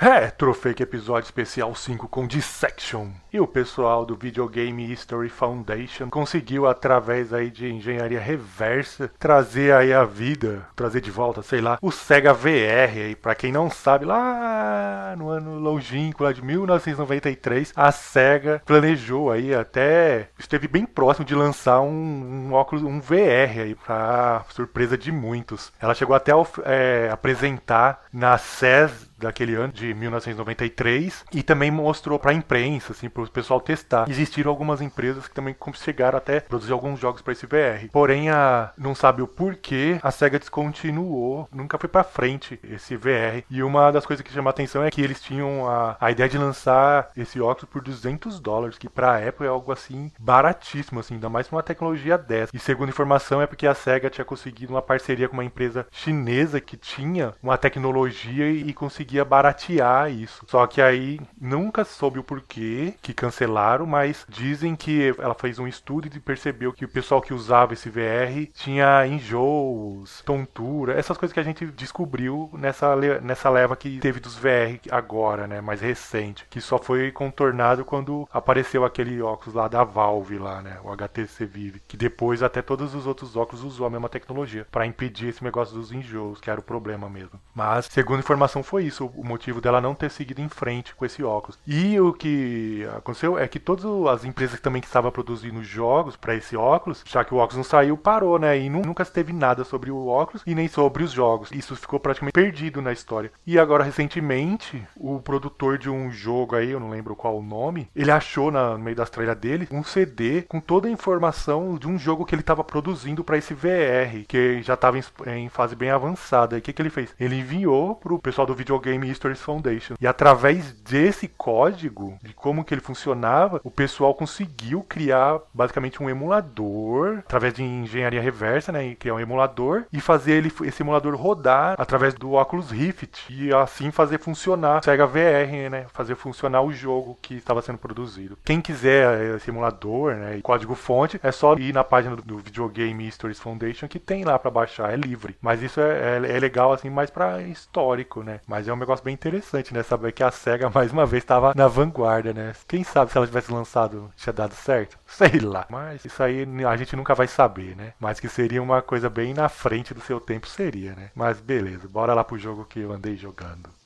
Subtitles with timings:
[0.00, 3.08] Retrofake episódio especial 5 com Dissection.
[3.32, 9.92] E o pessoal do Videogame History Foundation conseguiu através aí de engenharia reversa trazer aí
[9.92, 14.04] a vida, trazer de volta, sei lá, o Sega VR aí, para quem não sabe,
[14.04, 21.26] lá no ano longínquo lá de 1993, a Sega planejou aí até esteve bem próximo
[21.26, 25.72] de lançar um, um óculos, um VR aí para surpresa de muitos.
[25.80, 32.18] Ela chegou até a é, apresentar na CES daquele ano de 1993 e também mostrou
[32.18, 34.08] para a imprensa, assim, para o pessoal testar.
[34.08, 37.88] Existiram algumas empresas que também chegaram até produzir alguns jogos para esse VR.
[37.92, 43.44] Porém, a não sabe o porquê a Sega descontinuou, nunca foi para frente esse VR.
[43.50, 46.28] E uma das coisas que chama a atenção é que eles tinham a, a ideia
[46.28, 51.00] de lançar esse óculos por 200 dólares, que para a época é algo assim baratíssimo,
[51.00, 52.54] assim, ainda mais uma tecnologia dessa.
[52.54, 56.60] E segundo informação é porque a Sega tinha conseguido uma parceria com uma empresa chinesa
[56.60, 60.44] que tinha uma tecnologia e conseguia conseguia baratear isso.
[60.46, 65.66] Só que aí nunca soube o porquê que cancelaram, mas dizem que ela fez um
[65.66, 71.32] estudo e percebeu que o pessoal que usava esse VR tinha enjoos, tontura, essas coisas
[71.32, 76.46] que a gente descobriu nessa, nessa leva que teve dos VR agora, né, mais recente,
[76.50, 81.46] que só foi contornado quando apareceu aquele óculos lá da Valve lá, né, o HTC
[81.46, 85.42] Vive, que depois até todos os outros óculos usou a mesma tecnologia para impedir esse
[85.42, 87.40] negócio dos enjoos, que era o problema mesmo.
[87.54, 91.04] Mas segundo informação foi isso isso o motivo dela não ter seguido em frente com
[91.04, 91.58] esse óculos.
[91.66, 96.34] E o que aconteceu é que todas as empresas também que estavam produzindo jogos para
[96.34, 98.58] esse óculos, já que o óculos não saiu, parou, né?
[98.58, 101.50] E nunca teve nada sobre o óculos e nem sobre os jogos.
[101.52, 103.30] Isso ficou praticamente perdido na história.
[103.46, 107.88] E agora, recentemente, o produtor de um jogo aí, eu não lembro qual o nome,
[107.94, 111.86] ele achou na, no meio das trailhas dele um CD com toda a informação de
[111.86, 115.76] um jogo que ele estava produzindo para esse VR, que já estava em, em, fase
[115.76, 116.56] bem avançada.
[116.56, 117.14] E o que, que ele fez?
[117.20, 119.94] Ele enviou pro pessoal do videogame Game Histories Foundation.
[120.00, 126.08] E através desse código, de como que ele funcionava, o pessoal conseguiu criar basicamente um
[126.08, 131.74] emulador, através de engenharia reversa, né, criar um emulador e fazer ele, esse emulador rodar
[131.78, 137.18] através do Oculus Rift e assim fazer funcionar Sega VR, né, fazer funcionar o jogo
[137.20, 138.38] que estava sendo produzido.
[138.44, 143.06] Quem quiser esse emulador, né, e código fonte, é só ir na página do Videogame
[143.06, 145.36] Histories Foundation que tem lá para baixar, é livre.
[145.40, 148.40] Mas isso é, é, é legal assim mais para histórico, né?
[148.46, 149.82] Mas é um negócio bem interessante, né?
[149.82, 152.52] Saber que a SEGA mais uma vez estava na vanguarda, né?
[152.66, 154.98] Quem sabe se ela tivesse lançado tinha dado certo?
[155.06, 155.66] Sei lá.
[155.68, 157.92] Mas isso aí a gente nunca vai saber, né?
[157.98, 161.10] Mas que seria uma coisa bem na frente do seu tempo, seria, né?
[161.14, 163.77] Mas beleza, bora lá pro jogo que eu andei jogando.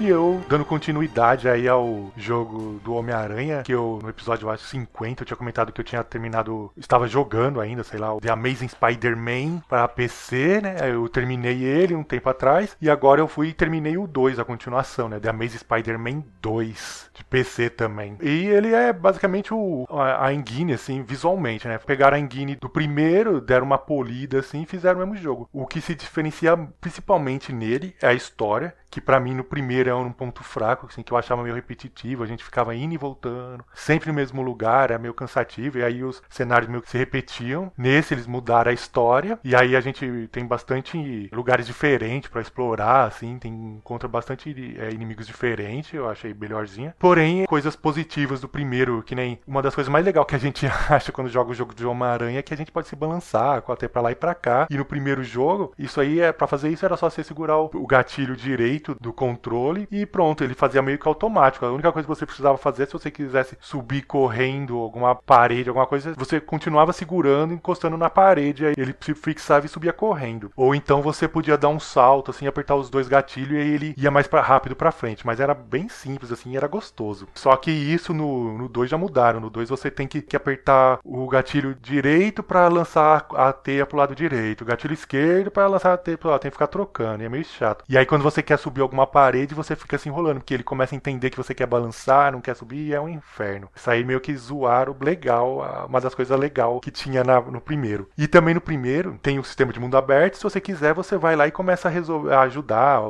[0.00, 5.22] E eu, dando continuidade aí ao jogo do Homem-Aranha, que eu, no episódio, acho, 50,
[5.22, 8.68] eu tinha comentado que eu tinha terminado, estava jogando ainda, sei lá, o The Amazing
[8.68, 10.76] Spider-Man para PC, né?
[10.88, 14.44] Eu terminei ele um tempo atrás, e agora eu fui e terminei o 2, a
[14.44, 15.18] continuação, né?
[15.18, 18.16] The Amazing Spider-Man 2, de PC também.
[18.22, 21.76] E ele é basicamente o, a, a engine, assim, visualmente, né?
[21.76, 25.48] Pegaram a engine do primeiro, deram uma polida, assim, e fizeram o mesmo jogo.
[25.52, 29.94] O que se diferencia principalmente nele é a história, que para mim no primeiro é
[29.94, 33.64] um ponto fraco, assim, que eu achava meio repetitivo, a gente ficava indo e voltando,
[33.74, 37.72] sempre no mesmo lugar, é meio cansativo, e aí os cenários meio que se repetiam.
[37.76, 43.06] Nesse eles mudaram a história, e aí a gente tem bastante lugares diferentes para explorar,
[43.06, 46.94] assim, tem encontra bastante é, inimigos diferentes, eu achei melhorzinha.
[46.98, 50.66] Porém, coisas positivas do primeiro, que nem uma das coisas mais legais que a gente
[50.88, 53.86] acha quando joga o jogo de Homem-Aranha é que a gente pode se balançar, até
[53.86, 54.66] para lá e para cá.
[54.70, 57.86] E no primeiro jogo, isso aí é para fazer isso era só você segurar o
[57.86, 61.64] gatilho direito do controle e pronto, ele fazia meio que automático.
[61.64, 65.86] A única coisa que você precisava fazer, se você quisesse subir correndo alguma parede, alguma
[65.86, 70.50] coisa, você continuava segurando, encostando na parede, aí ele se fixava e subia correndo.
[70.56, 73.94] Ou então você podia dar um salto, assim, apertar os dois gatilhos e aí ele
[73.96, 75.26] ia mais pra, rápido para frente.
[75.26, 77.28] Mas era bem simples, assim, era gostoso.
[77.34, 79.40] Só que isso no 2 já mudaram.
[79.40, 83.98] No 2 você tem que, que apertar o gatilho direito para lançar a teia pro
[83.98, 86.40] lado direito, o gatilho esquerdo para lançar a teia pro lado.
[86.40, 87.84] Tem que ficar trocando, e é meio chato.
[87.88, 90.62] E aí quando você quer subir subir alguma parede, você fica se enrolando, porque ele
[90.62, 93.68] começa a entender que você quer balançar, não quer subir, é um inferno.
[93.74, 98.08] Isso aí meio que zoaram legal, uma das coisas legal que tinha na, no primeiro.
[98.16, 101.34] E também no primeiro tem o sistema de mundo aberto, se você quiser, você vai
[101.34, 103.00] lá e começa a, resolver, a ajudar,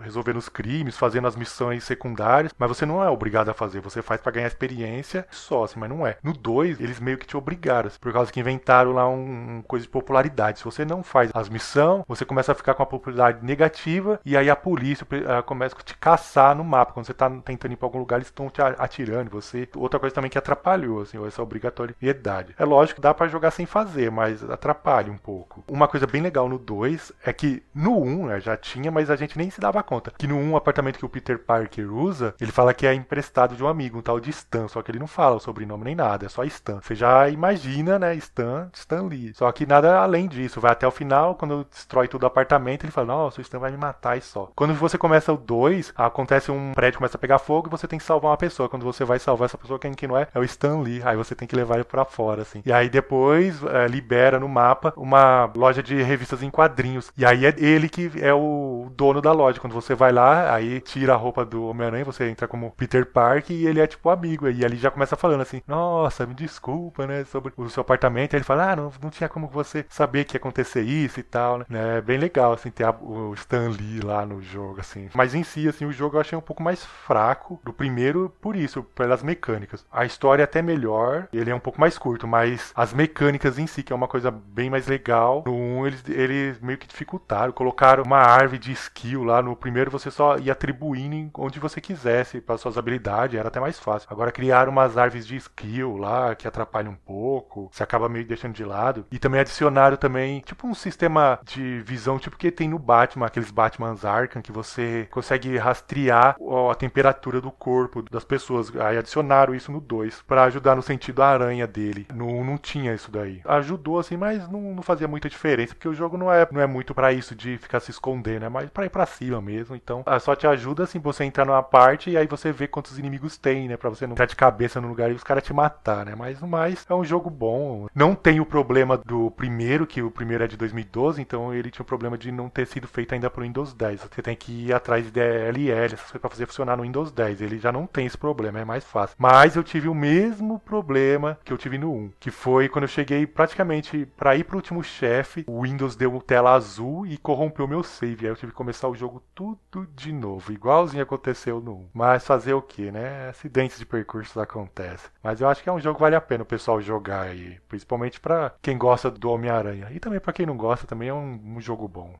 [0.00, 4.02] resolvendo os crimes, fazendo as missões secundárias, mas você não é obrigado a fazer, você
[4.02, 6.18] faz para ganhar experiência só, assim, mas não é.
[6.22, 9.62] No 2, eles meio que te obrigaram, assim, por causa que inventaram lá um, um
[9.62, 10.58] coisa de popularidade.
[10.58, 14.36] Se você não faz as missões, você começa a ficar com a popularidade negativa e
[14.36, 15.05] aí a polícia
[15.44, 16.92] começa a te caçar no mapa.
[16.92, 19.68] Quando você tá tentando ir pra algum lugar, eles estão te atirando você.
[19.76, 22.54] Outra coisa também que atrapalhou, assim, essa obrigatoriedade.
[22.58, 25.64] É lógico, dá para jogar sem fazer, mas atrapalha um pouco.
[25.68, 29.10] Uma coisa bem legal no 2 é que no 1 um, né, já tinha, mas
[29.10, 30.12] a gente nem se dava conta.
[30.16, 32.94] Que no 1 um, o apartamento que o Peter Parker usa, ele fala que é
[32.94, 35.84] emprestado de um amigo, um tal de Stan, só que ele não fala o sobrenome
[35.84, 36.80] nem nada, é só Stan.
[36.80, 39.32] Você já imagina, né, Stan, Stan Lee.
[39.34, 42.92] Só que nada além disso, vai até o final, quando destrói tudo o apartamento, ele
[42.92, 44.50] fala, nossa, o Stan vai me matar e só.
[44.54, 47.98] Quando você começa o 2, acontece um prédio começa a pegar fogo e você tem
[47.98, 48.68] que salvar uma pessoa.
[48.68, 50.28] Quando você vai salvar essa pessoa, quem que não é?
[50.34, 51.02] É o Stan Lee.
[51.04, 52.62] Aí você tem que levar ele para fora, assim.
[52.64, 57.12] E aí depois é, libera no mapa uma loja de revistas em quadrinhos.
[57.16, 59.60] E aí é ele que é o dono da loja.
[59.60, 63.50] Quando você vai lá, aí tira a roupa do Homem-Aranha, você entra como Peter Park
[63.50, 64.48] e ele é tipo amigo.
[64.48, 67.24] E ali já começa falando assim: Nossa, me desculpa, né?
[67.24, 68.34] Sobre o seu apartamento.
[68.34, 71.22] Aí ele fala: Ah, não, não tinha como você saber que ia acontecer isso e
[71.22, 71.66] tal, né?
[71.98, 75.08] É bem legal, assim, ter a, o Stan Lee lá no jogo, assim.
[75.14, 78.56] Mas em si, assim, o jogo eu achei um pouco mais fraco do primeiro por
[78.56, 79.84] isso, pelas mecânicas.
[79.90, 83.66] A história é até melhor, ele é um pouco mais curto, mas as mecânicas em
[83.66, 87.52] si, que é uma coisa bem mais legal, no 1 eles, eles meio que dificultaram,
[87.52, 90.96] colocaram uma árvore de skill lá, no primeiro você só ia atribuindo
[91.34, 94.08] onde você quisesse para suas habilidades, era até mais fácil.
[94.10, 98.54] Agora criaram umas árvores de skill lá, que atrapalham um pouco, você acaba meio deixando
[98.54, 99.06] de lado.
[99.10, 103.50] E também adicionaram também, tipo um sistema de visão, tipo que tem no Batman, aqueles
[103.50, 104.75] Batmans Arkham, que você
[105.10, 106.36] consegue rastrear
[106.70, 108.74] a temperatura do corpo das pessoas.
[108.76, 112.06] Aí adicionaram isso no 2 para ajudar no sentido aranha dele.
[112.14, 113.40] No não tinha isso daí.
[113.44, 116.66] Ajudou assim, mas não, não fazia muita diferença, porque o jogo não é, não é
[116.66, 119.74] muito para isso de ficar se escondendo, é mais para ir para cima mesmo.
[119.74, 123.36] Então, só te ajuda assim você entrar numa parte e aí você vê quantos inimigos
[123.36, 126.06] tem, né, para você não ficar de cabeça no lugar e os caras te matar,
[126.06, 126.14] né?
[126.16, 127.86] Mas no mais é um jogo bom.
[127.94, 131.82] Não tem o problema do primeiro, que o primeiro é de 2012, então ele tinha
[131.82, 134.00] o problema de não ter sido feito ainda pro Windows 10.
[134.00, 137.40] Você tem que ir atrás de DLL, para fazer funcionar no Windows 10.
[137.40, 139.16] Ele já não tem esse problema, é mais fácil.
[139.18, 142.88] Mas eu tive o mesmo problema que eu tive no 1, que foi quando eu
[142.88, 147.82] cheguei praticamente para ir pro último chefe, o Windows deu tela azul e corrompeu meu
[147.82, 148.26] save.
[148.26, 151.88] Aí eu tive que começar o jogo tudo de novo, igualzinho aconteceu no 1.
[151.92, 153.28] Mas fazer o que, né?
[153.28, 155.10] Acidentes de percursos acontecem.
[155.22, 157.58] Mas eu acho que é um jogo que vale a pena o pessoal jogar aí,
[157.68, 159.88] principalmente para quem gosta do Homem-Aranha.
[159.90, 162.14] E também para quem não gosta, também é um, um jogo bom.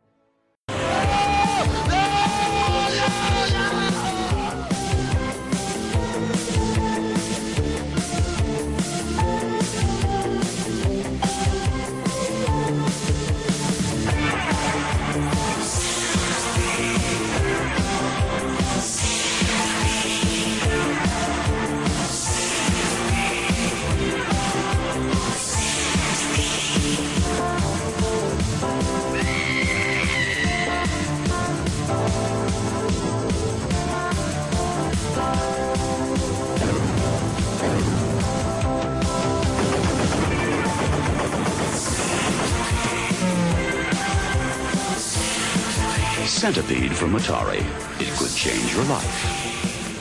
[46.37, 47.61] Centipede from Atari.
[47.99, 49.23] It could change your life.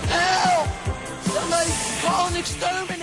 [0.09, 0.67] Help!
[1.23, 2.94] Somebody call an exterminator!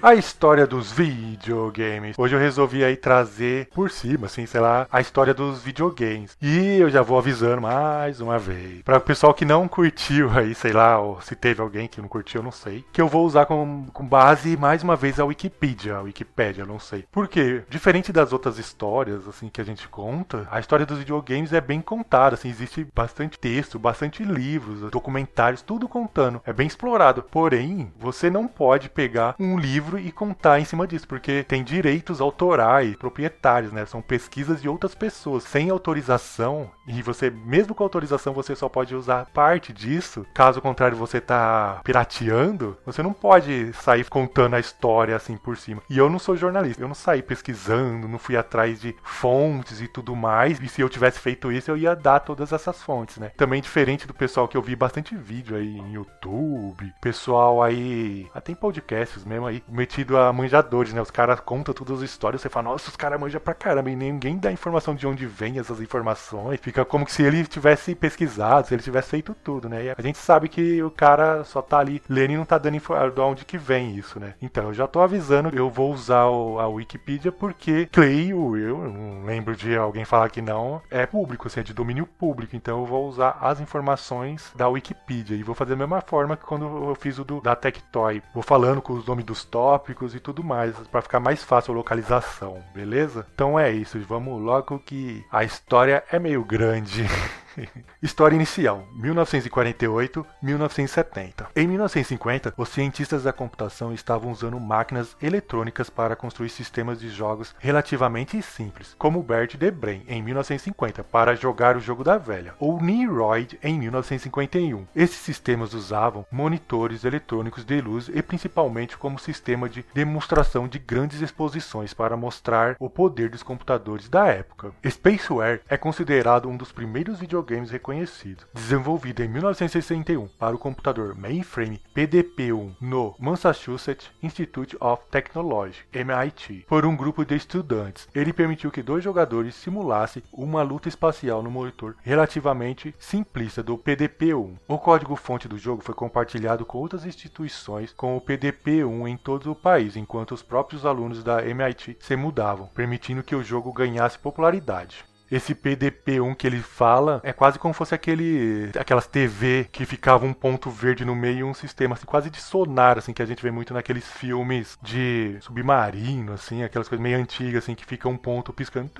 [0.00, 2.16] A história dos videogames.
[2.16, 6.36] Hoje eu resolvi aí trazer por cima, assim, sei lá, a história dos videogames.
[6.40, 8.82] E eu já vou avisando mais uma vez.
[8.82, 12.06] Para o pessoal que não curtiu aí, sei lá, ou se teve alguém que não
[12.06, 12.84] curtiu, eu não sei.
[12.92, 15.96] Que eu vou usar com, com base mais uma vez a Wikipedia.
[15.96, 17.04] A Wikipedia, não sei.
[17.10, 21.60] Porque, diferente das outras histórias, assim, que a gente conta, a história dos videogames é
[21.60, 26.40] bem contada, assim, existe bastante texto, bastante livros, documentários, tudo contando.
[26.46, 27.24] É bem explorado.
[27.24, 31.64] Porém, você não pode pegar um livro livro e contar em cima disso, porque tem
[31.64, 33.86] direitos autorais, proprietários, né?
[33.86, 38.94] São pesquisas de outras pessoas sem autorização e você, mesmo com autorização, você só pode
[38.94, 40.26] usar parte disso.
[40.34, 45.82] Caso contrário, você tá pirateando, você não pode sair contando a história assim por cima.
[45.88, 49.88] E eu não sou jornalista, eu não saí pesquisando, não fui atrás de fontes e
[49.88, 50.60] tudo mais.
[50.60, 53.30] E se eu tivesse feito isso, eu ia dar todas essas fontes, né?
[53.36, 58.52] Também diferente do pessoal que eu vi bastante vídeo aí em YouTube, pessoal aí, até
[58.52, 61.00] em podcasts mesmo aí, metido a manjadores, né?
[61.00, 63.96] Os caras contam todas as histórias, você fala, nossa, os caras manjam pra caramba, e
[63.96, 66.60] ninguém dá informação de onde vem essas informações.
[66.60, 69.84] Fica como se ele tivesse pesquisado, se ele tivesse feito tudo, né?
[69.84, 72.76] E a gente sabe que o cara só tá ali lendo e não tá dando
[72.76, 74.34] informação de onde que vem isso, né?
[74.42, 79.24] Então, eu já tô avisando, eu vou usar o, a Wikipedia porque creio eu, não
[79.24, 82.56] lembro de alguém falar que não, é público, assim, é de domínio público.
[82.56, 86.44] Então eu vou usar as informações da Wikipedia e vou fazer da mesma forma que
[86.44, 88.22] quando eu fiz o do, da Tectoy.
[88.34, 91.76] Vou falando com os nomes dos tópicos e tudo mais, para ficar mais fácil a
[91.76, 93.26] localização, beleza?
[93.34, 97.04] Então é isso, vamos logo que a história é meio grande.
[98.02, 101.46] História inicial: 1948-1970.
[101.54, 107.54] Em 1950, os cientistas da computação estavam usando máquinas eletrônicas para construir sistemas de jogos
[107.58, 113.58] relativamente simples, como Bert Debray em 1950 para jogar o jogo da velha, ou Neroid
[113.62, 114.86] em 1951.
[114.94, 121.20] Esses sistemas usavam monitores eletrônicos de luz e principalmente como sistema de demonstração de grandes
[121.20, 124.72] exposições para mostrar o poder dos computadores da época.
[124.88, 128.44] Spaceware é considerado um dos primeiros videogames videogames reconhecido.
[128.52, 136.84] Desenvolvido em 1961 para o computador mainframe PDP-1 no Massachusetts Institute of Technology, MIT, por
[136.84, 138.06] um grupo de estudantes.
[138.14, 144.56] Ele permitiu que dois jogadores simulassem uma luta espacial no monitor relativamente simplista do PDP-1.
[144.68, 149.56] O código-fonte do jogo foi compartilhado com outras instituições com o PDP-1 em todo o
[149.56, 155.07] país, enquanto os próprios alunos da MIT se mudavam, permitindo que o jogo ganhasse popularidade
[155.30, 160.32] esse PDP-1 que ele fala é quase como fosse aquele aquelas TV que ficava um
[160.32, 163.42] ponto verde no meio e um sistema assim quase de sonar assim que a gente
[163.42, 168.16] vê muito naqueles filmes de submarino assim, aquelas coisas meio antigas assim que fica um
[168.16, 168.90] ponto piscando.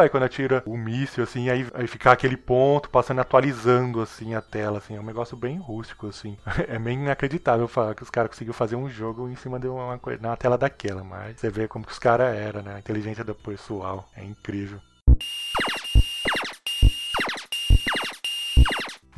[0.00, 4.40] Aí quando atira o míssil assim, aí, aí fica aquele ponto passando atualizando assim a
[4.40, 6.36] tela assim, é um negócio bem rústico assim.
[6.68, 9.98] É bem inacreditável falar que os caras conseguiram fazer um jogo em cima de uma
[9.98, 12.74] coisa na tela daquela, mas você vê como que os caras eram, né?
[12.74, 14.80] A inteligência do pessoal é incrível.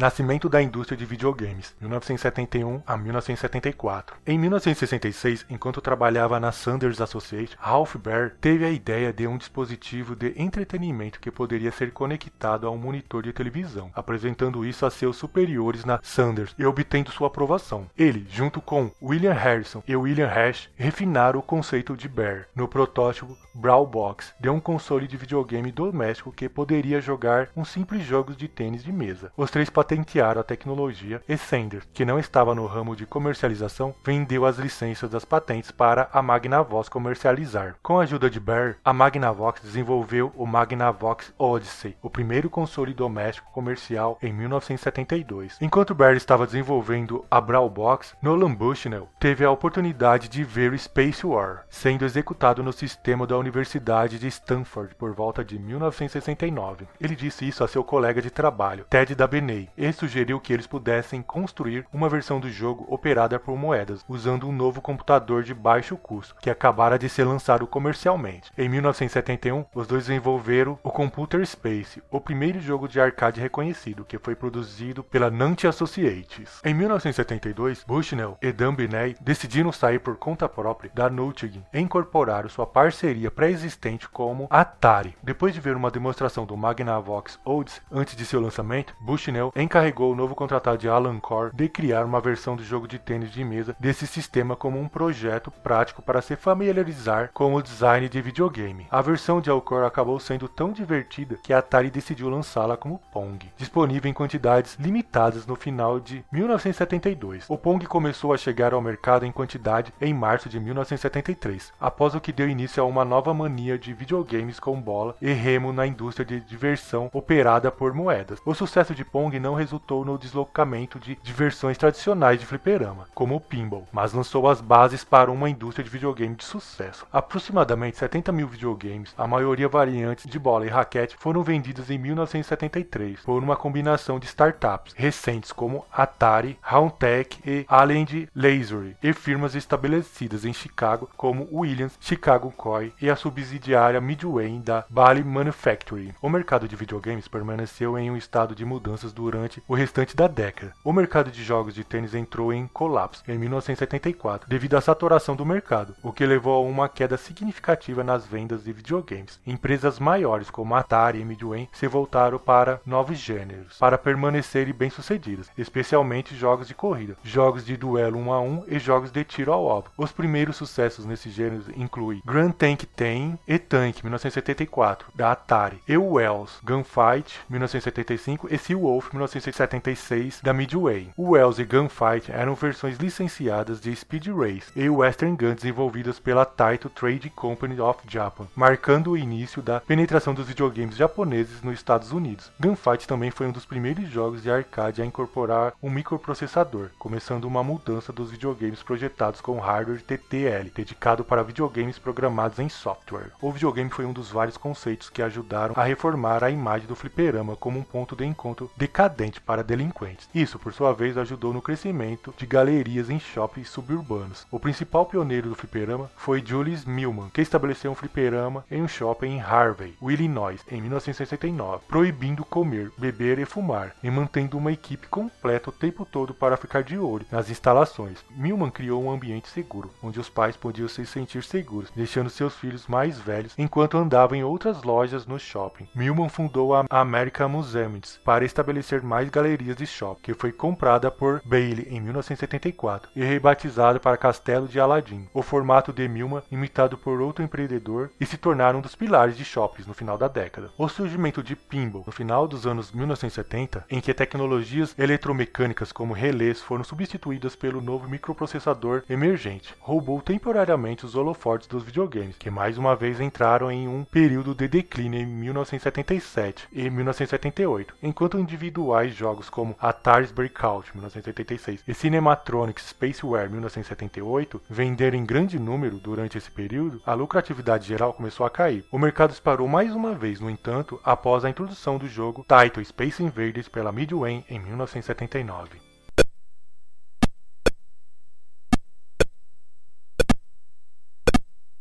[0.00, 4.16] Nascimento da indústria de videogames, 1971 a 1974.
[4.26, 10.16] Em 1966, enquanto trabalhava na Sanders Associates, Ralph Baer teve a ideia de um dispositivo
[10.16, 15.18] de entretenimento que poderia ser conectado a um monitor de televisão, apresentando isso a seus
[15.18, 17.86] superiores na Sanders e obtendo sua aprovação.
[17.94, 23.36] Ele, junto com William Harrison e William Hash, refinaram o conceito de Baer no protótipo
[23.54, 28.48] Brawl Box, de um console de videogame doméstico que poderia jogar um simples jogo de
[28.48, 29.30] tênis de mesa.
[29.36, 34.46] Os três patentearam a tecnologia e Sanders, que não estava no ramo de comercialização, vendeu
[34.46, 37.74] as licenças das patentes para a Magnavox comercializar.
[37.82, 43.50] Com a ajuda de Bear, a Magnavox desenvolveu o Magnavox Odyssey, o primeiro console doméstico
[43.50, 45.56] comercial em 1972.
[45.60, 51.26] Enquanto Bear estava desenvolvendo a Brawl Box, Nolan Bushnell teve a oportunidade de ver Space
[51.26, 56.86] War sendo executado no sistema da Universidade de Stanford por volta de 1969.
[57.00, 61.22] Ele disse isso a seu colega de trabalho, Ted Dabney, e sugeriu que eles pudessem
[61.22, 66.36] construir uma versão do jogo operada por moedas, usando um novo computador de baixo custo,
[66.40, 68.52] que acabara de ser lançado comercialmente.
[68.58, 74.18] Em 1971, os dois desenvolveram o Computer Space, o primeiro jogo de arcade reconhecido, que
[74.18, 76.60] foi produzido pela Nanty Associates.
[76.62, 78.74] Em 1972, Bushnell e Dan
[79.20, 85.16] decidiram sair por conta própria da Nutting e incorporaram sua parceria pré-existente como Atari.
[85.22, 90.16] Depois de ver uma demonstração do Magnavox Olds antes de seu lançamento, Bushnell encarregou o
[90.16, 93.76] novo contratado de Alan Core de criar uma versão do jogo de tênis de mesa
[93.78, 98.88] desse sistema como um projeto prático para se familiarizar com o design de videogame.
[98.90, 103.48] A versão de Alcor acabou sendo tão divertida que a Atari decidiu lançá-la como Pong,
[103.56, 107.44] disponível em quantidades limitadas no final de 1972.
[107.48, 112.20] O Pong começou a chegar ao mercado em quantidade em março de 1973, após o
[112.20, 116.26] que deu início a uma nova mania de videogames com bola e remo na indústria
[116.26, 118.40] de diversão operada por moedas.
[118.44, 123.40] O sucesso de Pong não resultou no deslocamento de diversões tradicionais de fliperama, como o
[123.40, 127.06] pinball, mas lançou as bases para uma indústria de videogame de sucesso.
[127.12, 133.20] Aproximadamente 70 mil videogames, a maioria variantes de bola e raquete, foram vendidos em 1973
[133.20, 140.44] por uma combinação de startups recentes como Atari, Roundtech e Allen Lasery e firmas estabelecidas
[140.44, 146.14] em Chicago como Williams, Chicago Coy e a subsidiária Midway da Bally Manufacturing.
[146.22, 150.26] O mercado de videogames permaneceu em um estado de mudanças durante durante o restante da
[150.28, 150.74] década.
[150.84, 155.46] O mercado de jogos de tênis entrou em colapso em 1974 devido à saturação do
[155.46, 159.40] mercado, o que levou a uma queda significativa nas vendas de videogames.
[159.46, 166.36] Empresas maiores como Atari e Midway se voltaram para novos gêneros para permanecerem bem-sucedidas, especialmente
[166.36, 169.90] jogos de corrida, jogos de duelo 1 a 1 e jogos de tiro ao alvo.
[169.96, 175.96] Os primeiros sucessos nesses gêneros incluem Grand Tank Ten e Tank 1974 da Atari, e
[175.96, 181.10] Wells Gunfight 1975 e Sea Wolf 1976 da Midway.
[181.16, 186.44] O Wells e Gunfight eram versões licenciadas de Speed Race e Western Gun desenvolvidas pela
[186.44, 192.10] Taito Trade Company of Japan, marcando o início da penetração dos videogames japoneses nos Estados
[192.10, 192.50] Unidos.
[192.58, 197.62] Gunfight também foi um dos primeiros jogos de arcade a incorporar um microprocessador, começando uma
[197.62, 203.30] mudança dos videogames projetados com hardware TTL, dedicado para videogames programados em software.
[203.40, 207.54] O videogame foi um dos vários conceitos que ajudaram a reformar a imagem do fliperama
[207.54, 210.28] como um ponto de encontro decadente para delinquentes.
[210.34, 214.46] Isso, por sua vez, ajudou no crescimento de galerias em shoppings suburbanos.
[214.50, 219.32] O principal pioneiro do fliperama foi Julius Millman, que estabeleceu um fliperama em um shopping
[219.32, 225.70] em Harvey, Illinois, em 1969, proibindo comer, beber e fumar, e mantendo uma equipe completa
[225.70, 228.24] o tempo todo para ficar de olho nas instalações.
[228.30, 232.86] Millman criou um ambiente seguro, onde os pais podiam se sentir seguros, deixando seus filhos
[232.86, 235.88] mais velhos enquanto andavam em outras lojas no shopping.
[235.94, 241.42] Millman fundou a American Museums para estabelecer mais galerias de shopping, que foi comprada por
[241.44, 245.26] Bailey em 1974 e rebatizada para Castelo de Aladdin.
[245.34, 249.44] O formato de Millman, imitado por outro empreendedor, e se tornaram um dos pilares de
[249.44, 250.70] shoppings no final da década.
[250.78, 256.60] O surgimento de pinball no final dos anos 1970, em que tecnologias eletromecânicas como relés
[256.60, 262.94] foram substituídas pelo novo microprocessador emergente, roubou temporariamente os holofotes dos videogames, que mais uma
[262.94, 269.76] vez entraram em um período de declínio em 1977 e 1978, enquanto individuais jogos como
[269.80, 277.14] Atari's Breakout 1976 e Cinematronics Spaceware 1978 venderam em grande número durante esse período, a
[277.14, 278.84] lucratividade geral começou a cair.
[278.90, 283.22] O mercado disparou mais uma vez, no entanto, após a introdução do jogo Taito Space
[283.22, 285.89] Invaders pela Midway em 1979.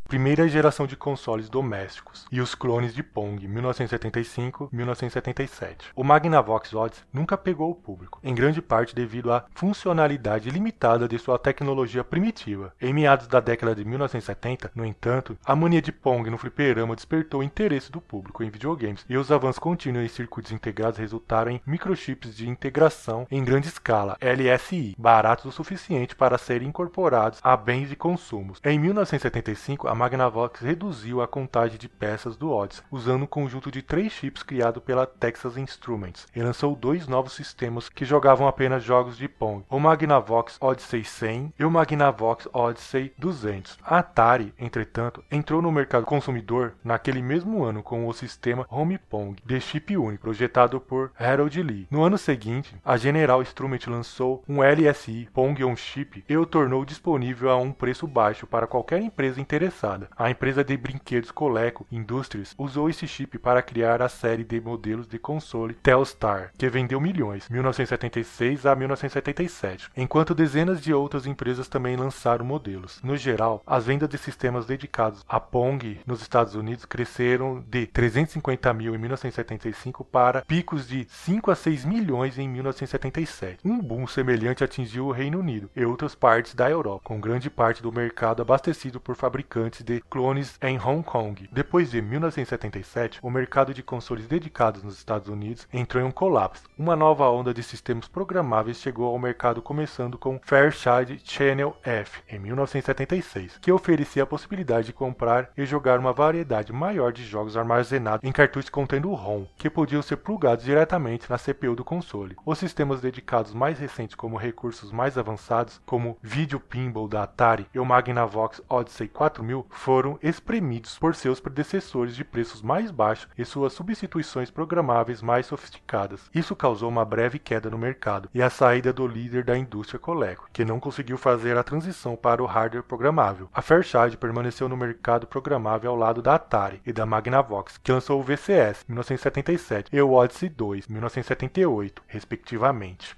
[0.10, 5.92] Primeira geração de consoles domésticos e os clones de Pong 1975-1977.
[5.96, 11.20] O Magnavox Odyssey nunca pegou o público, em grande parte devido à funcionalidade limitada de
[11.20, 12.74] sua tecnologia primitiva.
[12.82, 17.42] Em meados da década de 1970, no entanto, a mania de Pong no fliperama despertou
[17.42, 21.62] o interesse do público em videogames e os avanços contínuos em circuitos integrados resultaram em
[21.68, 27.90] microchips de integração em grande escala, LSI, baratos o suficiente para serem incorporados a bens
[27.90, 28.60] de consumos.
[28.66, 33.82] Em 1975, a Magnavox reduziu a contagem de peças do Odyssey, usando um conjunto de
[33.82, 39.18] três chips criado pela Texas Instruments, e lançou dois novos sistemas que jogavam apenas jogos
[39.18, 43.78] de Pong, o Magnavox Odyssey 100 e o Magnavox Odyssey 200.
[43.84, 49.36] A Atari, entretanto, entrou no mercado consumidor naquele mesmo ano com o sistema Home Pong,
[49.46, 51.88] de chip único, projetado por Harold Lee.
[51.92, 56.86] No ano seguinte, a General Instrument lançou um LSI Pong on Chip e o tornou
[56.86, 62.54] disponível a um preço baixo para qualquer empresa interessada a empresa de brinquedos Coleco Industries
[62.58, 67.48] usou esse chip para criar a série de modelos de console Telstar, que vendeu milhões,
[67.50, 73.00] 1976 a 1977, enquanto dezenas de outras empresas também lançaram modelos.
[73.04, 78.74] No geral, as vendas de sistemas dedicados a Pong nos Estados Unidos cresceram de 350
[78.74, 83.60] mil em 1975 para picos de 5 a 6 milhões em 1977.
[83.64, 87.82] Um boom semelhante atingiu o Reino Unido e outras partes da Europa, com grande parte
[87.82, 91.50] do mercado abastecido por fabricantes de clones em Hong Kong.
[91.52, 96.64] Depois de 1977, o mercado de consoles dedicados nos Estados Unidos entrou em um colapso.
[96.78, 102.40] Uma nova onda de sistemas programáveis chegou ao mercado começando com Fairchild Channel F em
[102.40, 108.28] 1976, que oferecia a possibilidade de comprar e jogar uma variedade maior de jogos armazenados
[108.28, 112.36] em cartuchos contendo ROM, que podiam ser plugados diretamente na CPU do console.
[112.46, 117.80] Os sistemas dedicados mais recentes como recursos mais avançados, como Video Pinball da Atari e
[117.80, 123.74] o Magnavox Odyssey 4000, foram espremidos por seus predecessores de preços mais baixos e suas
[123.74, 126.30] substituições programáveis mais sofisticadas.
[126.34, 130.50] Isso causou uma breve queda no mercado e a saída do líder da indústria Coleco,
[130.52, 133.50] que não conseguiu fazer a transição para o hardware programável.
[133.54, 138.20] A Fairchild permaneceu no mercado programável ao lado da Atari e da Magnavox, que lançou
[138.20, 143.18] o VCS 1977 e o Odyssey 2 1978, respectivamente.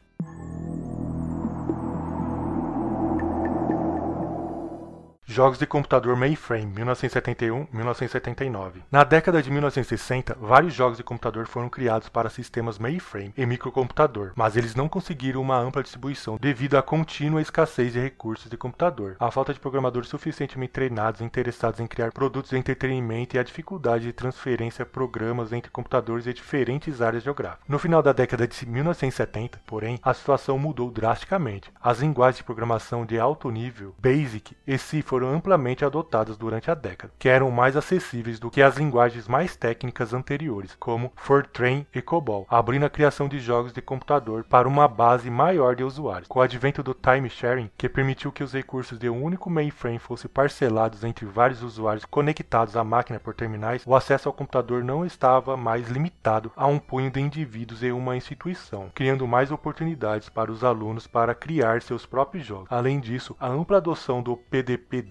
[5.32, 8.82] Jogos de computador mainframe, 1971-1979.
[8.92, 14.34] Na década de 1960, vários jogos de computador foram criados para sistemas mainframe e microcomputador,
[14.36, 19.16] mas eles não conseguiram uma ampla distribuição devido à contínua escassez de recursos de computador,
[19.22, 23.44] a falta de programadores suficientemente treinados e interessados em criar produtos de entretenimento e a
[23.44, 27.64] dificuldade de transferência de programas entre computadores de diferentes áreas geográficas.
[27.70, 31.72] No final da década de 1970, porém, a situação mudou drasticamente.
[31.82, 36.76] As linguagens de programação de alto nível, BASIC e C, foram amplamente adotadas durante a
[36.76, 42.02] década, que eram mais acessíveis do que as linguagens mais técnicas anteriores, como Fortran e
[42.02, 46.28] COBOL, abrindo a criação de jogos de computador para uma base maior de usuários.
[46.28, 50.00] Com o advento do time sharing, que permitiu que os recursos de um único mainframe
[50.00, 55.06] fossem parcelados entre vários usuários conectados à máquina por terminais, o acesso ao computador não
[55.06, 60.52] estava mais limitado a um punho de indivíduos em uma instituição, criando mais oportunidades para
[60.52, 62.68] os alunos para criar seus próprios jogos.
[62.70, 64.36] Além disso, a ampla adoção do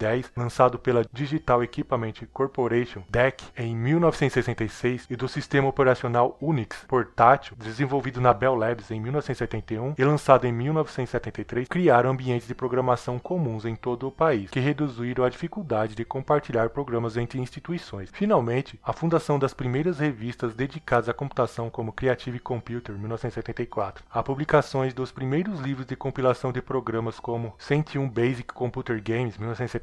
[0.01, 7.55] PDP-10, lançado pela Digital Equipment Corporation DEC em 1966, e do sistema operacional Unix portátil,
[7.57, 13.65] desenvolvido na Bell Labs em 1971 e lançado em 1973, criaram ambientes de programação comuns
[13.65, 18.09] em todo o país, que reduziram a dificuldade de compartilhar programas entre instituições.
[18.11, 24.93] Finalmente, a fundação das primeiras revistas dedicadas à computação como Creative Computer 1974, a publicações
[24.93, 29.37] dos primeiros livros de compilação de programas como 101 Basic Computer Games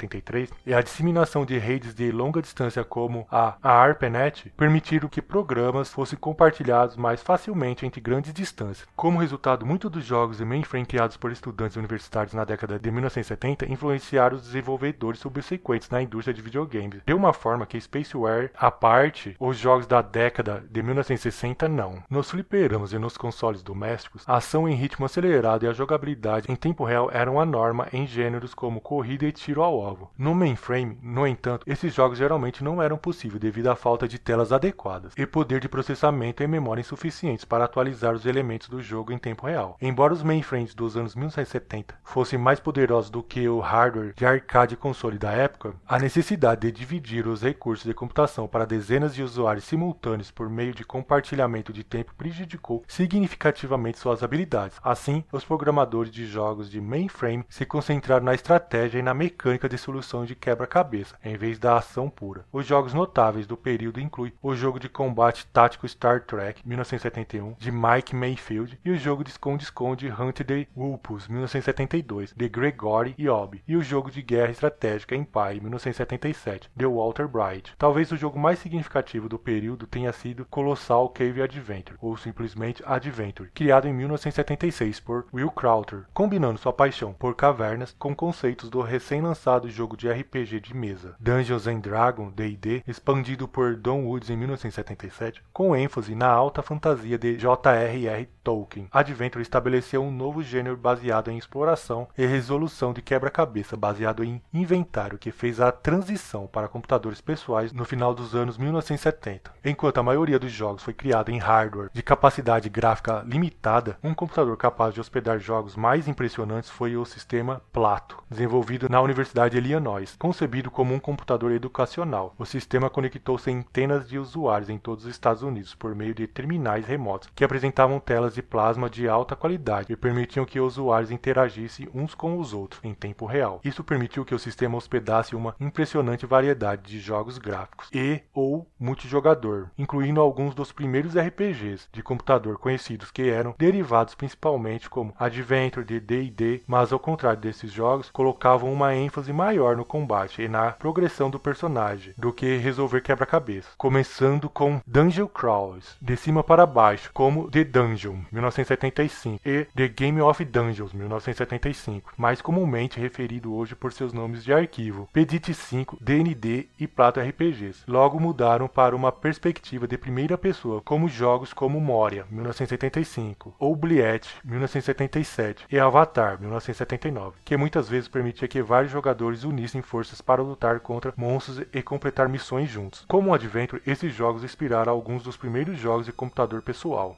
[0.09, 5.93] 1973 e a disseminação de redes de longa distância como a, ARPANET permitiram que programas
[5.93, 8.89] fossem compartilhados mais facilmente entre grandes distâncias.
[8.97, 13.71] Como resultado, muitos dos jogos e mainframe criados por estudantes universitários na década de 1970
[13.71, 19.37] influenciaram os desenvolvedores subsequentes na indústria de videogames, de uma forma que Spaceware, à parte,
[19.39, 22.03] os jogos da década de 1960 não.
[22.09, 26.57] Nos fliperamas e nos consoles domésticos, a ação em ritmo acelerado e a jogabilidade em
[26.57, 29.88] tempo real eram a norma em gêneros como corrida e tiro ao alvo.
[30.17, 34.53] No mainframe, no entanto, esses jogos geralmente não eram possíveis devido à falta de telas
[34.53, 39.19] adequadas e poder de processamento e memória insuficientes para atualizar os elementos do jogo em
[39.19, 39.77] tempo real.
[39.81, 44.75] Embora os mainframes dos anos 1970 fossem mais poderosos do que o hardware de arcade
[44.75, 49.23] e console da época, a necessidade de dividir os recursos de computação para dezenas de
[49.23, 54.79] usuários simultâneos por meio de compartilhamento de tempo prejudicou significativamente suas habilidades.
[54.83, 59.78] Assim, os programadores de jogos de mainframe se concentraram na estratégia e na mecânica de
[59.79, 62.45] solução de quebra-cabeça, em vez da ação pura.
[62.53, 67.71] Os jogos notáveis do período incluem o jogo de combate tático Star Trek 1971 de
[67.71, 73.77] Mike Mayfield e o jogo de esconde-esconde Hunter the Wolpus 1972 de Gregory Yob e
[73.77, 77.75] o jogo de guerra estratégica Empire 1977 de Walter Bright.
[77.77, 83.51] Talvez o jogo mais significativo do período tenha sido Colossal Cave Adventure ou simplesmente Adventure,
[83.55, 89.68] criado em 1976 por Will Crowther, combinando sua paixão por cavernas com conceitos do recém-lançado
[89.71, 95.43] jogo de RPG de mesa Dungeons and Dragons D&D, expandido por Don Woods em 1977,
[95.53, 98.29] com ênfase na alta fantasia de J.R.R.
[98.49, 98.89] Tolkien.
[98.91, 105.19] Adventure estabeleceu um novo gênero baseado em exploração e resolução de quebra-cabeça baseado em inventário
[105.19, 109.53] que fez a transição para computadores pessoais no final dos anos 1970.
[109.63, 114.57] Enquanto a maioria dos jogos foi criada em hardware de capacidade gráfica limitada, um computador
[114.57, 120.17] capaz de hospedar jogos mais impressionantes foi o sistema Plato, desenvolvido na Universidade de Illinois.
[120.19, 125.43] Concebido como um computador educacional, o sistema conectou centenas de usuários em todos os Estados
[125.43, 129.97] Unidos por meio de terminais remotos que apresentavam telas de plasma de alta qualidade e
[129.97, 133.61] permitiam que os usuários interagissem uns com os outros em tempo real.
[133.65, 139.71] Isso permitiu que o sistema hospedasse uma impressionante variedade de jogos gráficos e ou multijogador,
[139.77, 145.99] incluindo alguns dos primeiros RPGs de computador conhecidos que eram derivados principalmente como Adventure de
[145.99, 151.29] D&D, mas ao contrário desses jogos, colocavam uma ênfase maior no combate e na progressão
[151.29, 157.51] do personagem do que resolver quebra-cabeça, começando com Dungeon Crawls, de cima para baixo, como
[157.51, 164.13] The Dungeon, 1975, e The Game of Dungeons, 1975, mais comumente referido hoje por seus
[164.13, 167.85] nomes de arquivo, Pedit 5, D&D e Plato RPGs.
[167.87, 174.29] Logo mudaram para uma perspectiva de primeira pessoa, como jogos como Moria, 1975, ou Bliet,
[174.45, 180.81] 1977, e Avatar, 1979, que muitas vezes permitia que vários jogadores unissem forças para lutar
[180.81, 183.05] contra monstros e completar missões juntos.
[183.09, 187.17] Como Adventure, esses jogos inspiraram alguns dos primeiros jogos de computador pessoal.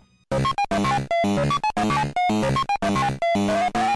[1.22, 1.52] Thank
[3.76, 3.89] you.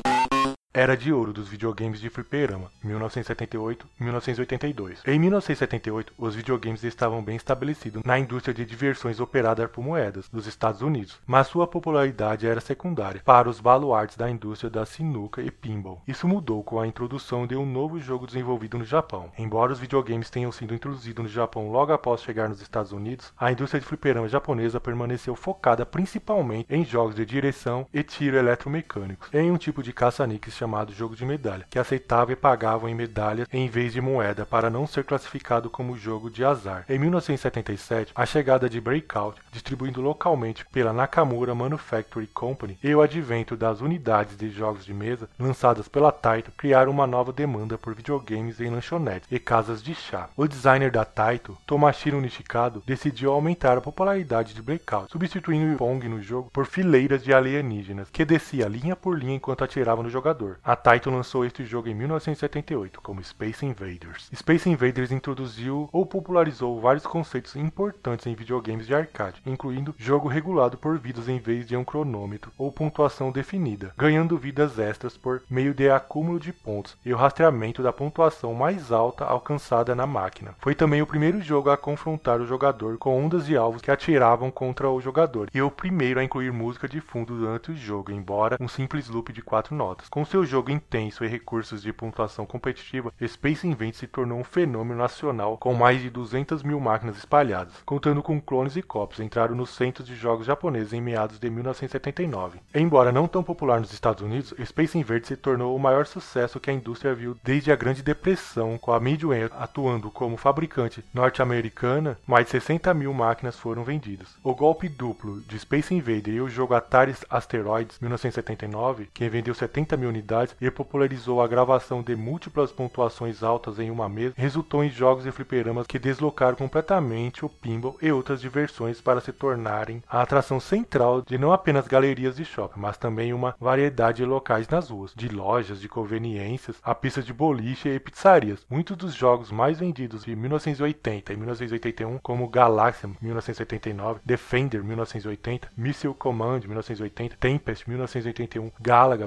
[0.76, 5.02] Era de ouro dos videogames de fliperama, 1978 e 1982.
[5.06, 10.48] Em 1978, os videogames estavam bem estabelecidos na indústria de diversões operada por moedas dos
[10.48, 15.48] Estados Unidos, mas sua popularidade era secundária para os baluartes da indústria da sinuca e
[15.48, 16.02] pinball.
[16.08, 19.30] Isso mudou com a introdução de um novo jogo desenvolvido no Japão.
[19.38, 23.52] Embora os videogames tenham sido introduzidos no Japão logo após chegar nos Estados Unidos, a
[23.52, 29.52] indústria de fliperama japonesa permaneceu focada principalmente em jogos de direção e tiro eletromecânicos, em
[29.52, 33.68] um tipo de caça-níqueis chamado jogo de medalha, que aceitava e pagava em medalhas em
[33.68, 36.86] vez de moeda para não ser classificado como jogo de azar.
[36.88, 43.56] Em 1977, a chegada de Breakout, distribuído localmente pela Nakamura Manufacturing Company, e o advento
[43.56, 48.58] das unidades de jogos de mesa lançadas pela Taito criaram uma nova demanda por videogames
[48.58, 50.30] em lanchonetes e casas de chá.
[50.34, 56.08] O designer da Taito, Tomashiro Nishikado, decidiu aumentar a popularidade de Breakout, substituindo o Pong
[56.08, 60.53] no jogo por fileiras de alienígenas que descia linha por linha enquanto atirava no jogador.
[60.62, 64.30] A Taito lançou este jogo em 1978 como Space Invaders.
[64.34, 70.76] Space Invaders introduziu ou popularizou vários conceitos importantes em videogames de arcade, incluindo jogo regulado
[70.76, 75.74] por vidas em vez de um cronômetro ou pontuação definida, ganhando vidas extras por meio
[75.74, 80.54] de acúmulo de pontos e o rastreamento da pontuação mais alta alcançada na máquina.
[80.58, 84.50] Foi também o primeiro jogo a confrontar o jogador com ondas de alvos que atiravam
[84.50, 88.56] contra o jogador e o primeiro a incluir música de fundo durante o jogo, embora
[88.60, 90.08] um simples loop de quatro notas.
[90.08, 94.98] Com seu jogo intenso e recursos de pontuação competitiva, Space Invaders se tornou um fenômeno
[94.98, 99.70] nacional com mais de 200 mil máquinas espalhadas, contando com clones e cópias, entraram nos
[99.70, 102.60] centros de jogos japoneses em meados de 1979.
[102.74, 106.70] Embora não tão popular nos Estados Unidos, Space Invaders se tornou o maior sucesso que
[106.70, 112.46] a indústria viu desde a Grande Depressão, com a Midway atuando como fabricante norte-americana, mais
[112.46, 114.36] de 60 mil máquinas foram vendidas.
[114.42, 119.96] O golpe duplo de Space Invader e o jogo Atari Asteroids 1979, que vendeu 70
[119.96, 120.23] mil unidades
[120.60, 125.32] e popularizou a gravação de múltiplas pontuações altas em uma mesa, resultou em jogos e
[125.32, 131.22] fliperamas que deslocaram completamente o pinball e outras diversões para se tornarem a atração central
[131.22, 135.28] de não apenas galerias de shopping, mas também uma variedade de locais nas ruas, de
[135.28, 138.64] lojas, de conveniências, a pistas de boliche e pizzarias.
[138.70, 146.14] Muitos dos jogos mais vendidos de 1980 e 1981, como Galaxy 1979, Defender 1980, Missile
[146.14, 149.26] Command 1980, Tempest 1981, Galaga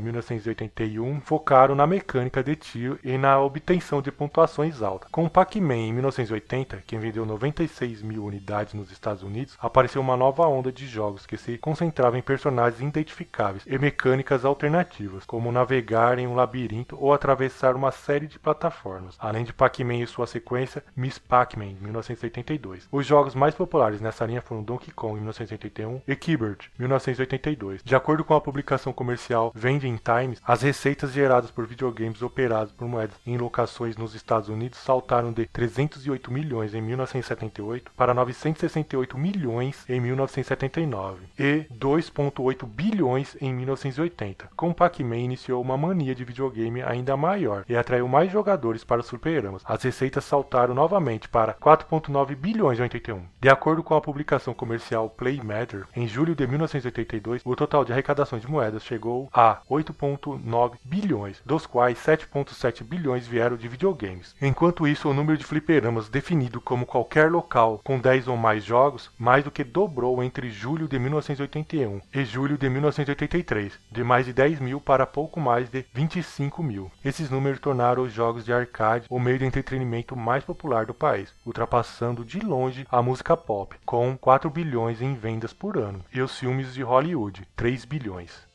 [0.87, 5.09] 1981, focaram na mecânica de tiro e na obtenção de pontuações altas.
[5.11, 10.47] Com Pac-Man em 1980, que vendeu 96 mil unidades nos Estados Unidos, apareceu uma nova
[10.47, 16.27] onda de jogos que se concentrava em personagens identificáveis e mecânicas alternativas, como navegar em
[16.27, 21.17] um labirinto ou atravessar uma série de plataformas, além de Pac-Man e sua sequência Miss
[21.17, 22.87] Pac-Man 1982.
[22.91, 27.81] Os jogos mais populares nessa linha foram Donkey Kong 1981 e Keyboard 1982.
[27.83, 32.87] De acordo com a publicação comercial Vending Times, as receitas geradas por videogames operados por
[32.87, 39.83] moedas em locações nos Estados Unidos saltaram de 308 milhões em 1978 para 968 milhões
[39.89, 44.49] em 1979 e 2,8 bilhões em 1980.
[44.55, 49.09] Com Pac-Man iniciou uma mania de videogame ainda maior e atraiu mais jogadores para os
[49.09, 49.63] fliperamas.
[49.65, 53.23] As receitas saltaram novamente para 4,9 bilhões em 81.
[53.41, 57.91] De acordo com a publicação comercial Play Matter, em julho de 1982, o total de
[57.91, 64.35] arrecadações de moedas chegou a 8,9 bilhões, dos quais 7,7 bilhões vieram de videogames.
[64.41, 69.09] Enquanto isso, o número de fliperamas definido como qualquer local com 10 ou mais jogos
[69.17, 74.33] mais do que dobrou entre julho de 1981 e julho de 1983, de mais de
[74.33, 76.91] 10 mil para pouco mais de 25 mil.
[77.03, 81.33] Esses números tornaram os jogos de arcade o meio de entretenimento mais popular do país,
[81.45, 86.37] ultrapassando de longe a música pop, com 4 bilhões em vendas por ano, e os
[86.37, 88.47] filmes de Hollywood, 3 bilhões.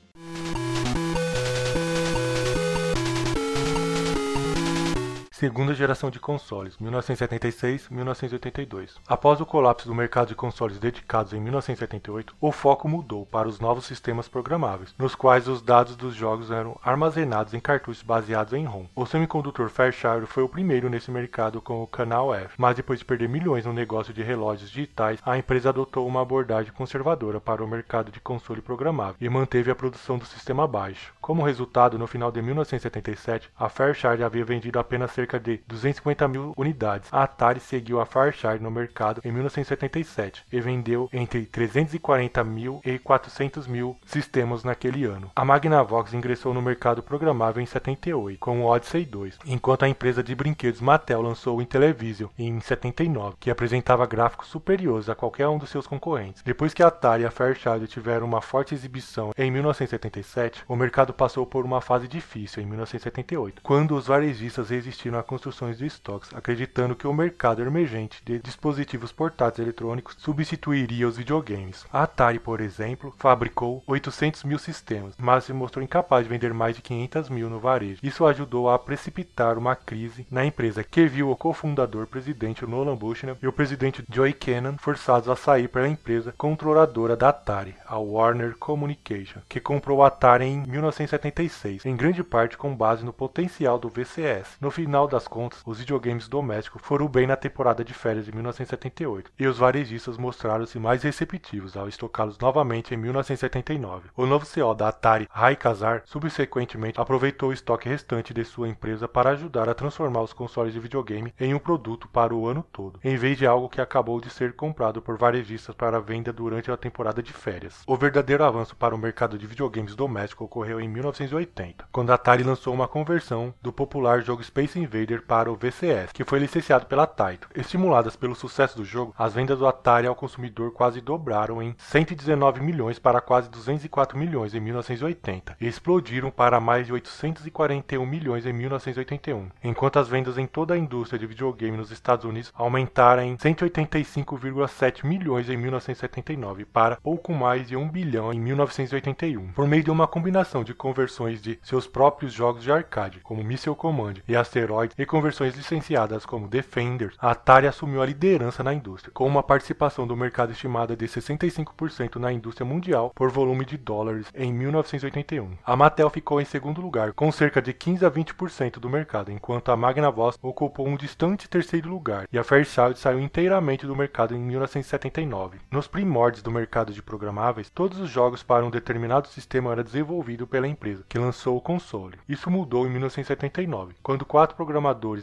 [5.43, 8.91] Segunda geração de consoles, 1976-1982.
[9.09, 13.59] Após o colapso do mercado de consoles dedicados em 1978, o foco mudou para os
[13.59, 18.65] novos sistemas programáveis, nos quais os dados dos jogos eram armazenados em cartuchos baseados em
[18.65, 18.87] ROM.
[18.95, 23.05] O semicondutor Fairchild foi o primeiro nesse mercado com o Canal F, mas depois de
[23.05, 27.69] perder milhões no negócio de relógios digitais, a empresa adotou uma abordagem conservadora para o
[27.69, 31.13] mercado de console programável e manteve a produção do sistema baixo.
[31.21, 36.29] Como resultado, no final de 1977, a Fairchild havia vendido apenas cerca cerca de 250
[36.29, 37.09] mil unidades.
[37.13, 42.99] A Atari seguiu a Fairchild no mercado em 1977 e vendeu entre 340 mil e
[42.99, 45.31] 400 mil sistemas naquele ano.
[45.35, 50.23] A Magnavox ingressou no mercado programável em 78 com o Odyssey 2, enquanto a empresa
[50.23, 55.59] de brinquedos Mattel lançou o Intellivision em 79, que apresentava gráficos superiores a qualquer um
[55.59, 56.43] dos seus concorrentes.
[56.43, 61.13] Depois que a Atari e a Fairchild tiveram uma forte exibição em 1977, o mercado
[61.13, 66.97] passou por uma fase difícil em 1978, quando os varejistas resistiram construções de estoques, acreditando
[66.97, 71.85] que o mercado emergente de dispositivos portáteis eletrônicos substituiria os videogames.
[71.93, 76.77] A Atari, por exemplo, fabricou 800 mil sistemas, mas se mostrou incapaz de vender mais
[76.77, 78.01] de 500 mil no varejo.
[78.03, 83.37] Isso ajudou a precipitar uma crise na empresa, que viu o cofundador presidente Nolan Bushnell
[83.43, 88.57] e o presidente Joey Cannon forçados a sair pela empresa controladora da Atari, a Warner
[88.57, 93.89] Communication, que comprou a Atari em 1976, em grande parte com base no potencial do
[93.89, 94.57] VCS.
[94.61, 99.31] No final das contas, os videogames domésticos foram bem na temporada de férias de 1978,
[99.39, 104.09] e os varejistas mostraram-se mais receptivos ao estocá-los novamente em 1979.
[104.17, 109.07] O novo CEO da Atari, Rai Kazar, subsequentemente aproveitou o estoque restante de sua empresa
[109.07, 112.99] para ajudar a transformar os consoles de videogame em um produto para o ano todo,
[113.05, 116.77] em vez de algo que acabou de ser comprado por varejistas para venda durante a
[116.77, 117.83] temporada de férias.
[117.87, 122.43] O verdadeiro avanço para o mercado de videogames doméstico ocorreu em 1980, quando a Atari
[122.43, 127.07] lançou uma conversão do popular jogo Space Invader para o VCS, que foi licenciado pela
[127.07, 127.49] Taito.
[127.55, 132.61] Estimuladas pelo sucesso do jogo, as vendas do Atari ao consumidor quase dobraram em 119
[132.61, 138.53] milhões para quase 204 milhões em 1980 e explodiram para mais de 841 milhões em
[138.53, 143.37] 1981, enquanto as vendas em toda a indústria de videogame nos Estados Unidos aumentaram em
[143.37, 149.91] 185,7 milhões em 1979 para pouco mais de 1 bilhão em 1981, por meio de
[149.91, 154.82] uma combinação de conversões de seus próprios jogos de arcade, como Missile Command e Asteroid,
[154.99, 160.07] e conversões licenciadas como Defender, a Atari assumiu a liderança na indústria, com uma participação
[160.07, 165.57] do mercado estimada de 65% na indústria mundial por volume de dólares em 1981.
[165.65, 169.71] A Mattel ficou em segundo lugar, com cerca de 15 a 20% do mercado, enquanto
[169.71, 174.41] a Magnavox ocupou um distante terceiro lugar, e a Fairchild saiu inteiramente do mercado em
[174.41, 175.59] 1979.
[175.71, 180.49] Nos primórdios do mercado de programáveis, todos os jogos para um determinado sistema eram desenvolvidos
[180.49, 182.19] pela empresa, que lançou o console.
[182.29, 184.72] Isso mudou em 1979, quando quatro programadores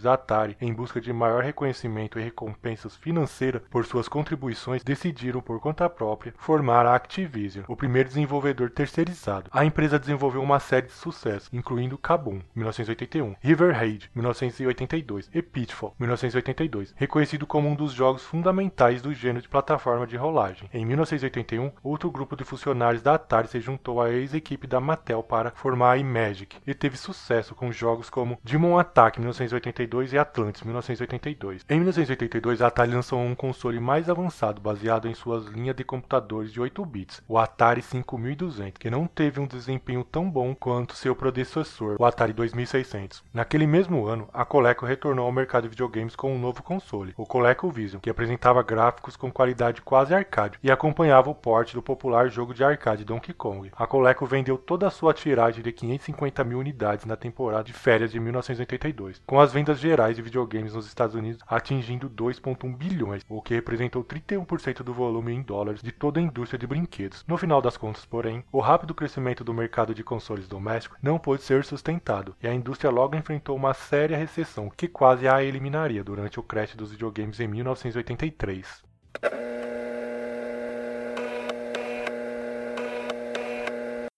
[0.01, 5.59] da Atari, em busca de maior reconhecimento e recompensas financeiras por suas contribuições, decidiram por
[5.59, 9.49] conta própria formar a Activision, o primeiro desenvolvedor terceirizado.
[9.53, 15.95] A empresa desenvolveu uma série de sucessos, incluindo Kabum, 1981, River Raid, 1982 e Pitfall,
[15.99, 20.69] 1982, reconhecido como um dos jogos fundamentais do gênero de plataforma de rolagem.
[20.73, 25.51] Em 1981, outro grupo de funcionários da Atari se juntou à ex-equipe da Mattel para
[25.51, 31.65] formar a Imagic e teve sucesso com jogos como Demon Attack 1982 e Atlantis 1982.
[31.69, 36.51] Em 1982, a Atari lançou um console mais avançado baseado em suas linhas de computadores
[36.51, 41.15] de 8 bits, o Atari 5200, que não teve um desempenho tão bom quanto seu
[41.15, 43.23] predecessor, o Atari 2600.
[43.33, 47.25] Naquele mesmo ano, a Coleco retornou ao mercado de videogames com um novo console, o
[47.25, 52.53] ColecoVision, que apresentava gráficos com qualidade quase arcade e acompanhava o porte do popular jogo
[52.53, 53.71] de arcade Donkey Kong.
[53.75, 58.11] A Coleco vendeu toda a sua tiragem de 550 mil unidades na temporada de férias
[58.11, 63.43] de 1982, com as vendas gerais de videogames nos Estados Unidos atingindo 2,1 bilhões, o
[63.43, 67.23] que representou 31% do volume em dólares de toda a indústria de brinquedos.
[67.27, 71.43] No final das contas, porém, o rápido crescimento do mercado de consoles domésticos não pôde
[71.43, 76.39] ser sustentado, e a indústria logo enfrentou uma séria recessão que quase a eliminaria durante
[76.39, 78.83] o crash dos videogames em 1983.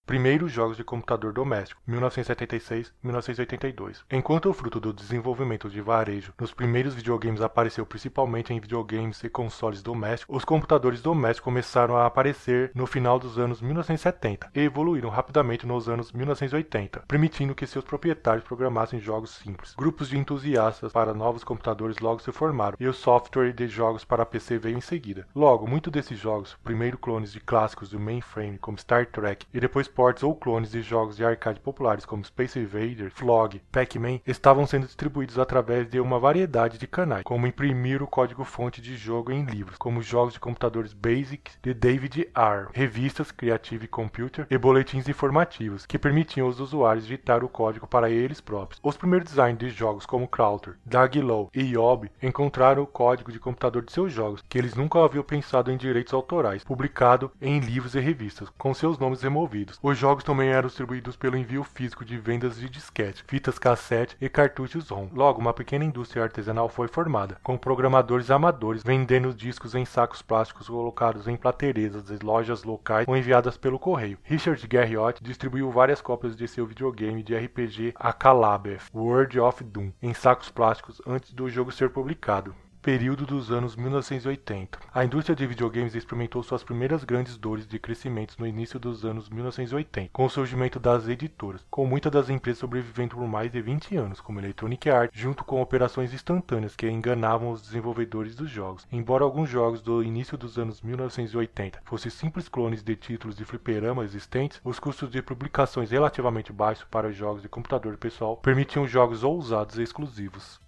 [0.04, 4.02] Primeiros jogos de computador doméstico, 1976-1982.
[4.10, 9.28] Enquanto o fruto do desenvolvimento de varejo nos primeiros videogames apareceu principalmente em videogames e
[9.28, 15.08] consoles domésticos, os computadores domésticos começaram a aparecer no final dos anos 1970 e evoluíram
[15.08, 19.72] rapidamente nos anos 1980, permitindo que seus proprietários programassem jogos simples.
[19.76, 24.26] Grupos de entusiastas para novos computadores logo se formaram e o software de jogos para
[24.26, 25.28] PC veio em seguida.
[25.32, 29.91] Logo, muitos desses jogos, primeiro clones de clássicos do mainframe como Star Trek e depois
[29.94, 34.86] ports ou clones de jogos de arcade populares como Space Invader, Flog, Pac-Man estavam sendo
[34.86, 39.78] distribuídos através de uma variedade de canais, como imprimir o código-fonte de jogo em livros,
[39.78, 45.98] como jogos de computadores Basic de David R., revistas Creative Computer e boletins informativos, que
[45.98, 48.80] permitiam aos usuários digitar o código para eles próprios.
[48.82, 53.84] Os primeiros designs de jogos como Crowther, Daglow e Yob encontraram o código de computador
[53.84, 58.00] de seus jogos, que eles nunca haviam pensado em direitos autorais, publicado em livros e
[58.00, 59.78] revistas, com seus nomes removidos.
[59.84, 64.28] Os jogos também eram distribuídos pelo envio físico de vendas de disquete, fitas cassete e
[64.28, 65.08] cartuchos ROM.
[65.12, 70.68] Logo, uma pequena indústria artesanal foi formada, com programadores amadores vendendo discos em sacos plásticos
[70.68, 74.18] colocados em plateresas de lojas locais ou enviadas pelo correio.
[74.22, 80.14] Richard Garriott distribuiu várias cópias de seu videogame de RPG Akalabeth, World of Doom, em
[80.14, 84.80] sacos plásticos antes do jogo ser publicado período dos anos 1980.
[84.92, 89.28] A indústria de videogames experimentou suas primeiras grandes dores de crescimento no início dos anos
[89.28, 93.96] 1980, com o surgimento das editoras, com muitas das empresas sobrevivendo por mais de 20
[93.96, 98.84] anos, como Electronic Arts, junto com operações instantâneas que enganavam os desenvolvedores dos jogos.
[98.90, 104.02] Embora alguns jogos do início dos anos 1980 fossem simples clones de títulos de fliperama
[104.04, 109.22] existentes, os custos de publicações relativamente baixos para os jogos de computador pessoal permitiam jogos
[109.22, 110.61] ousados e exclusivos.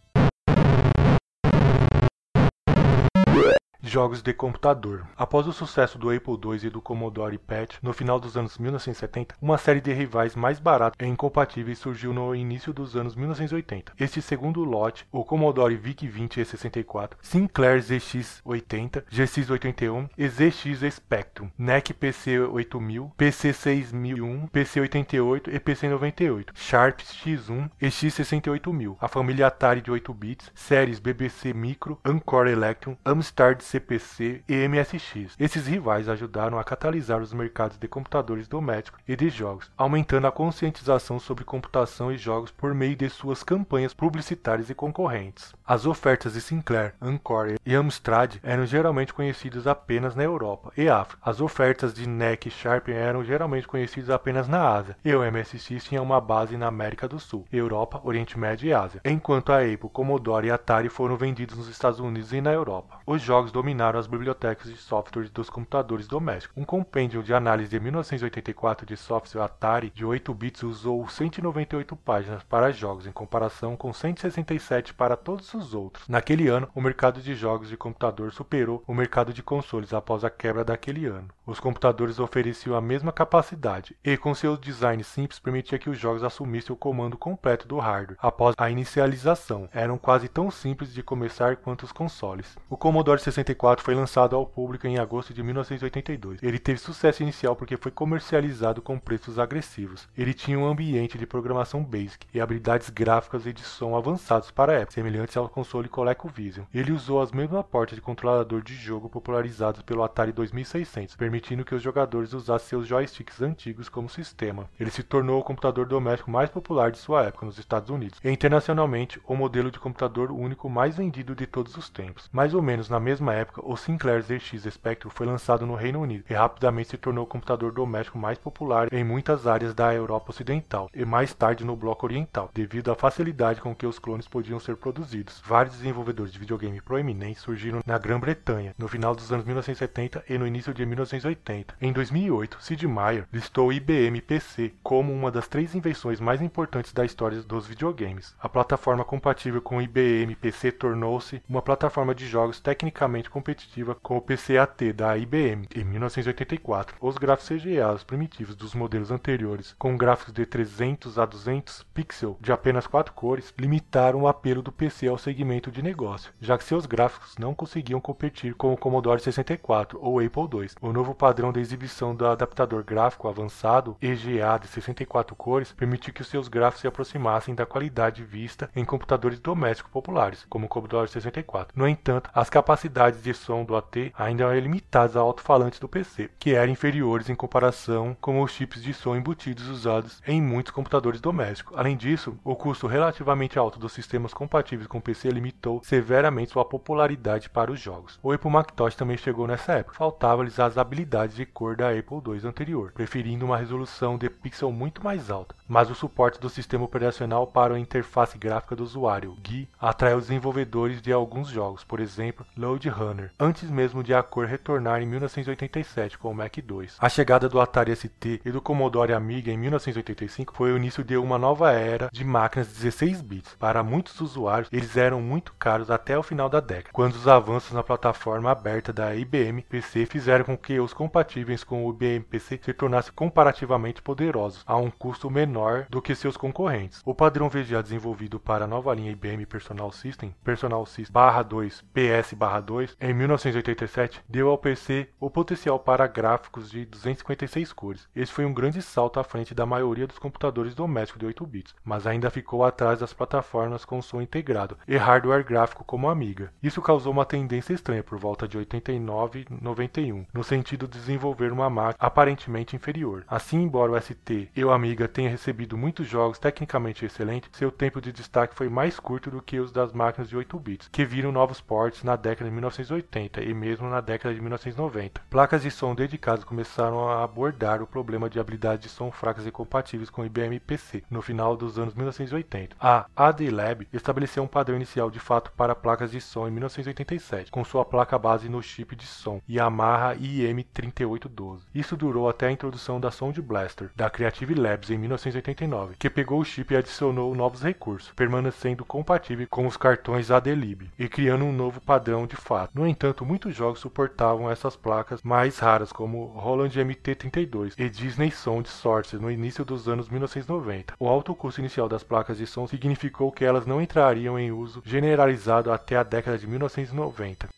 [3.95, 5.07] Jogos de computador.
[5.17, 9.37] Após o sucesso do Apple II e do Commodore PET no final dos anos 1970,
[9.41, 13.93] uma série de rivais mais baratos e incompatíveis surgiu no início dos anos 1980.
[13.97, 23.13] Este segundo lote, o Commodore VIC-20 E64, Sinclair ZX80, GX81 e ZX Spectrum, NEC PC8000,
[23.17, 30.99] PC6001, PC88 e PC98, Sharp X1 e X68000, a família Atari de 8 bits, séries
[30.99, 35.37] BBC Micro, Encore Electron, Amstrad CPC e MSX.
[35.39, 40.33] Esses rivais ajudaram a catalisar os mercados de computadores domésticos e de jogos, aumentando a
[40.33, 45.55] conscientização sobre computação e jogos por meio de suas campanhas publicitárias e concorrentes.
[45.67, 51.23] As ofertas de Sinclair, Encore e Amstrad eram geralmente conhecidas apenas na Europa e África.
[51.25, 55.85] As ofertas de NEC e Sharp eram geralmente conhecidas apenas na Ásia, e o MSX
[55.85, 59.89] tinha uma base na América do Sul, Europa, Oriente Médio e Ásia, enquanto a Apple,
[59.91, 62.99] Commodore e Atari foram vendidos nos Estados Unidos e na Europa.
[63.07, 66.55] Os jogos dominaram as bibliotecas de software dos computadores domésticos.
[66.59, 72.43] Um compêndio de análise de 1984 de software Atari de 8 bits usou 198 páginas
[72.43, 76.09] para jogos, em comparação com 167 para todos os outros.
[76.09, 80.31] Naquele ano, o mercado de jogos de computador superou o mercado de consoles após a
[80.31, 81.29] quebra daquele ano.
[81.47, 86.23] Os computadores ofereciam a mesma capacidade e, com seu design simples, permitia que os jogos
[86.23, 89.69] assumissem o comando completo do hardware após a inicialização.
[89.73, 92.57] Eram quase tão simples de começar quanto os consoles.
[92.69, 96.43] O Commodore 64 64 foi lançado ao público em agosto de 1982.
[96.43, 100.09] Ele teve sucesso inicial porque foi comercializado com preços agressivos.
[100.17, 104.73] Ele tinha um ambiente de programação BASIC e habilidades gráficas e de som avançados para
[104.73, 106.67] a época, semelhantes ao console ColecoVision.
[106.73, 111.75] Ele usou as mesmas portas de controlador de jogo popularizados pelo Atari 2600, permitindo que
[111.75, 114.69] os jogadores usassem seus joysticks antigos como sistema.
[114.79, 118.31] Ele se tornou o computador doméstico mais popular de sua época nos Estados Unidos e
[118.31, 122.29] internacionalmente o modelo de computador único mais vendido de todos os tempos.
[122.33, 126.25] Mais ou menos na mesma época, o Sinclair ZX Spectrum foi lançado no Reino Unido
[126.29, 130.91] e rapidamente se tornou o computador doméstico mais popular em muitas áreas da Europa Ocidental
[130.95, 134.77] e mais tarde no Bloco Oriental, devido à facilidade com que os clones podiam ser
[134.77, 135.34] produzidos.
[135.45, 140.47] Vários desenvolvedores de videogame proeminentes surgiram na Grã-Bretanha no final dos anos 1970 e no
[140.47, 141.75] início de 1980.
[141.81, 146.93] Em 2008, Sid Meier listou o IBM PC como uma das três invenções mais importantes
[146.93, 148.35] da história dos videogames.
[148.41, 154.17] A plataforma compatível com o IBM PC tornou-se uma plataforma de jogos tecnicamente competitiva com
[154.17, 156.97] o PCAT da IBM em 1984.
[157.01, 162.53] Os gráficos CGA primitivos dos modelos anteriores, com gráficos de 300 a 200 pixels de
[162.53, 166.85] apenas quatro cores, limitaram o apelo do PC ao segmento de negócio, já que seus
[166.85, 170.69] gráficos não conseguiam competir com o Commodore 64 ou Apple II.
[170.83, 176.21] O novo padrão de exibição do adaptador gráfico avançado EGA de 64 cores permitiu que
[176.21, 181.09] os seus gráficos se aproximassem da qualidade vista em computadores domésticos populares, como o Commodore
[181.09, 181.73] 64.
[181.75, 186.31] No entanto, as capacidades de som do AT ainda eram limitadas a alto-falantes do PC,
[186.39, 191.21] que eram inferiores em comparação com os chips de som embutidos usados em muitos computadores
[191.21, 191.77] domésticos.
[191.79, 196.65] Além disso, o custo relativamente alto dos sistemas compatíveis com o PC limitou severamente sua
[196.65, 198.19] popularidade para os jogos.
[198.23, 199.97] O Apple Macintosh também chegou nessa época.
[199.97, 205.03] Faltava-lhes as habilidades de cor da Apple II anterior, preferindo uma resolução de pixel muito
[205.03, 209.69] mais alta, mas o suporte do sistema operacional para a interface gráfica do usuário, GUI,
[209.81, 214.47] atraiu os desenvolvedores de alguns jogos, por exemplo, Load Runner, antes mesmo de a cor
[214.47, 216.97] retornar em 1987 com o Mac 2.
[216.99, 221.17] A chegada do Atari ST e do Commodore Amiga em 1985 foi o início de
[221.17, 223.57] uma nova era de máquinas 16 bits.
[223.59, 227.73] Para muitos usuários, eles eram muito caros até o final da década, quando os avanços
[227.73, 232.61] na plataforma aberta da IBM PC fizeram com que os compatíveis com o IBM PC
[232.63, 237.03] se tornassem comparativamente poderosos, a um custo menor do que seus concorrentes.
[237.05, 241.15] O padrão VGA desenvolvido para a nova linha IBM Personal System, Personal System
[241.49, 242.35] 2 PS
[242.65, 248.09] 2 Em 1987, deu ao PC o potencial para gráficos de 256 cores.
[248.15, 251.75] Esse foi um grande salto à frente da maioria dos computadores domésticos de 8 bits,
[251.85, 256.53] mas ainda ficou atrás das plataformas com som integrado e hardware gráfico como Amiga.
[256.63, 261.51] Isso causou uma tendência estranha por volta de 89 e 91, no sentido de desenvolver
[261.51, 263.25] uma máquina aparentemente inferior.
[263.27, 268.01] Assim, embora o ST e o Amiga tenha recebido muitos jogos tecnicamente excelentes, seu tempo
[268.01, 271.33] de destaque foi mais curto do que os das máquinas de 8 bits, que viram
[271.33, 275.23] novos ports na década de 1980 e mesmo na década de 1990.
[275.29, 279.51] Placas de som dedicadas começaram a abordar o problema de habilidades de som fracas e
[279.51, 282.77] compatíveis com IBM PC no final dos anos 1980.
[282.81, 287.51] A AD Lab estabeleceu um padrão inicial de fato para placas de som em 1987,
[287.51, 291.61] com sua placa base no chip de som Yamaha IM3812.
[291.75, 296.41] Isso durou até a introdução da Sound Blaster da Creative Labs em 1989, que pegou
[296.41, 301.53] o chip e adicionou novos recursos, permanecendo compatível com os cartões AD-Lib e criando um
[301.53, 302.71] novo padrão de fato.
[302.75, 308.69] No entanto, muitos jogos suportavam essas placas mais raras, como Roland MT32 e Disney Sound
[308.69, 310.95] Source no início dos anos 1990.
[310.99, 314.64] O alto custo inicial das placas de som significou que elas não entrariam em uso
[314.85, 317.49] generalizado até a década de 1990.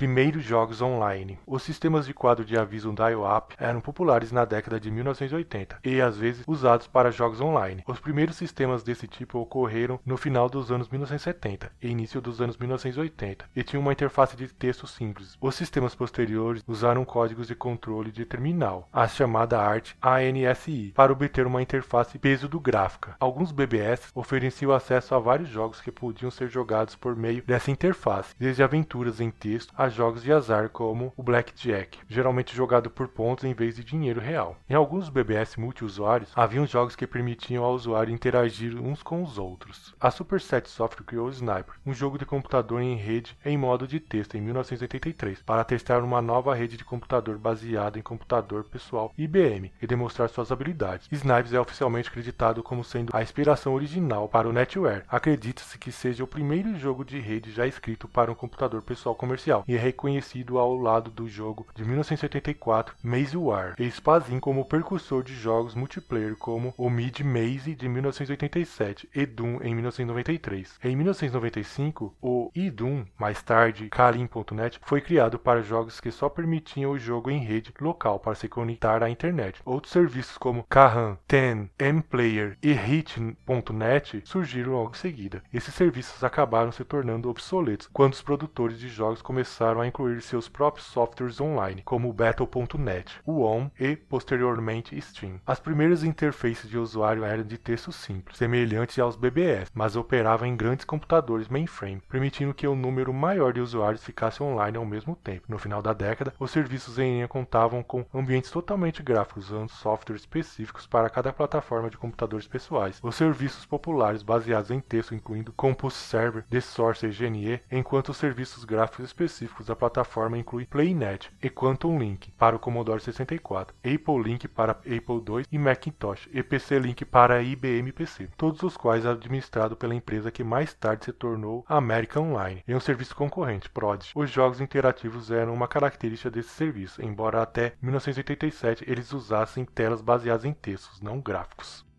[0.00, 1.38] Primeiros jogos online.
[1.46, 6.16] Os sistemas de quadro de aviso dial-up eram populares na década de 1980 e às
[6.16, 7.84] vezes usados para jogos online.
[7.86, 12.56] Os primeiros sistemas desse tipo ocorreram no final dos anos 1970 e início dos anos
[12.56, 15.36] 1980 e tinham uma interface de texto simples.
[15.38, 21.46] Os sistemas posteriores usaram códigos de controle de terminal, a chamada arte ANSI, para obter
[21.46, 23.16] uma interface peso do gráfica.
[23.20, 28.34] Alguns BBS ofereciam acesso a vários jogos que podiam ser jogados por meio dessa interface,
[28.38, 33.44] desde aventuras em texto a jogos de azar como o Blackjack, geralmente jogado por pontos
[33.44, 34.56] em vez de dinheiro real.
[34.68, 39.94] Em alguns BBS multiusuários, haviam jogos que permitiam ao usuário interagir uns com os outros.
[40.00, 44.00] A Superset Software criou o Sniper, um jogo de computador em rede em modo de
[44.00, 49.72] texto em 1983, para testar uma nova rede de computador baseada em computador pessoal IBM
[49.80, 51.08] e demonstrar suas habilidades.
[51.10, 55.04] Snipes é oficialmente acreditado como sendo a inspiração original para o NetWare.
[55.08, 59.64] Acredita-se que seja o primeiro jogo de rede já escrito para um computador pessoal comercial
[59.66, 65.34] e reconhecido ao lado do jogo de 1974 Maze War, e Spazin como precursor de
[65.34, 70.78] jogos multiplayer como o Mid Maze de 1987 e Doom em 1993.
[70.84, 76.98] Em 1995, o eDoom, mais tarde Kalim.net, foi criado para jogos que só permitiam o
[76.98, 79.60] jogo em rede local para se conectar à internet.
[79.64, 85.42] Outros serviços como Kahan, Ten, Mplayer e Hit.net surgiram logo em seguida.
[85.52, 90.20] Esses serviços acabaram se tornando obsoletos quando os produtores de jogos começaram começaram a incluir
[90.20, 95.40] seus próprios softwares online, como Battle.net, o ON e, posteriormente, Steam.
[95.46, 100.56] As primeiras interfaces de usuário eram de texto simples, semelhantes aos BBS, mas operavam em
[100.56, 105.46] grandes computadores mainframe, permitindo que um número maior de usuários ficasse online ao mesmo tempo.
[105.48, 110.22] No final da década, os serviços em linha contavam com ambientes totalmente gráficos, usando softwares
[110.22, 112.98] específicos para cada plataforma de computadores pessoais.
[113.02, 118.16] Os serviços populares baseados em texto, incluindo Compose Server, The Source e GNE, enquanto os
[118.16, 123.74] serviços gráficos específicos específicos da plataforma incluem PlayNet e Quantum Link para o Commodore 64,
[123.78, 128.76] Apple Link para Apple II e Macintosh e PC Link para IBM PC, todos os
[128.76, 133.68] quais administrados pela empresa que mais tarde se tornou American Online, em um serviço concorrente,
[133.68, 134.12] Prodigy.
[134.14, 140.44] Os jogos interativos eram uma característica desse serviço, embora até 1987 eles usassem telas baseadas
[140.44, 141.89] em textos, não gráficos.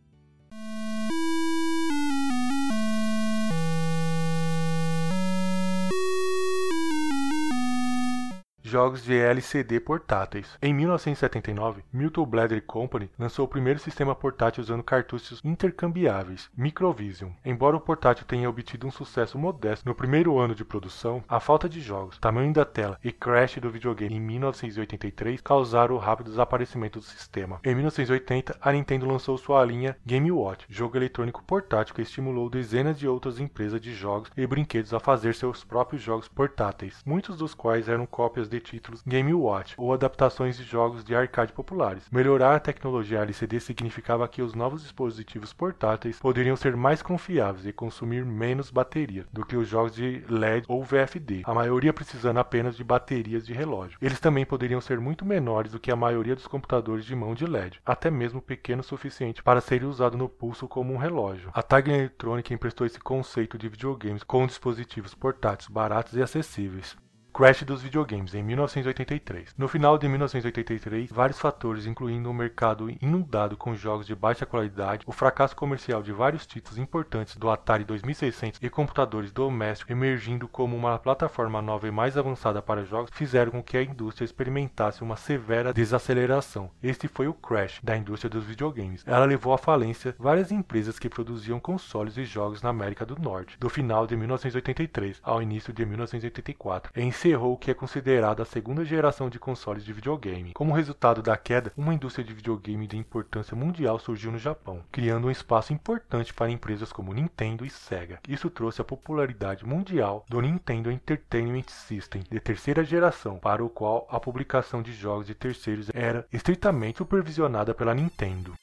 [8.72, 10.58] Jogos de LCD portáteis.
[10.62, 17.32] Em 1979, Milton Bladder Company lançou o primeiro sistema portátil usando cartuchos intercambiáveis, Microvision.
[17.44, 21.68] Embora o portátil tenha obtido um sucesso modesto no primeiro ano de produção, a falta
[21.68, 27.00] de jogos, tamanho da tela e crash do videogame em 1983 causaram o rápido desaparecimento
[27.00, 27.60] do sistema.
[27.66, 32.98] Em 1980, a Nintendo lançou sua linha Game Watch, jogo eletrônico portátil que estimulou dezenas
[32.98, 37.54] de outras empresas de jogos e brinquedos a fazer seus próprios jogos portáteis, muitos dos
[37.54, 42.08] quais eram cópias de títulos Game Watch ou adaptações de jogos de arcade populares.
[42.12, 47.74] Melhorar a tecnologia LCD significava que os novos dispositivos portáteis poderiam ser mais confiáveis e
[47.74, 52.76] consumir menos bateria do que os jogos de LED ou VFD, a maioria precisando apenas
[52.76, 53.98] de baterias de relógio.
[54.02, 57.46] Eles também poderiam ser muito menores do que a maioria dos computadores de mão de
[57.46, 61.50] LED, até mesmo pequeno o suficiente para ser usado no pulso como um relógio.
[61.54, 66.98] A Tag Electronic emprestou esse conceito de videogames com dispositivos portáteis baratos e acessíveis.
[67.42, 69.56] Crash dos videogames em 1983.
[69.58, 75.04] No final de 1983, vários fatores, incluindo o mercado inundado com jogos de baixa qualidade,
[75.08, 80.78] o fracasso comercial de vários títulos importantes do Atari 2600 e computadores domésticos emergindo como
[80.78, 85.16] uma plataforma nova e mais avançada para jogos, fizeram com que a indústria experimentasse uma
[85.16, 86.70] severa desaceleração.
[86.84, 89.04] Este foi o crash da indústria dos videogames.
[89.04, 93.58] Ela levou à falência várias empresas que produziam consoles e jogos na América do Norte,
[93.60, 97.02] do final de 1983 ao início de 1984, e
[97.32, 100.52] encerrou o que é considerado a segunda geração de consoles de videogame.
[100.52, 105.28] Como resultado da queda, uma indústria de videogame de importância mundial surgiu no Japão, criando
[105.28, 108.20] um espaço importante para empresas como Nintendo e Sega.
[108.28, 114.06] Isso trouxe a popularidade mundial do Nintendo Entertainment System de terceira geração, para o qual
[114.12, 118.54] a publicação de jogos de terceiros era estritamente supervisionada pela Nintendo.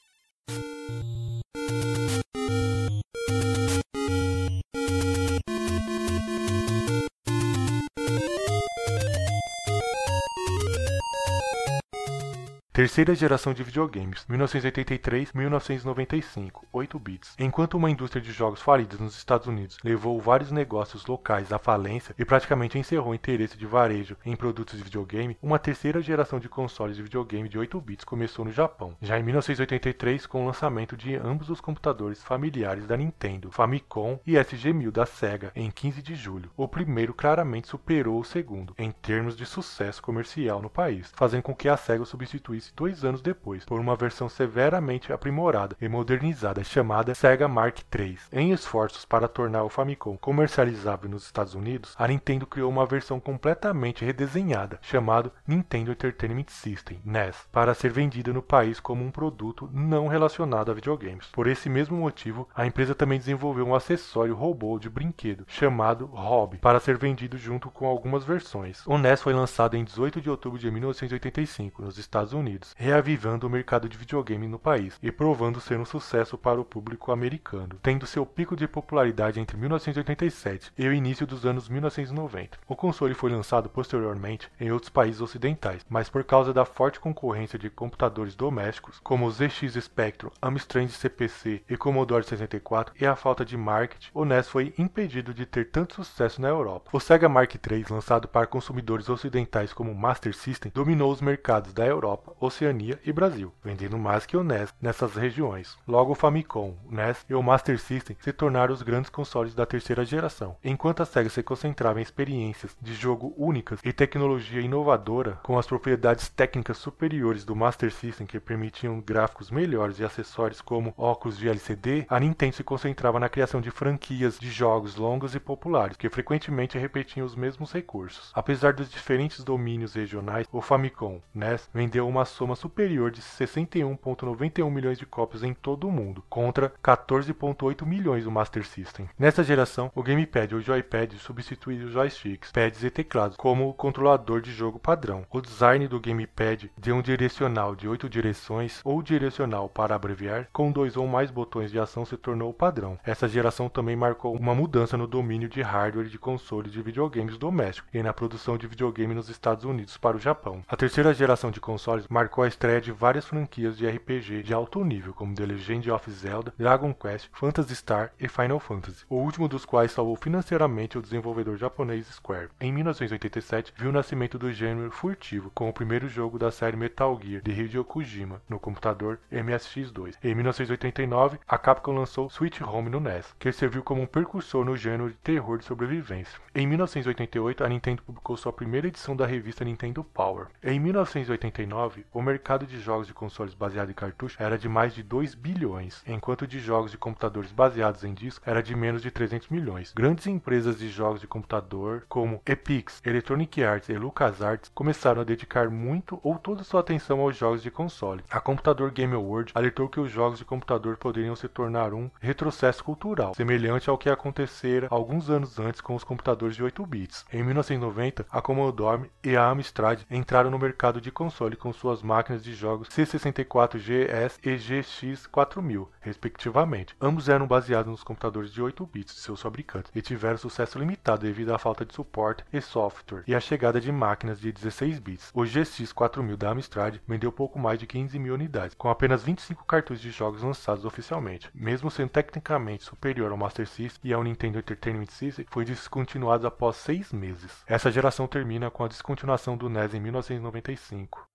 [12.79, 17.35] Terceira geração de videogames, 1983-1995, 8 bits.
[17.37, 22.15] Enquanto uma indústria de jogos falida nos Estados Unidos levou vários negócios locais à falência
[22.17, 26.47] e praticamente encerrou o interesse de varejo em produtos de videogame, uma terceira geração de
[26.47, 30.95] consoles de videogame de 8 bits começou no Japão, já em 1983 com o lançamento
[30.95, 36.15] de ambos os computadores familiares da Nintendo, Famicom e SG-1000 da Sega, em 15 de
[36.15, 36.49] julho.
[36.55, 41.53] O primeiro claramente superou o segundo em termos de sucesso comercial no país, fazendo com
[41.53, 47.15] que a Sega substituísse dois anos depois por uma versão severamente aprimorada e modernizada chamada
[47.15, 48.17] Sega Mark III.
[48.31, 53.19] Em esforços para tornar o Famicom comercializável nos Estados Unidos, a Nintendo criou uma versão
[53.19, 59.69] completamente redesenhada chamada Nintendo Entertainment System (NES) para ser vendida no país como um produto
[59.73, 61.27] não relacionado a videogames.
[61.31, 66.57] Por esse mesmo motivo, a empresa também desenvolveu um acessório robô de brinquedo chamado Hobby
[66.57, 68.85] para ser vendido junto com algumas versões.
[68.85, 73.45] O NES foi lançado em 18 de outubro de 1985 nos Estados Unidos Unidos, reavivando
[73.45, 77.77] o mercado de videogame no país e provando ser um sucesso para o público americano,
[77.81, 82.57] tendo seu pico de popularidade entre 1987 e o início dos anos 1990.
[82.67, 87.59] O console foi lançado posteriormente em outros países ocidentais, mas por causa da forte concorrência
[87.59, 93.45] de computadores domésticos, como o ZX Spectrum, Amstrad CPC e Commodore 64, e a falta
[93.45, 96.89] de marketing, o NES foi impedido de ter tanto sucesso na Europa.
[96.91, 101.85] O Sega Mark III, lançado para consumidores ocidentais como Master System, dominou os mercados da
[101.85, 105.77] Europa, Oceania e Brasil, vendendo mais que o NES nessas regiões.
[105.87, 109.65] Logo o Famicom, o NES e o Master System se tornaram os grandes consoles da
[109.65, 115.39] terceira geração, enquanto a Sega se concentrava em experiências de jogo únicas e tecnologia inovadora,
[115.43, 120.93] com as propriedades técnicas superiores do Master System que permitiam gráficos melhores e acessórios como
[120.97, 125.39] óculos de LCD, a Nintendo se concentrava na criação de franquias de jogos longos e
[125.39, 128.31] populares, que frequentemente repetiam os mesmos recursos.
[128.33, 134.97] Apesar dos diferentes domínios regionais, o Famicom NES vendeu uma soma superior de 61,91 milhões
[134.97, 139.09] de cópias em todo o mundo, contra 14,8 milhões do Master System.
[139.17, 144.51] Nessa geração, o Gamepad ou Joypad substitui os joysticks, pads e teclados como controlador de
[144.51, 145.25] jogo padrão.
[145.31, 150.71] O design do Gamepad de um direcional de 8 direções ou direcional para abreviar, com
[150.71, 152.97] dois ou mais botões de ação se tornou o padrão.
[153.03, 157.89] Essa geração também marcou uma mudança no domínio de hardware de consoles de videogames domésticos
[157.93, 160.63] e na produção de videogame nos Estados Unidos para o Japão.
[160.67, 164.83] A terceira geração de consoles marcou a estreia de várias franquias de RPG de alto
[164.83, 169.47] nível, como The Legend of Zelda, Dragon Quest, Phantasy Star e Final Fantasy, o último
[169.47, 172.49] dos quais salvou financeiramente o desenvolvedor japonês Square.
[172.59, 177.17] Em 1987, viu o nascimento do gênero furtivo, com o primeiro jogo da série Metal
[177.23, 180.15] Gear de Hideo Kojima no computador MSX2.
[180.21, 184.75] Em 1989, a Capcom lançou Sweet Home no NES, que serviu como um precursor no
[184.75, 186.37] gênero de terror de sobrevivência.
[186.53, 190.47] Em 1988, a Nintendo publicou sua primeira edição da revista Nintendo Power.
[190.61, 195.03] Em 1989, o mercado de jogos de consoles baseado em cartucho era de mais de
[195.03, 199.49] 2 bilhões, enquanto de jogos de computadores baseados em disco era de menos de 300
[199.49, 199.93] milhões.
[199.93, 205.69] Grandes empresas de jogos de computador, como Epix, Electronic Arts e LucasArts, começaram a dedicar
[205.69, 208.23] muito ou toda sua atenção aos jogos de console.
[208.29, 212.83] A Computador Game Award alertou que os jogos de computador poderiam se tornar um retrocesso
[212.83, 217.25] cultural, semelhante ao que acontecera alguns anos antes com os computadores de 8 bits.
[217.31, 222.03] Em 1990, a Commodore e a Amstrad entraram no mercado de console com suas suas
[222.03, 226.95] máquinas de jogos C64GS e GX4000, respectivamente.
[226.99, 231.21] Ambos eram baseados nos computadores de 8 bits de seus fabricantes e tiveram sucesso limitado
[231.21, 235.31] devido à falta de suporte e software e à chegada de máquinas de 16 bits.
[235.33, 240.01] O GX4000 da Amstrad vendeu pouco mais de 15 mil unidades, com apenas 25 cartuchos
[240.01, 241.49] de jogos lançados oficialmente.
[241.53, 246.77] Mesmo sendo tecnicamente superior ao Master System e ao Nintendo Entertainment System, foi descontinuado após
[246.77, 247.63] seis meses.
[247.67, 251.28] Essa geração termina com a descontinuação do NES em 1995.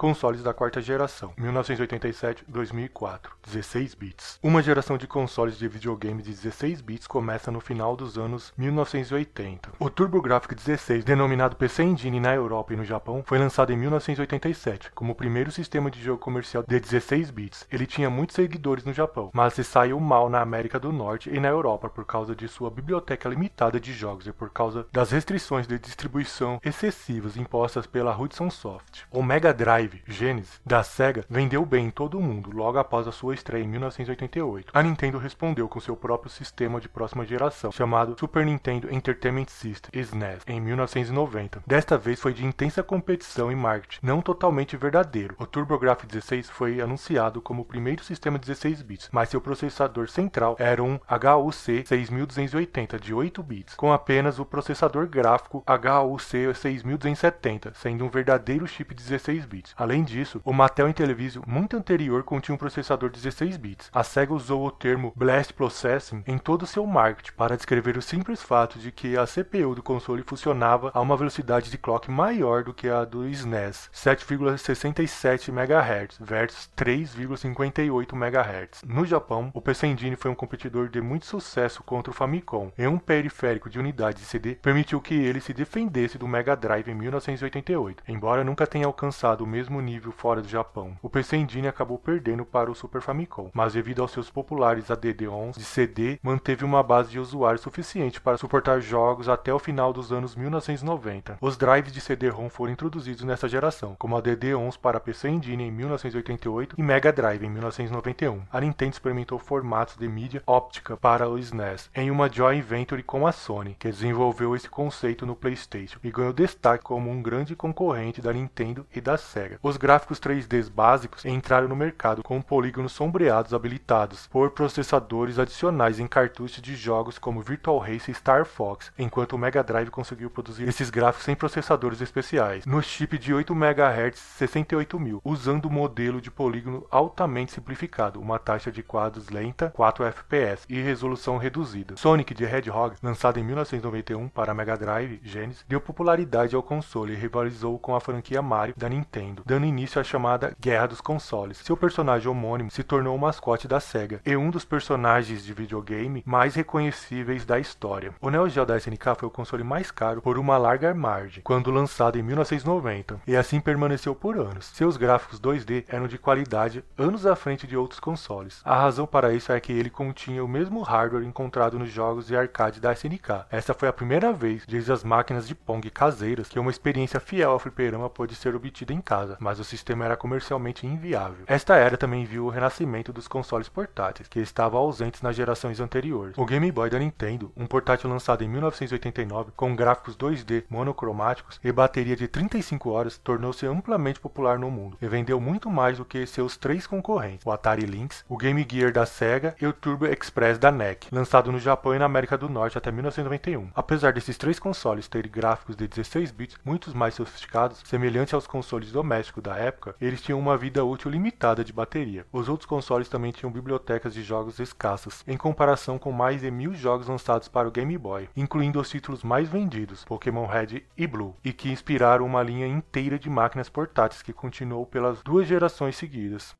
[0.00, 4.38] Consoles da quarta geração, 1987-2004, 16 bits.
[4.42, 9.72] Uma geração de consoles de videogame de 16 bits começa no final dos anos 1980.
[9.78, 14.90] O TurboGrafx 16, denominado PC Engine na Europa e no Japão, foi lançado em 1987
[14.94, 17.66] como o primeiro sistema de jogo comercial de 16 bits.
[17.70, 21.38] Ele tinha muitos seguidores no Japão, mas se saiu mal na América do Norte e
[21.38, 25.66] na Europa por causa de sua biblioteca limitada de jogos e por causa das restrições
[25.66, 29.02] de distribuição excessivas impostas pela Hudson Soft.
[29.10, 33.12] O Mega Drive Genesis da Sega vendeu bem em todo o mundo logo após a
[33.12, 34.70] sua estreia em 1988.
[34.72, 39.90] A Nintendo respondeu com seu próprio sistema de próxima geração, chamado Super Nintendo Entertainment System
[39.92, 41.62] (SNES), em 1990.
[41.66, 45.34] Desta vez foi de intensa competição e marketing, não totalmente verdadeiro.
[45.38, 50.56] O TurboGrafx 16 foi anunciado como o primeiro sistema 16 bits, mas seu processador central
[50.58, 58.04] era um HUC 6280 de 8 bits, com apenas o processador gráfico HUC 6270, sendo
[58.04, 59.74] um verdadeiro chip 16 bits.
[59.80, 63.90] Além disso, o Mattel Intellivision, muito anterior, continha um processador 16 bits.
[63.94, 68.02] A SEGA usou o termo Blast Processing em todo o seu marketing para descrever o
[68.02, 72.62] simples fato de que a CPU do console funcionava a uma velocidade de clock maior
[72.62, 78.82] do que a do SNES, 7,67 MHz versus 3,58 MHz.
[78.86, 82.70] No Japão, o PC Engine foi um competidor de muito sucesso contra o Famicom.
[82.76, 86.90] Em um periférico de unidade de CD, permitiu que ele se defendesse do Mega Drive
[86.90, 90.96] em 1988, embora nunca tenha alcançado o mesmo mesmo nível fora do Japão.
[91.00, 95.56] O PC Engine acabou perdendo para o Super Famicom, mas devido aos seus populares ADD-11
[95.56, 100.12] de CD, manteve uma base de usuários suficiente para suportar jogos até o final dos
[100.12, 101.38] anos 1990.
[101.40, 106.74] Os drives de CD-ROM foram introduzidos nessa geração, como ADD-11 para PC Engine em 1988
[106.76, 108.42] e Mega Drive em 1991.
[108.52, 113.26] A Nintendo experimentou formatos de mídia óptica para o SNES em uma joint venture com
[113.26, 118.20] a Sony, que desenvolveu esse conceito no PlayStation e ganhou destaque como um grande concorrente
[118.20, 119.59] da Nintendo e da Sega.
[119.62, 126.06] Os gráficos 3D básicos entraram no mercado com polígonos sombreados habilitados por processadores adicionais em
[126.06, 130.66] cartuchos de jogos como Virtual Race e Star Fox, enquanto o Mega Drive conseguiu produzir
[130.66, 136.30] esses gráficos sem processadores especiais, no chip de 8 MHz 68000, usando o modelo de
[136.30, 141.98] polígono altamente simplificado, uma taxa de quadros lenta, 4 FPS e resolução reduzida.
[141.98, 147.16] Sonic the Hedgehog, lançado em 1991 para Mega Drive Genesis, deu popularidade ao console e
[147.16, 151.58] rivalizou com a franquia Mario da Nintendo dando início à chamada Guerra dos Consoles.
[151.58, 156.22] Seu personagem homônimo se tornou o mascote da SEGA e um dos personagens de videogame
[156.24, 158.14] mais reconhecíveis da história.
[158.20, 161.72] O Neo Geo da SNK foi o console mais caro por uma larga margem, quando
[161.72, 164.66] lançado em 1990, e assim permaneceu por anos.
[164.66, 168.60] Seus gráficos 2D eram de qualidade anos à frente de outros consoles.
[168.64, 172.36] A razão para isso é que ele continha o mesmo hardware encontrado nos jogos de
[172.36, 173.46] arcade da SNK.
[173.50, 177.50] Essa foi a primeira vez, desde as máquinas de Pong caseiras, que uma experiência fiel
[177.50, 181.44] ao fliperama pôde ser obtida em casa mas o sistema era comercialmente inviável.
[181.46, 186.36] Esta era também viu o renascimento dos consoles portáteis, que estavam ausentes nas gerações anteriores.
[186.36, 191.72] O Game Boy da Nintendo, um portátil lançado em 1989 com gráficos 2D monocromáticos e
[191.72, 196.26] bateria de 35 horas, tornou-se amplamente popular no mundo e vendeu muito mais do que
[196.26, 200.58] seus três concorrentes, o Atari Lynx, o Game Gear da Sega e o Turbo Express
[200.58, 203.70] da NEC, lançado no Japão e na América do Norte até 1991.
[203.74, 208.92] Apesar desses três consoles terem gráficos de 16 bits muito mais sofisticados, semelhantes aos consoles
[208.92, 212.24] domésticos da época, eles tinham uma vida útil limitada de bateria.
[212.32, 216.72] Os outros consoles também tinham bibliotecas de jogos escassas, em comparação com mais de mil
[216.74, 221.36] jogos lançados para o Game Boy, incluindo os títulos mais vendidos, Pokémon Red e Blue,
[221.44, 226.54] e que inspiraram uma linha inteira de máquinas portáteis que continuou pelas duas gerações seguidas.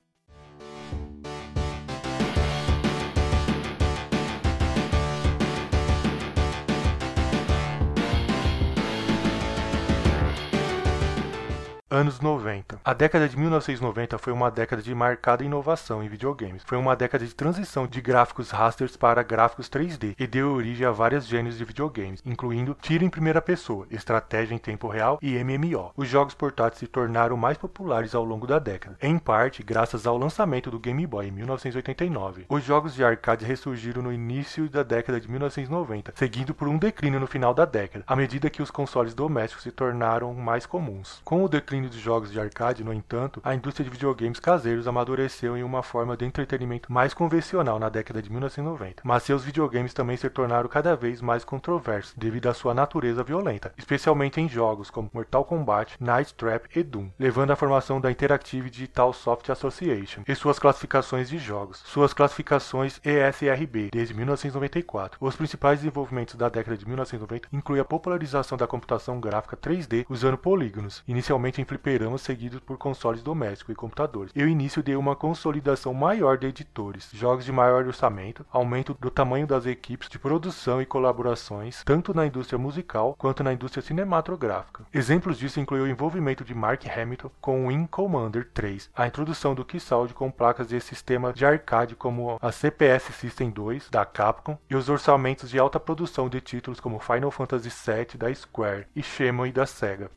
[11.92, 12.78] Anos 90.
[12.84, 16.62] A década de 1990 foi uma década de marcada inovação em videogames.
[16.64, 20.92] Foi uma década de transição de gráficos rasters para gráficos 3D e deu origem a
[20.92, 25.90] vários gêneros de videogames, incluindo tiro em primeira pessoa, estratégia em tempo real e MMO.
[25.96, 30.16] Os jogos portáteis se tornaram mais populares ao longo da década, em parte graças ao
[30.16, 32.46] lançamento do Game Boy em 1989.
[32.48, 37.18] Os jogos de arcade ressurgiram no início da década de 1990, seguindo por um declínio
[37.18, 41.20] no final da década, à medida que os consoles domésticos se tornaram mais comuns.
[41.24, 44.86] Com o declínio declínio dos jogos de arcade, no entanto, a indústria de videogames caseiros
[44.86, 49.94] amadureceu em uma forma de entretenimento mais convencional na década de 1990, mas seus videogames
[49.94, 54.90] também se tornaram cada vez mais controversos devido à sua natureza violenta, especialmente em jogos
[54.90, 60.22] como Mortal Kombat, Night Trap e Doom, levando à formação da Interactive Digital Soft Association
[60.26, 61.82] e suas classificações de jogos.
[61.86, 65.18] Suas classificações ESRB desde 1994.
[65.20, 70.36] Os principais desenvolvimentos da década de 1990 incluem a popularização da computação gráfica 3D usando
[70.36, 75.14] polígonos, inicialmente em fliperamas seguidos por consoles domésticos e computadores, e o início de uma
[75.14, 80.82] consolidação maior de editores, jogos de maior orçamento, aumento do tamanho das equipes de produção
[80.82, 84.84] e colaborações, tanto na indústria musical quanto na indústria cinematográfica.
[84.92, 89.54] Exemplos disso incluem o envolvimento de Mark Hamilton com o Wing Commander 3, a introdução
[89.54, 94.58] do Keysound com placas de sistema de arcade como a CPS System 2 da Capcom
[94.68, 99.02] e os orçamentos de alta produção de títulos como Final Fantasy VII da Square e
[99.02, 100.10] Shenmue da Sega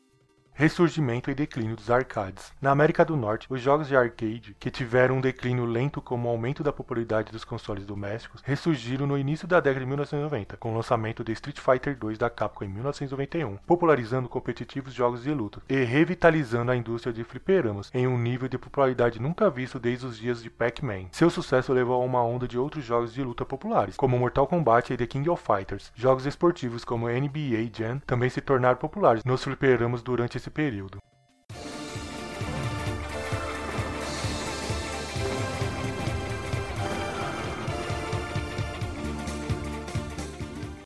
[0.54, 2.52] ressurgimento e declínio dos arcades.
[2.62, 6.30] Na América do Norte, os jogos de arcade, que tiveram um declínio lento como o
[6.30, 10.76] aumento da popularidade dos consoles domésticos, ressurgiram no início da década de 1990, com o
[10.76, 15.82] lançamento de Street Fighter 2 da Capcom em 1991, popularizando competitivos jogos de luta e
[15.82, 20.40] revitalizando a indústria de fliperamas em um nível de popularidade nunca visto desde os dias
[20.40, 21.06] de Pac-Man.
[21.10, 24.92] Seu sucesso levou a uma onda de outros jogos de luta populares, como Mortal Kombat
[24.92, 25.90] e The King of Fighters.
[25.96, 30.98] Jogos esportivos como NBA Jam também se tornaram populares nos fliperamas durante esse período.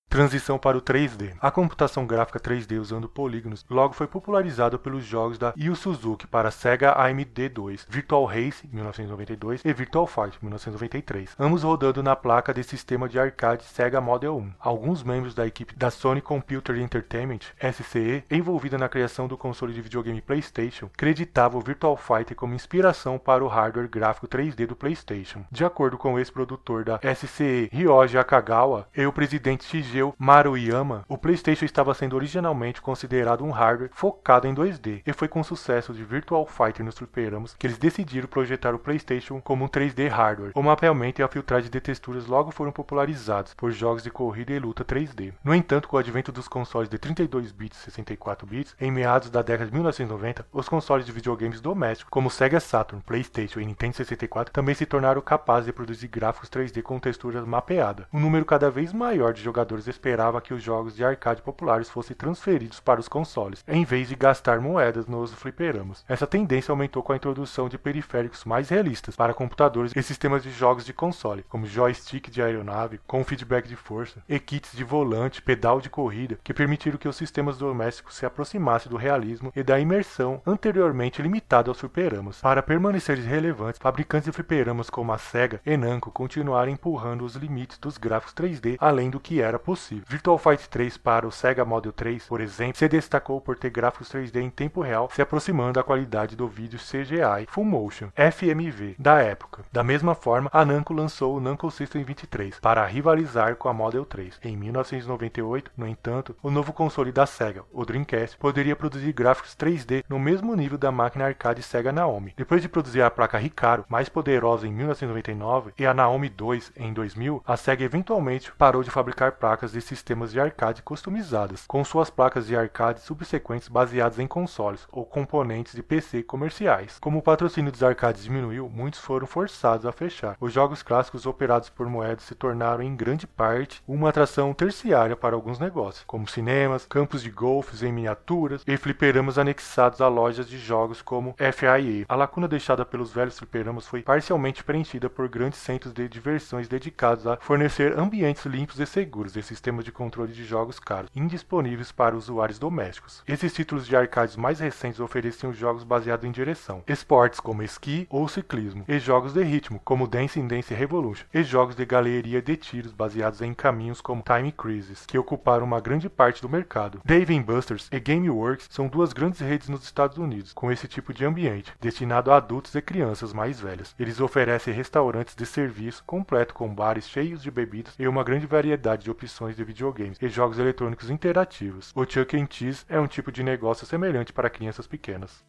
[0.08, 1.34] Transição para o 3D.
[1.38, 6.50] A computação gráfica 3D usando polígonos logo foi popularizada pelos jogos da Yu Suzuki para
[6.50, 13.06] Sega AMD2, Virtual Race 1992 e Virtual Fight 1993, ambos rodando na placa de sistema
[13.06, 14.52] de arcade Sega Model 1.
[14.58, 19.82] Alguns membros da equipe da Sony Computer Entertainment (SCE), envolvida na criação do console de
[19.82, 25.44] videogame PlayStation, creditavam o Virtual Fight como inspiração para o hardware gráfico 3D do PlayStation.
[25.52, 29.64] De acordo com o ex-produtor da SCE, Ryoji Akagawa, e o presidente
[29.98, 35.26] Shigeo Maruyama, o PlayStation estava sendo originalmente considerado um hardware focado em 2D, e foi
[35.26, 39.64] com o sucesso de Virtual Fighter nos fliperamas que eles decidiram projetar o PlayStation como
[39.64, 40.52] um 3D hardware.
[40.54, 44.58] O mapeamento e a filtragem de texturas logo foram popularizados por jogos de corrida e
[44.58, 45.32] luta 3D.
[45.42, 49.30] No entanto, com o advento dos consoles de 32 bits e 64 bits, em meados
[49.30, 53.96] da década de 1990, os consoles de videogames domésticos, como Sega Saturn, PlayStation e Nintendo
[53.96, 58.06] 64, também se tornaram capazes de produzir gráficos 3D com texturas mapeadas.
[58.12, 62.16] Um número cada vez maior de jogadores esperava que os jogos de arcade populares fossem
[62.16, 66.04] transferidos para os consoles, em vez de gastar moedas nos fliperamas.
[66.08, 70.50] Essa tendência aumentou com a introdução de periféricos mais realistas para computadores e sistemas de
[70.50, 75.42] jogos de console, como joystick de aeronave com feedback de força, e kits de volante,
[75.42, 79.78] pedal de corrida, que permitiram que os sistemas domésticos se aproximassem do realismo e da
[79.78, 82.40] imersão anteriormente limitada aos fliperamas.
[82.40, 87.78] Para permanecer relevantes, fabricantes de fliperamas como a Sega e Namco continuaram empurrando os limites
[87.78, 90.04] dos gráficos 3D além do que era possível possível.
[90.08, 94.10] Virtual Fight 3 para o Sega Model 3, por exemplo, se destacou por ter gráficos
[94.10, 99.20] 3D em tempo real, se aproximando da qualidade do vídeo CGI Full Motion FMV da
[99.20, 99.64] época.
[99.72, 104.04] Da mesma forma, a Namco lançou o Namco System 23 para rivalizar com a Model
[104.04, 104.40] 3.
[104.42, 110.04] Em 1998, no entanto, o novo console da Sega, o Dreamcast, poderia produzir gráficos 3D
[110.08, 112.34] no mesmo nível da máquina arcade Sega Naomi.
[112.36, 116.92] Depois de produzir a placa Recaro, mais poderosa em 1999, e a Naomi 2 em
[116.92, 122.10] 2000, a Sega eventualmente parou de fabricar placas de sistemas de arcade customizadas, com suas
[122.10, 126.98] placas de arcade subsequentes baseadas em consoles ou componentes de PC comerciais.
[127.00, 130.36] Como o patrocínio dos arcades diminuiu, muitos foram forçados a fechar.
[130.40, 135.34] Os jogos clássicos operados por moedas se tornaram em grande parte uma atração terciária para
[135.34, 140.58] alguns negócios, como cinemas, campos de golfes em miniaturas e fliperamas anexados a lojas de
[140.58, 142.06] jogos como FIE.
[142.08, 147.26] A lacuna deixada pelos velhos fliperamas foi parcialmente preenchida por grandes centros de diversões dedicados
[147.26, 149.36] a fornecer ambientes limpos e seguros.
[149.36, 153.22] Esses sistemas de controle de jogos caros, indisponíveis para usuários domésticos.
[153.26, 158.28] Esses títulos de arcades mais recentes ofereciam jogos baseados em direção, esportes como esqui ou
[158.28, 162.92] ciclismo, e jogos de ritmo, como Dance Dance Revolution, e jogos de galeria de tiros
[162.92, 167.00] baseados em caminhos como Time Crisis, que ocuparam uma grande parte do mercado.
[167.04, 171.24] Dave Busters e GameWorks são duas grandes redes nos Estados Unidos com esse tipo de
[171.24, 173.94] ambiente, destinado a adultos e crianças mais velhas.
[173.98, 179.04] Eles oferecem restaurantes de serviço completo com bares cheios de bebidas e uma grande variedade
[179.04, 181.92] de opções de videogames e jogos eletrônicos interativos.
[181.94, 182.46] O Chuck.
[182.50, 185.44] Cheese é um tipo de negócio semelhante para crianças pequenas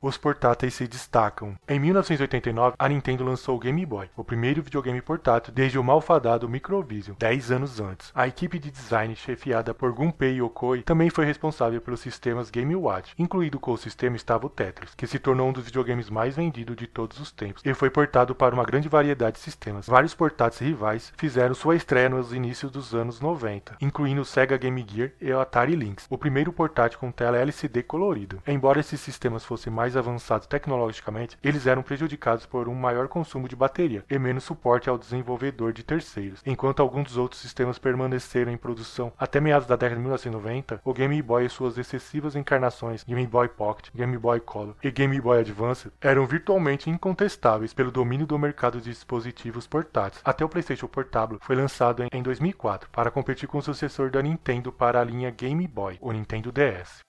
[0.00, 1.56] os portáteis se destacam.
[1.68, 6.48] Em 1989, a Nintendo lançou o Game Boy, o primeiro videogame portátil desde o malfadado
[6.48, 8.10] Microvision, 10 anos antes.
[8.14, 13.14] A equipe de design chefiada por Gunpei Yokoi também foi responsável pelos sistemas Game Watch.
[13.18, 16.76] Incluído com o sistema estava o Tetris, que se tornou um dos videogames mais vendidos
[16.76, 19.86] de todos os tempos e foi portado para uma grande variedade de sistemas.
[19.86, 24.84] Vários portáteis rivais fizeram sua estreia nos inícios dos anos 90, incluindo o Sega Game
[24.88, 28.42] Gear e o Atari Lynx, o primeiro portátil com tela LCD colorido.
[28.46, 33.48] Embora esses sistemas fossem mais mais avançados tecnologicamente, eles eram prejudicados por um maior consumo
[33.48, 36.40] de bateria e menos suporte ao desenvolvedor de terceiros.
[36.46, 40.94] Enquanto alguns dos outros sistemas permaneceram em produção até meados da década de 1990, o
[40.94, 45.40] Game Boy e suas excessivas encarnações Game Boy Pocket, Game Boy Color e Game Boy
[45.40, 50.22] Advance eram virtualmente incontestáveis pelo domínio do mercado de dispositivos portáteis.
[50.24, 54.70] Até o PlayStation Portable foi lançado em 2004 para competir com o sucessor da Nintendo
[54.70, 57.00] para a linha Game Boy, o Nintendo DS.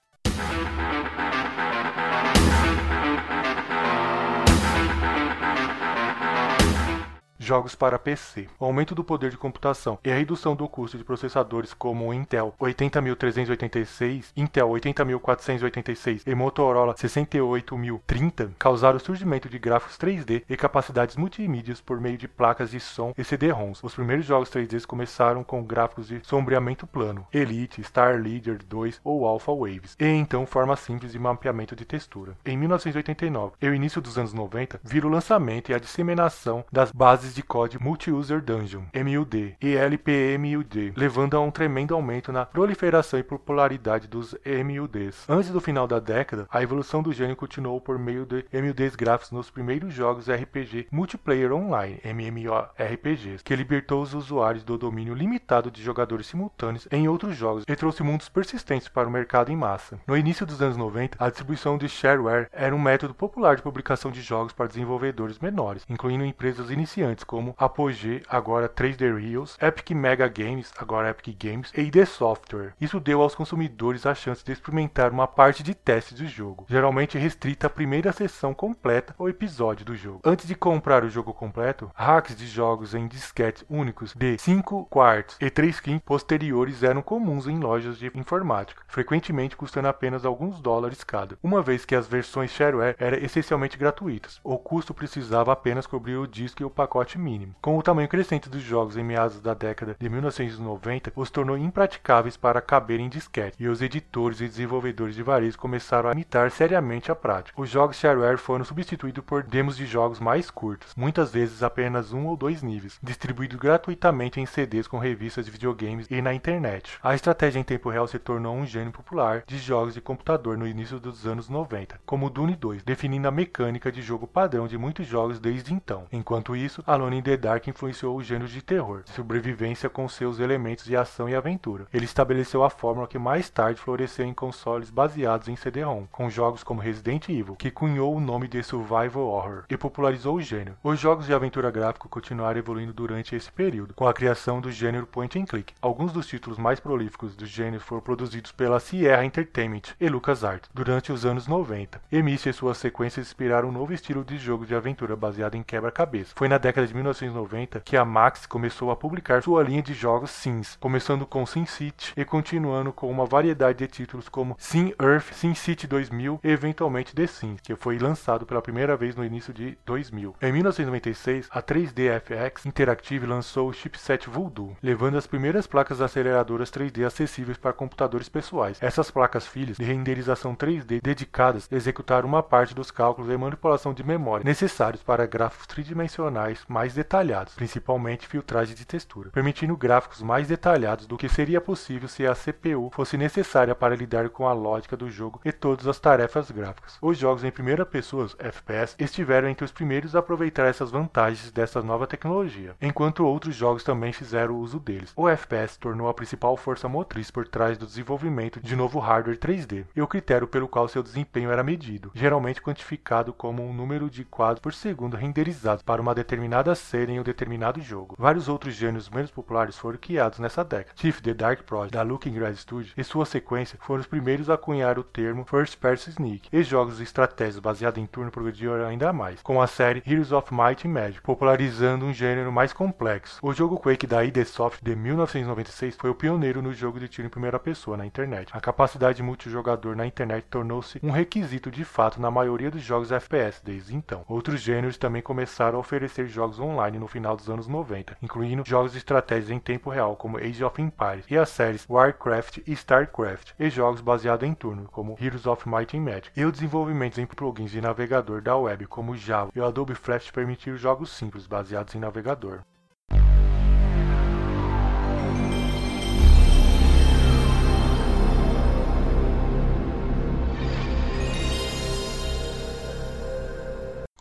[7.41, 8.47] Jogos para PC.
[8.59, 12.13] O aumento do poder de computação e a redução do custo de processadores como o
[12.13, 21.15] Intel 80386, Intel 80486 e Motorola 68030 causaram o surgimento de gráficos 3D e capacidades
[21.15, 23.83] multimídias por meio de placas de som e CD-ROMs.
[23.83, 29.25] Os primeiros jogos 3D começaram com gráficos de sombreamento plano, Elite, Star Leader 2 ou
[29.25, 32.37] Alpha Waves, e então forma simples de mapeamento de textura.
[32.45, 36.91] Em 1989 e o início dos anos 90, viram o lançamento e a disseminação das
[36.91, 43.19] bases de código Multi-User Dungeon, MUD, e LPMUD, levando a um tremendo aumento na proliferação
[43.19, 45.25] e popularidade dos MUDs.
[45.27, 49.31] Antes do final da década, a evolução do gênero continuou por meio de MUDs gráficos
[49.31, 55.81] nos primeiros jogos RPG multiplayer online, MMORPGs, que libertou os usuários do domínio limitado de
[55.81, 59.99] jogadores simultâneos em outros jogos e trouxe mundos persistentes para o mercado em massa.
[60.07, 64.11] No início dos anos 90, a distribuição de shareware era um método popular de publicação
[64.11, 70.27] de jogos para desenvolvedores menores, incluindo empresas iniciantes como Apogee, agora 3D Realms, Epic Mega
[70.27, 72.73] Games, agora Epic Games, e ID Software.
[72.79, 77.17] Isso deu aos consumidores a chance de experimentar uma parte de teste do jogo, geralmente
[77.17, 80.21] restrita à primeira sessão completa ou episódio do jogo.
[80.23, 85.37] Antes de comprar o jogo completo, hacks de jogos em disquetes únicos de 5 quartos
[85.39, 91.03] e 3 skins posteriores eram comuns em lojas de informática, frequentemente custando apenas alguns dólares
[91.03, 94.39] cada, uma vez que as versões shareware eram essencialmente gratuitas.
[94.43, 97.55] O custo precisava apenas cobrir o disco e o pacote mínimo.
[97.61, 102.37] Com o tamanho crescente dos jogos em meados da década de 1990, os tornou impraticáveis
[102.37, 107.11] para caber em disquete, e os editores e desenvolvedores de varejo começaram a imitar seriamente
[107.11, 107.59] a prática.
[107.59, 112.25] Os jogos shareware foram substituídos por demos de jogos mais curtos, muitas vezes apenas um
[112.25, 116.97] ou dois níveis, distribuídos gratuitamente em CDs com revistas de videogames e na internet.
[117.03, 120.67] A estratégia em tempo real se tornou um gênero popular de jogos de computador no
[120.67, 124.77] início dos anos 90, como o Dune 2, definindo a mecânica de jogo padrão de
[124.77, 126.05] muitos jogos desde então.
[126.11, 130.39] Enquanto isso, a Alone in the Dark influenciou o gênero de terror, sobrevivência com seus
[130.39, 131.87] elementos de ação e aventura.
[131.91, 136.63] Ele estabeleceu a fórmula que mais tarde floresceu em consoles baseados em CD-ROM, com jogos
[136.63, 140.77] como Resident Evil, que cunhou o nome de Survival Horror e popularizou o gênero.
[140.83, 145.07] Os jogos de aventura gráfico continuaram evoluindo durante esse período, com a criação do gênero
[145.07, 145.73] point and click.
[145.81, 151.11] Alguns dos títulos mais prolíficos do gênero foram produzidos pela Sierra Entertainment e LucasArts durante
[151.11, 151.99] os anos 90.
[152.11, 156.33] Emiss e suas sequências inspiraram um novo estilo de jogo de aventura baseado em quebra-cabeça.
[156.35, 159.93] Foi na década de de 1990 que a Max começou a publicar sua linha de
[159.93, 165.33] jogos Sims, começando com SimCity e continuando com uma variedade de títulos como Sim Earth,
[165.33, 169.77] SimCity 2000 e eventualmente The Sims, que foi lançado pela primeira vez no início de
[169.85, 170.35] 2000.
[170.41, 177.05] Em 1996, a 3DFX Interactive lançou o chipset Voodoo, levando as primeiras placas aceleradoras 3D
[177.05, 178.77] acessíveis para computadores pessoais.
[178.81, 184.03] Essas placas filhas de renderização 3D dedicadas executaram uma parte dos cálculos e manipulação de
[184.03, 190.47] memória necessários para gráficos tridimensionais mais mais detalhados, principalmente filtragem de textura, permitindo gráficos mais
[190.47, 194.97] detalhados do que seria possível se a CPU fosse necessária para lidar com a lógica
[194.97, 196.97] do jogo e todas as tarefas gráficas.
[196.99, 201.83] Os jogos em primeira pessoa, FPS, estiveram entre os primeiros a aproveitar essas vantagens dessa
[201.83, 205.13] nova tecnologia, enquanto outros jogos também fizeram uso deles.
[205.15, 209.85] O FPS tornou a principal força motriz por trás do desenvolvimento de novo hardware 3D
[209.95, 214.25] e o critério pelo qual seu desempenho era medido, geralmente quantificado como um número de
[214.25, 218.15] quadros por segundo renderizados para uma determinada série em um determinado jogo.
[218.17, 220.95] Vários outros gêneros menos populares foram criados nessa década.
[220.95, 224.57] Chief the Dark Project da Looking Glass Studio e sua sequência foram os primeiros a
[224.57, 229.11] cunhar o termo First Person Sneak, e jogos de estratégias baseados em turno progrediram ainda
[229.11, 233.39] mais, com a série Heroes of Might and Magic, popularizando um gênero mais complexo.
[233.41, 237.27] O jogo Quake da ID Soft de 1996 foi o pioneiro no jogo de tiro
[237.27, 238.49] em primeira pessoa na internet.
[238.53, 243.61] A capacidade multijogador na internet tornou-se um requisito de fato na maioria dos jogos FPS
[243.63, 244.23] desde então.
[244.27, 248.91] Outros gêneros também começaram a oferecer jogos online no final dos anos 90, incluindo jogos
[248.91, 253.53] de estratégias em tempo real como Age of Empires e as séries Warcraft e StarCraft,
[253.59, 257.25] e jogos baseados em turno como Heroes of Might and Magic, e o desenvolvimento em
[257.25, 261.95] plugins de navegador da web como Java e o Adobe Flash permitiram jogos simples baseados
[261.95, 262.61] em navegador.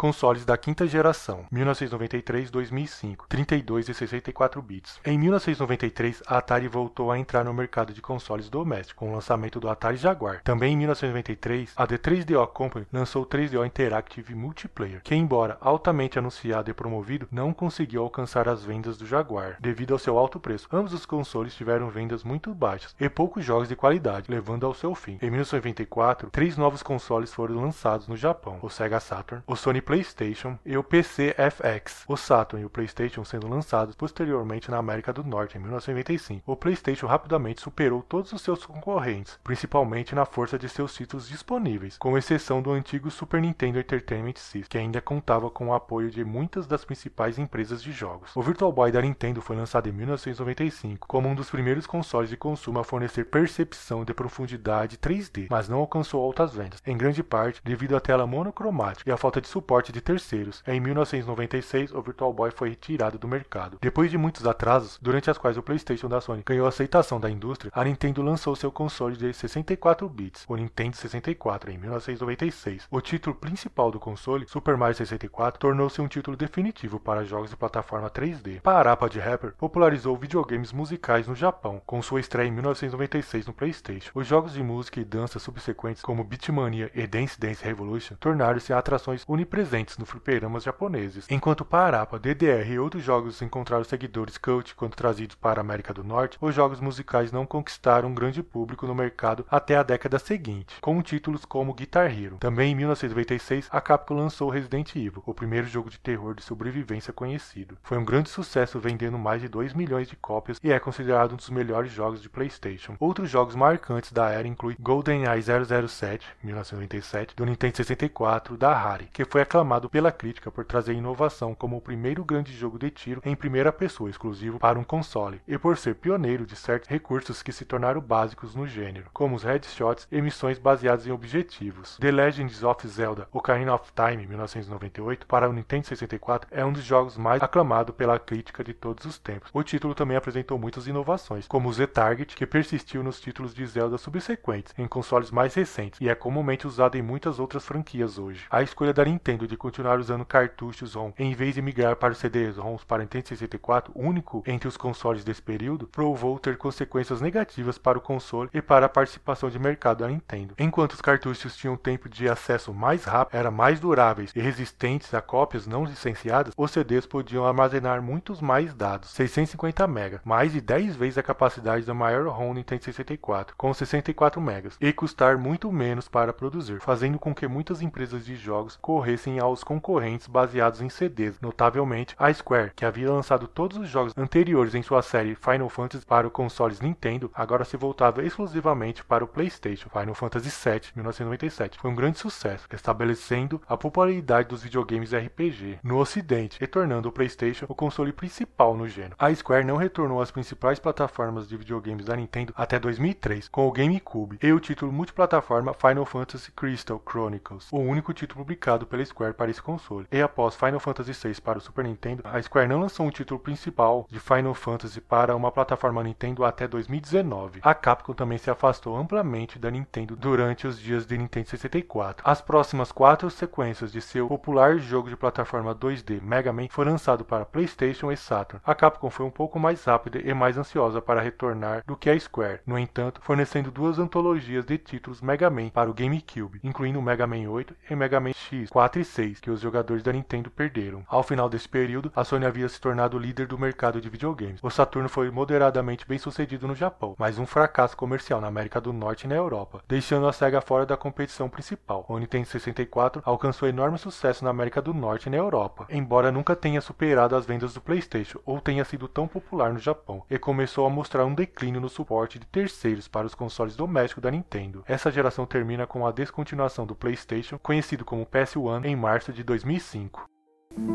[0.01, 4.99] Consoles da quinta geração, 1993-2005, 32 e 64 bits.
[5.05, 9.61] Em 1993, a Atari voltou a entrar no mercado de consoles domésticos com o lançamento
[9.61, 10.41] do Atari Jaguar.
[10.43, 16.19] Também em 1993, a The 3DO Company lançou o 3DO Interactive Multiplayer, que embora altamente
[16.19, 20.67] anunciado e promovido, não conseguiu alcançar as vendas do Jaguar, devido ao seu alto preço.
[20.73, 24.95] Ambos os consoles tiveram vendas muito baixas e poucos jogos de qualidade, levando ao seu
[24.95, 25.19] fim.
[25.21, 30.57] Em 1994, três novos consoles foram lançados no Japão: o Sega Saturn, o Sony PlayStation
[30.65, 35.25] e o PC FX, o Saturn e o PlayStation sendo lançados posteriormente na América do
[35.25, 36.45] Norte em 1995.
[36.47, 41.99] O PlayStation rapidamente superou todos os seus concorrentes, principalmente na força de seus títulos disponíveis,
[41.99, 46.25] com exceção do antigo Super Nintendo Entertainment System, que ainda contava com o apoio de
[46.25, 48.31] muitas das principais empresas de jogos.
[48.37, 52.37] O Virtual Boy da Nintendo foi lançado em 1995 como um dos primeiros consoles de
[52.37, 57.61] consumo a fornecer percepção de profundidade 3D, mas não alcançou altas vendas, em grande parte
[57.65, 60.63] devido à tela monocromática e à falta de suporte de terceiros.
[60.67, 63.79] Em 1996, o Virtual Boy foi retirado do mercado.
[63.81, 67.73] Depois de muitos atrasos, durante as quais o PlayStation da Sony ganhou aceitação da indústria,
[67.75, 72.87] a Nintendo lançou seu console de 64 bits, o Nintendo 64, em 1996.
[72.91, 77.57] O título principal do console, Super Mario 64, tornou-se um título definitivo para jogos de
[77.57, 78.61] plataforma 3D.
[78.61, 84.11] Parappa Rapper popularizou videogames musicais no Japão, com sua estreia em 1996 no PlayStation.
[84.15, 89.25] Os jogos de música e dança subsequentes, como Beatmania e Dance Dance Revolution, tornaram-se atrações
[89.27, 94.97] onipresentes presentes no fliperamas japoneses, enquanto Parappa, DDR e outros jogos encontraram seguidores cult quando
[94.97, 98.97] trazidos para a América do Norte, os jogos musicais não conquistaram um grande público no
[98.97, 102.39] mercado até a década seguinte, com títulos como Guitar Hero.
[102.39, 107.13] Também em 1996, a Capcom lançou Resident Evil, o primeiro jogo de terror de sobrevivência
[107.13, 107.79] conhecido.
[107.85, 111.37] Foi um grande sucesso, vendendo mais de 2 milhões de cópias e é considerado um
[111.37, 112.97] dos melhores jogos de PlayStation.
[112.99, 119.25] Outros jogos marcantes da era incluem GoldenEye 007, 1997, do Nintendo 64, da Harry, que
[119.25, 123.21] foi aclamado aclamado pela crítica por trazer inovação como o primeiro grande jogo de tiro
[123.25, 127.53] em primeira pessoa exclusivo para um console, e por ser pioneiro de certos recursos que
[127.53, 131.99] se tornaram básicos no gênero, como os headshots e missões baseadas em objetivos.
[131.99, 136.83] The Legends of Zelda Ocarina of Time 1998 para o Nintendo 64 é um dos
[136.83, 139.51] jogos mais aclamados pela crítica de todos os tempos.
[139.53, 143.99] O título também apresentou muitas inovações, como o Z-Target, que persistiu nos títulos de Zelda
[143.99, 148.47] subsequentes em consoles mais recentes e é comumente usado em muitas outras franquias hoje.
[148.51, 152.19] A escolha da Nintendo de continuar usando cartuchos ROM em vez de migrar para os
[152.19, 157.77] CDs ROMs para Nintendo 64, único entre os consoles desse período, provou ter consequências negativas
[157.77, 160.55] para o console e para a participação de mercado da Nintendo.
[160.59, 165.21] Enquanto os cartuchos tinham tempo de acesso mais rápido, eram mais duráveis e resistentes a
[165.21, 170.97] cópias não licenciadas, os CDs podiam armazenar muitos mais dados, 650 MB, mais de 10
[170.97, 176.09] vezes a capacidade da maior ROM Nintendo 64, com 64 MB, e custar muito menos
[176.09, 181.41] para produzir, fazendo com que muitas empresas de jogos corressem aos concorrentes baseados em CDs,
[181.41, 186.05] notavelmente a Square, que havia lançado todos os jogos anteriores em sua série Final Fantasy
[186.05, 189.89] para os consoles Nintendo, agora se voltava exclusivamente para o PlayStation.
[189.91, 195.99] Final Fantasy VII, 1997, foi um grande sucesso, estabelecendo a popularidade dos videogames RPG no
[195.99, 199.15] Ocidente e tornando o PlayStation o console principal no gênero.
[199.19, 203.73] A Square não retornou às principais plataformas de videogames da Nintendo até 2003 com o
[203.73, 209.20] GameCube e o título multiplataforma Final Fantasy Crystal Chronicles, o único título publicado pela Square
[209.21, 210.07] hardware para esse console.
[210.11, 213.39] E após Final Fantasy VI para o Super Nintendo, a Square não lançou um título
[213.39, 217.61] principal de Final Fantasy para uma plataforma Nintendo até 2019.
[217.63, 222.29] A Capcom também se afastou amplamente da Nintendo durante os dias de Nintendo 64.
[222.29, 227.27] As próximas quatro sequências de seu popular jogo de plataforma 2D Mega Man foram lançados
[227.27, 228.63] para PlayStation e Saturn.
[228.65, 232.19] A Capcom foi um pouco mais rápida e mais ansiosa para retornar do que a
[232.19, 237.27] Square, no entanto, fornecendo duas antologias de títulos Mega Man para o GameCube, incluindo Mega
[237.27, 241.05] Man 8 e Mega Man X 4 e 6, que os jogadores da Nintendo perderam.
[241.09, 244.61] Ao final desse período, a Sony havia se tornado líder do mercado de videogames.
[244.63, 248.93] O Saturno foi moderadamente bem sucedido no Japão, mas um fracasso comercial na América do
[248.93, 252.05] Norte e na Europa, deixando a SEGA fora da competição principal.
[252.09, 256.57] O Nintendo 64 alcançou enorme sucesso na América do Norte e na Europa, embora nunca
[256.57, 260.87] tenha superado as vendas do PlayStation ou tenha sido tão popular no Japão, e começou
[260.87, 264.85] a mostrar um declínio no suporte de terceiros para os consoles domésticos da Nintendo.
[264.87, 270.29] Essa geração termina com a descontinuação do PlayStation, conhecido como PS1, em março de 2005.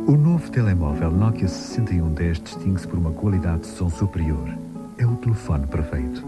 [0.07, 4.47] O novo telemóvel Nokia 6110 distingue-se por uma qualidade de som superior.
[4.97, 6.23] É o telefone perfeito.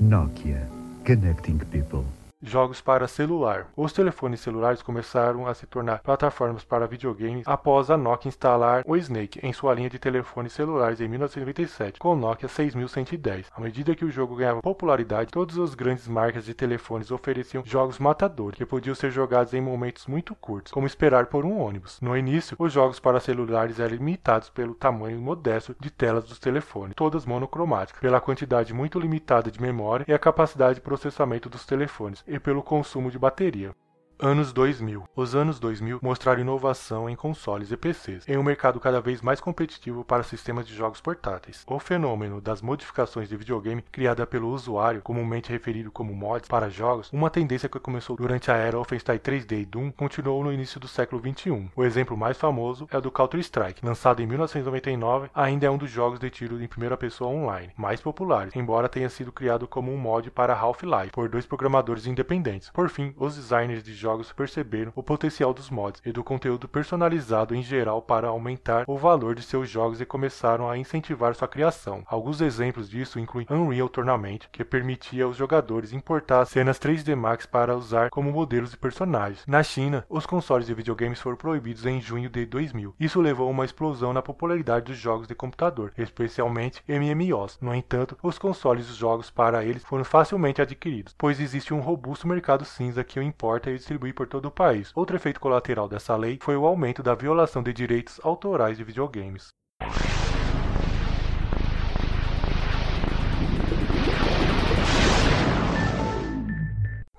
[0.00, 0.68] Nokia.
[1.06, 2.04] Connecting People.
[2.46, 3.68] Jogos para celular.
[3.74, 8.94] Os telefones celulares começaram a se tornar plataformas para videogames após a Nokia instalar o
[8.96, 13.50] Snake em sua linha de telefones celulares em 1997, com o Nokia 6110.
[13.50, 17.98] À medida que o jogo ganhava popularidade, todas as grandes marcas de telefones ofereciam jogos
[17.98, 21.98] matadores que podiam ser jogados em momentos muito curtos, como esperar por um ônibus.
[22.02, 26.94] No início, os jogos para celulares eram limitados pelo tamanho modesto de telas dos telefones,
[26.94, 32.22] todas monocromáticas, pela quantidade muito limitada de memória e a capacidade de processamento dos telefones
[32.34, 33.74] e pelo consumo de bateria.
[34.18, 35.08] Anos 2000.
[35.16, 39.40] Os anos 2000 mostraram inovação em consoles e PCs, em um mercado cada vez mais
[39.40, 41.64] competitivo para sistemas de jogos portáteis.
[41.66, 47.10] O fenômeno das modificações de videogame criada pelo usuário, comumente referido como mods para jogos,
[47.12, 50.86] uma tendência que começou durante a era Offenstein 3D e Doom, continuou no início do
[50.86, 51.70] século 21.
[51.74, 55.90] O exemplo mais famoso é o do Counter-Strike, lançado em 1999, ainda é um dos
[55.90, 59.98] jogos de tiro em primeira pessoa online mais populares, embora tenha sido criado como um
[59.98, 62.70] mod para Half-Life por dois programadores independentes.
[62.70, 67.54] Por fim, os designers de jogos perceberam o potencial dos mods e do conteúdo personalizado
[67.54, 72.02] em geral para aumentar o valor de seus jogos e começaram a incentivar sua criação.
[72.06, 77.74] Alguns exemplos disso incluem Unreal Tournament, que permitia aos jogadores importar cenas 3D Max para
[77.74, 79.42] usar como modelos de personagens.
[79.46, 82.94] Na China, os consoles de videogames foram proibidos em junho de 2000.
[83.00, 87.56] Isso levou a uma explosão na popularidade dos jogos de computador, especialmente MMOs.
[87.58, 91.80] No entanto, os consoles e os jogos para eles foram facilmente adquiridos, pois existe um
[91.80, 94.90] robusto mercado cinza que o importa e distribui por todo o país.
[94.94, 99.48] Outro efeito colateral dessa lei foi o aumento da violação de direitos autorais de videogames.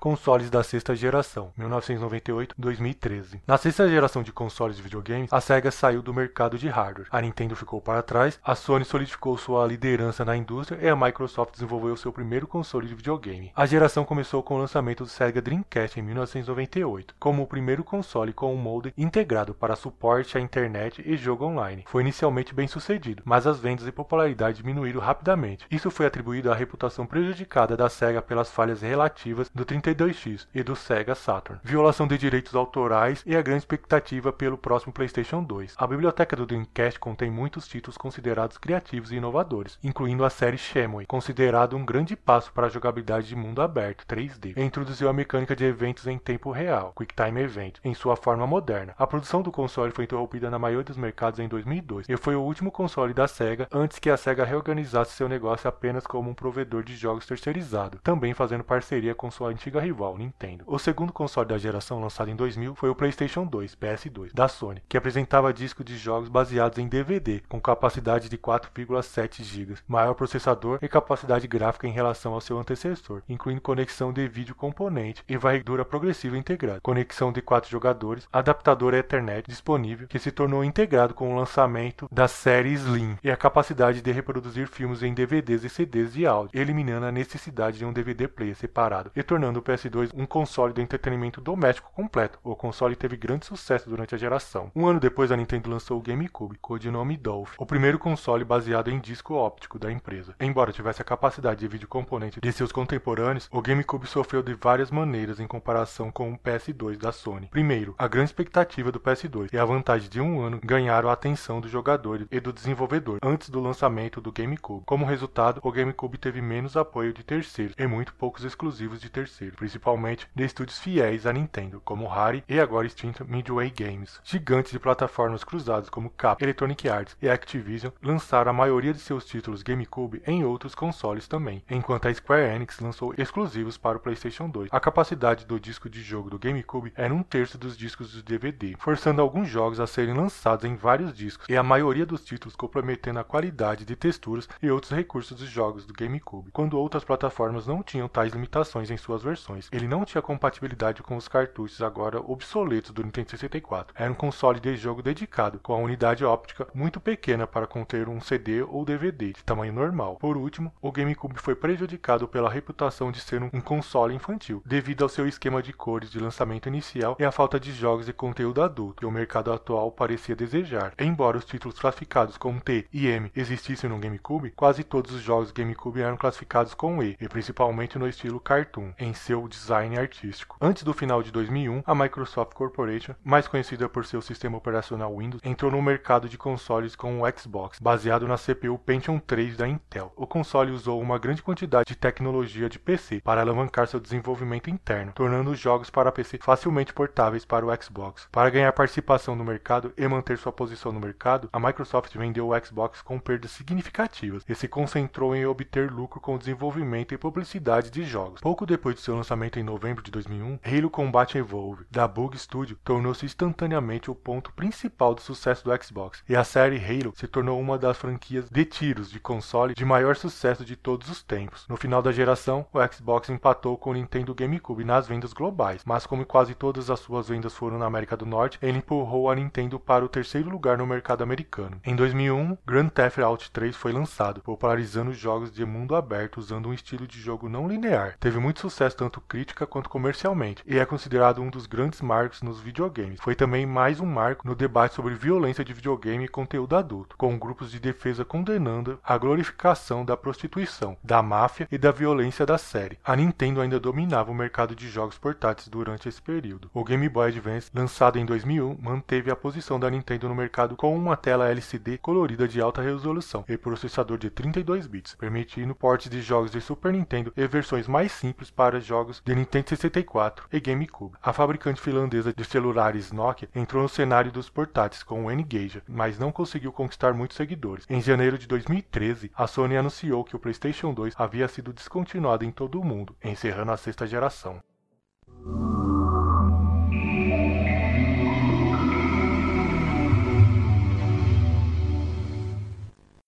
[0.06, 3.40] Consoles da sexta geração, 1998-2013.
[3.44, 7.20] Na sexta geração de consoles de videogames, a Sega saiu do mercado de hardware, a
[7.20, 11.96] Nintendo ficou para trás, a Sony solidificou sua liderança na indústria e a Microsoft desenvolveu
[11.96, 13.50] seu primeiro console de videogame.
[13.56, 18.32] A geração começou com o lançamento do Sega Dreamcast em 1998, como o primeiro console
[18.32, 21.82] com um molde integrado para suporte à internet e jogo online.
[21.84, 25.66] Foi inicialmente bem sucedido, mas as vendas e popularidade diminuíram rapidamente.
[25.68, 30.62] Isso foi atribuído à reputação prejudicada da Sega pelas falhas relativas do 32 32X e
[30.62, 35.74] do Sega Saturn, violação de direitos autorais e a grande expectativa pelo próximo PlayStation 2.
[35.76, 41.06] A biblioteca do Dreamcast contém muitos títulos considerados criativos e inovadores, incluindo a série Shenmue,
[41.06, 44.54] considerado um grande passo para a jogabilidade de mundo aberto 3D.
[44.56, 48.46] E introduziu a mecânica de eventos em tempo real, Quick Time Event, em sua forma
[48.46, 48.94] moderna.
[48.98, 52.42] A produção do console foi interrompida na maioria dos mercados em 2002 e foi o
[52.42, 56.82] último console da Sega antes que a Sega reorganizasse seu negócio apenas como um provedor
[56.82, 60.64] de jogos terceirizado, também fazendo parceria com sua antiga rival, Nintendo.
[60.66, 64.82] O segundo console da geração lançado em 2000 foi o PlayStation 2, PS2, da Sony,
[64.88, 70.78] que apresentava discos de jogos baseados em DVD, com capacidade de 4,7 GB, maior processador
[70.82, 75.84] e capacidade gráfica em relação ao seu antecessor, incluindo conexão de vídeo componente e varredura
[75.84, 81.36] progressiva integrada, conexão de 4 jogadores, adaptador Ethernet disponível, que se tornou integrado com o
[81.36, 86.26] lançamento da série Slim, e a capacidade de reproduzir filmes em DVDs e CDs de
[86.26, 90.80] áudio, eliminando a necessidade de um DVD player separado e tornando PS2 um console de
[90.80, 92.38] entretenimento doméstico completo.
[92.44, 94.70] O console teve grande sucesso durante a geração.
[94.74, 99.00] Um ano depois, a Nintendo lançou o GameCube, codinome Dolph, o primeiro console baseado em
[99.00, 100.34] disco óptico da empresa.
[100.40, 104.90] Embora tivesse a capacidade de vídeo componente de seus contemporâneos, o GameCube sofreu de várias
[104.90, 107.48] maneiras em comparação com o PS2 da Sony.
[107.48, 111.60] Primeiro, a grande expectativa do PS2 e a vantagem de um ano ganharam a atenção
[111.60, 114.84] dos jogadores e do desenvolvedor antes do lançamento do GameCube.
[114.86, 119.55] Como resultado, o GameCube teve menos apoio de terceiros e muito poucos exclusivos de terceiros.
[119.56, 124.20] Principalmente de estúdios fiéis a Nintendo, como Rare e agora extinta Midway Games.
[124.22, 129.24] Gigantes de plataformas cruzadas como Capcom, Electronic Arts e Activision lançaram a maioria de seus
[129.24, 134.48] títulos GameCube em outros consoles também, enquanto a Square Enix lançou exclusivos para o PlayStation
[134.48, 134.68] 2.
[134.70, 138.74] A capacidade do disco de jogo do GameCube era um terço dos discos do DVD,
[138.78, 143.18] forçando alguns jogos a serem lançados em vários discos, e a maioria dos títulos comprometendo
[143.18, 147.82] a qualidade de texturas e outros recursos dos jogos do GameCube, quando outras plataformas não
[147.82, 149.45] tinham tais limitações em suas versões.
[149.72, 153.94] Ele não tinha compatibilidade com os cartuchos agora obsoletos do Nintendo 64.
[153.96, 158.20] Era um console de jogo dedicado, com a unidade óptica muito pequena para conter um
[158.20, 160.16] CD ou DVD de tamanho normal.
[160.16, 165.08] Por último, o GameCube foi prejudicado pela reputação de ser um console infantil, devido ao
[165.08, 169.00] seu esquema de cores de lançamento inicial e à falta de jogos de conteúdo adulto
[169.00, 170.92] que o mercado atual parecia desejar.
[170.98, 175.52] Embora os títulos classificados como T e M existissem no GameCube, quase todos os jogos
[175.52, 180.56] GameCube eram classificados com E, e principalmente no estilo cartoon, em seu design artístico.
[180.60, 185.42] Antes do final de 2001, a Microsoft Corporation, mais conhecida por seu sistema operacional Windows,
[185.44, 190.12] entrou no mercado de consoles com o Xbox, baseado na CPU Pentium 3 da Intel.
[190.16, 195.12] O console usou uma grande quantidade de tecnologia de PC para alavancar seu desenvolvimento interno,
[195.12, 198.28] tornando os jogos para PC facilmente portáveis para o Xbox.
[198.32, 202.64] Para ganhar participação no mercado e manter sua posição no mercado, a Microsoft vendeu o
[202.64, 207.90] Xbox com perdas significativas e se concentrou em obter lucro com o desenvolvimento e publicidade
[207.90, 208.40] de jogos.
[208.40, 212.78] Pouco depois de seu lançamento em novembro de 2001, Halo Combat Evolve, da Bug Studio,
[212.84, 217.58] tornou-se instantaneamente o ponto principal do sucesso do Xbox, e a série Halo se tornou
[217.60, 221.66] uma das franquias de tiros de console de maior sucesso de todos os tempos.
[221.68, 226.06] No final da geração, o Xbox empatou com o Nintendo GameCube nas vendas globais, mas
[226.06, 229.80] como quase todas as suas vendas foram na América do Norte, ele empurrou a Nintendo
[229.80, 231.80] para o terceiro lugar no mercado americano.
[231.84, 236.68] Em 2001, Grand Theft Auto 3 foi lançado, popularizando os jogos de mundo aberto usando
[236.68, 238.16] um estilo de jogo não linear.
[238.20, 242.60] Teve muito sucesso tanto crítica quanto comercialmente e é considerado um dos grandes marcos nos
[242.60, 243.20] videogames.
[243.20, 247.38] Foi também mais um marco no debate sobre violência de videogame e conteúdo adulto, com
[247.38, 252.98] grupos de defesa condenando a glorificação da prostituição, da máfia e da violência da série.
[253.04, 256.70] A Nintendo ainda dominava o mercado de jogos portáteis durante esse período.
[256.74, 260.96] O Game Boy Advance, lançado em 2001, manteve a posição da Nintendo no mercado com
[260.96, 266.20] uma tela LCD colorida de alta resolução e processador de 32 bits, permitindo portes de
[266.20, 271.16] jogos de Super Nintendo e versões mais simples para jogos de Nintendo 64 e GameCube.
[271.22, 276.18] A fabricante finlandesa de celulares Nokia entrou no cenário dos portáteis com o N-Gage, mas
[276.18, 277.86] não conseguiu conquistar muitos seguidores.
[277.88, 282.50] Em janeiro de 2013, a Sony anunciou que o PlayStation 2 havia sido descontinuado em
[282.50, 284.60] todo o mundo, encerrando a sexta geração.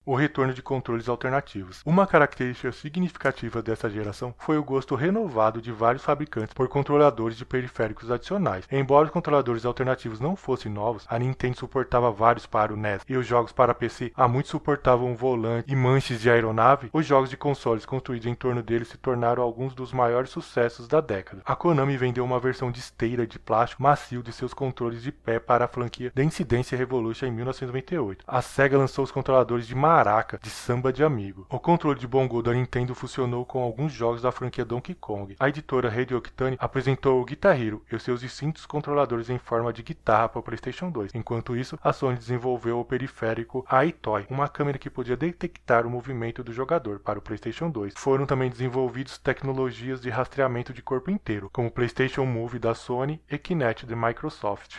[0.09, 1.82] O retorno de controles alternativos.
[1.85, 7.44] Uma característica significativa dessa geração foi o gosto renovado de vários fabricantes por controladores de
[7.44, 8.66] periféricos adicionais.
[8.72, 13.18] Embora os controladores alternativos não fossem novos, a Nintendo suportava vários para o NES e
[13.18, 16.89] os jogos para PC há muito suportavam volante e manches de aeronave.
[16.90, 21.02] Os jogos de consoles construídos em torno dele se tornaram alguns dos maiores sucessos da
[21.02, 21.43] década.
[21.44, 25.39] A Konami vendeu uma versão de esteira de plástico macio de seus controles de pé
[25.39, 28.24] para a franquia The Incidência Revolution em 1998.
[28.26, 31.44] A Sega lançou os controladores de Maraca de samba de amigo.
[31.50, 35.34] O controle de bongo da Nintendo funcionou com alguns jogos da franquia Donkey Kong.
[35.40, 39.72] A editora Radio Octane apresentou o Guitar Hero e os seus distintos controladores em forma
[39.72, 41.16] de guitarra para o PlayStation 2.
[41.16, 46.44] Enquanto isso, a Sony desenvolveu o periférico iToy, uma câmera que podia detectar o movimento
[46.44, 47.94] do jogador para o PlayStation 2.
[47.96, 53.20] Foram também desenvolvidos tecnologias de rastreamento de corpo inteiro, como o PlayStation Move da Sony
[53.28, 54.78] e Kinect da Microsoft.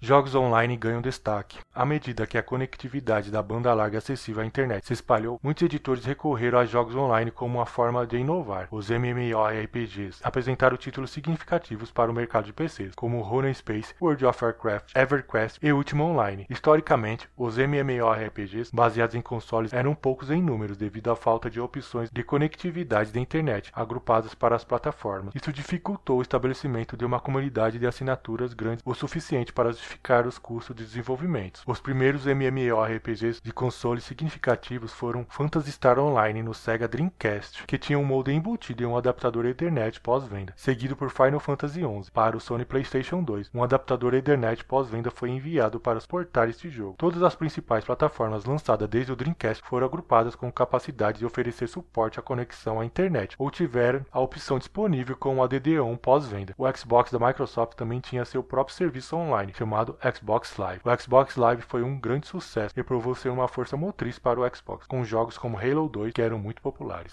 [0.00, 1.58] Jogos online ganham destaque.
[1.74, 6.04] À medida que a conectividade da banda larga acessível à internet se espalhou, muitos editores
[6.04, 8.68] recorreram a jogos online como uma forma de inovar.
[8.70, 14.44] Os MMORPGs apresentaram títulos significativos para o mercado de PCs, como Rune Space, World of
[14.44, 16.46] Warcraft, EverQuest e Ultima Online.
[16.48, 22.08] Historicamente, os MMORPGs baseados em consoles eram poucos em números devido à falta de opções
[22.08, 25.34] de conectividade da internet agrupadas para as plataformas.
[25.34, 30.38] Isso dificultou o estabelecimento de uma comunidade de assinaturas grande o suficiente para justificar os
[30.38, 31.62] custos de desenvolvimento.
[31.66, 37.98] Os primeiros MMORPGs de consoles significativos foram Phantasy Star Online no Sega Dreamcast, que tinha
[37.98, 42.40] um modem embutido em um adaptador Ethernet pós-venda, seguido por Final Fantasy XI para o
[42.40, 43.50] Sony PlayStation 2.
[43.54, 46.96] Um adaptador Ethernet pós-venda foi enviado para suportar este jogo.
[46.98, 52.18] Todas as principais plataformas lançadas desde o Dreamcast foram agrupadas com capacidade de oferecer suporte
[52.18, 56.54] à conexão à internet ou tiveram a opção disponível com o ADD-ON pós-venda.
[56.58, 60.82] O Xbox da Microsoft também tinha seu próprio serviço online, chamado chamado Xbox Live.
[60.84, 64.56] O Xbox Live foi um grande sucesso e provou ser uma força motriz para o
[64.56, 67.12] Xbox, com jogos como Halo 2 que eram muito populares.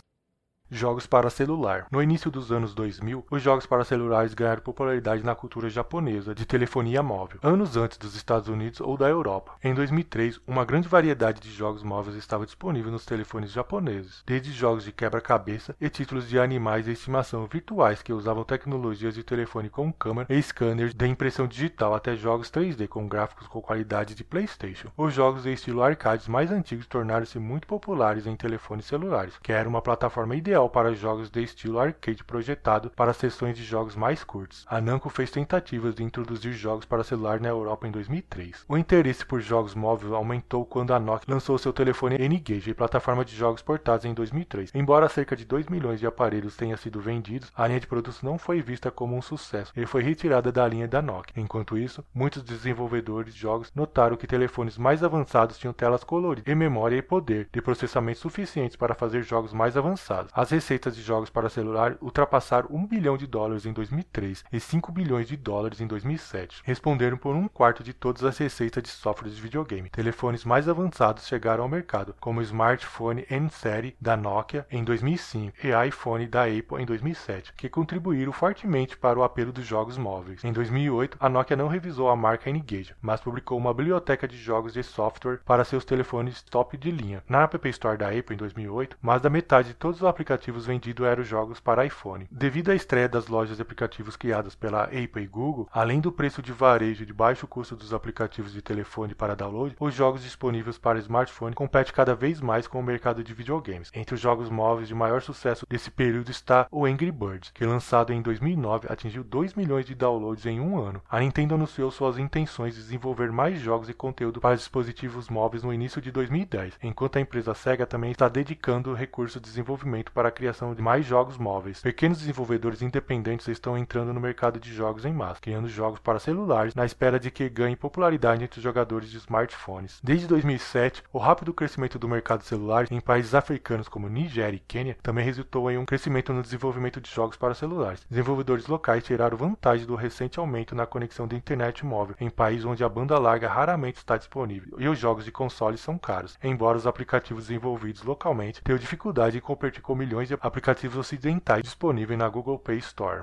[0.71, 1.85] Jogos para celular.
[1.91, 6.43] No início dos anos 2000, os jogos para celulares ganharam popularidade na cultura japonesa de
[6.43, 9.51] telefonia móvel, anos antes dos Estados Unidos ou da Europa.
[9.63, 14.83] Em 2003, uma grande variedade de jogos móveis estava disponível nos telefones japoneses, desde jogos
[14.83, 19.93] de quebra-cabeça e títulos de animais de estimação virtuais que usavam tecnologias de telefone com
[19.93, 24.89] câmera e scanners de impressão digital até jogos 3D com gráficos com qualidade de PlayStation.
[24.97, 29.69] Os jogos de estilo arcades mais antigos tornaram-se muito populares em telefones celulares, que era
[29.69, 34.23] uma plataforma ideal ideal para jogos de estilo arcade projetado para sessões de jogos mais
[34.23, 34.65] curtos.
[34.69, 38.63] A Namco fez tentativas de introduzir jogos para celular na Europa em 2003.
[38.67, 43.35] O interesse por jogos móveis aumentou quando a Nokia lançou seu telefone N-Gage, plataforma de
[43.35, 44.71] jogos portáteis, em 2003.
[44.73, 48.37] Embora cerca de 2 milhões de aparelhos tenham sido vendidos, a linha de produtos não
[48.37, 51.33] foi vista como um sucesso e foi retirada da linha da Nokia.
[51.35, 56.55] Enquanto isso, muitos desenvolvedores de jogos notaram que telefones mais avançados tinham telas coloridas e
[56.55, 60.31] memória e poder de processamento suficientes para fazer jogos mais avançados.
[60.51, 65.27] Receitas de jogos para celular ultrapassaram 1 bilhão de dólares em 2003 e 5 bilhões
[65.27, 66.61] de dólares em 2007.
[66.63, 69.89] Responderam por um quarto de todas as receitas de software de videogame.
[69.89, 75.87] Telefones mais avançados chegaram ao mercado, como o smartphone N-Serie da Nokia em 2005 e
[75.87, 80.43] iPhone da Apple em 2007, que contribuíram fortemente para o apelo dos jogos móveis.
[80.43, 84.73] Em 2008, a Nokia não revisou a marca N-Gage, mas publicou uma biblioteca de jogos
[84.73, 87.23] de software para seus telefones top de linha.
[87.27, 90.65] Na App Store da Apple em 2008, mais da metade de todos os aplicativos aplicativos
[90.65, 92.27] vendidos eram jogos para iPhone.
[92.29, 96.41] Devido à estreia das lojas de aplicativos criadas pela Apple e Google, além do preço
[96.41, 100.99] de varejo de baixo custo dos aplicativos de telefone para download, os jogos disponíveis para
[100.99, 103.89] smartphone competem cada vez mais com o mercado de videogames.
[103.93, 108.11] Entre os jogos móveis de maior sucesso desse período está o Angry Birds, que lançado
[108.11, 111.01] em 2009 atingiu 2 milhões de downloads em um ano.
[111.09, 115.73] A Nintendo anunciou suas intenções de desenvolver mais jogos e conteúdo para dispositivos móveis no
[115.73, 120.29] início de 2010, enquanto a empresa Sega também está dedicando recursos de desenvolvimento para para
[120.29, 121.81] a criação de mais jogos móveis.
[121.81, 126.73] Pequenos desenvolvedores independentes estão entrando no mercado de jogos em massa, criando jogos para celulares
[126.73, 129.99] na espera de que ganhe popularidade entre os jogadores de smartphones.
[130.03, 134.97] Desde 2007, o rápido crescimento do mercado celular em países africanos como Nigéria e Quênia
[135.03, 138.03] também resultou em um crescimento no desenvolvimento de jogos para celulares.
[138.09, 142.83] Desenvolvedores locais tiraram vantagem do recente aumento na conexão de internet móvel em países onde
[142.83, 146.87] a banda larga raramente está disponível e os jogos de consoles são caros, embora os
[146.87, 152.29] aplicativos desenvolvidos localmente tenham dificuldade em competir com milhões milhões de aplicativos ocidentais disponíveis na
[152.29, 153.21] Google Play Store.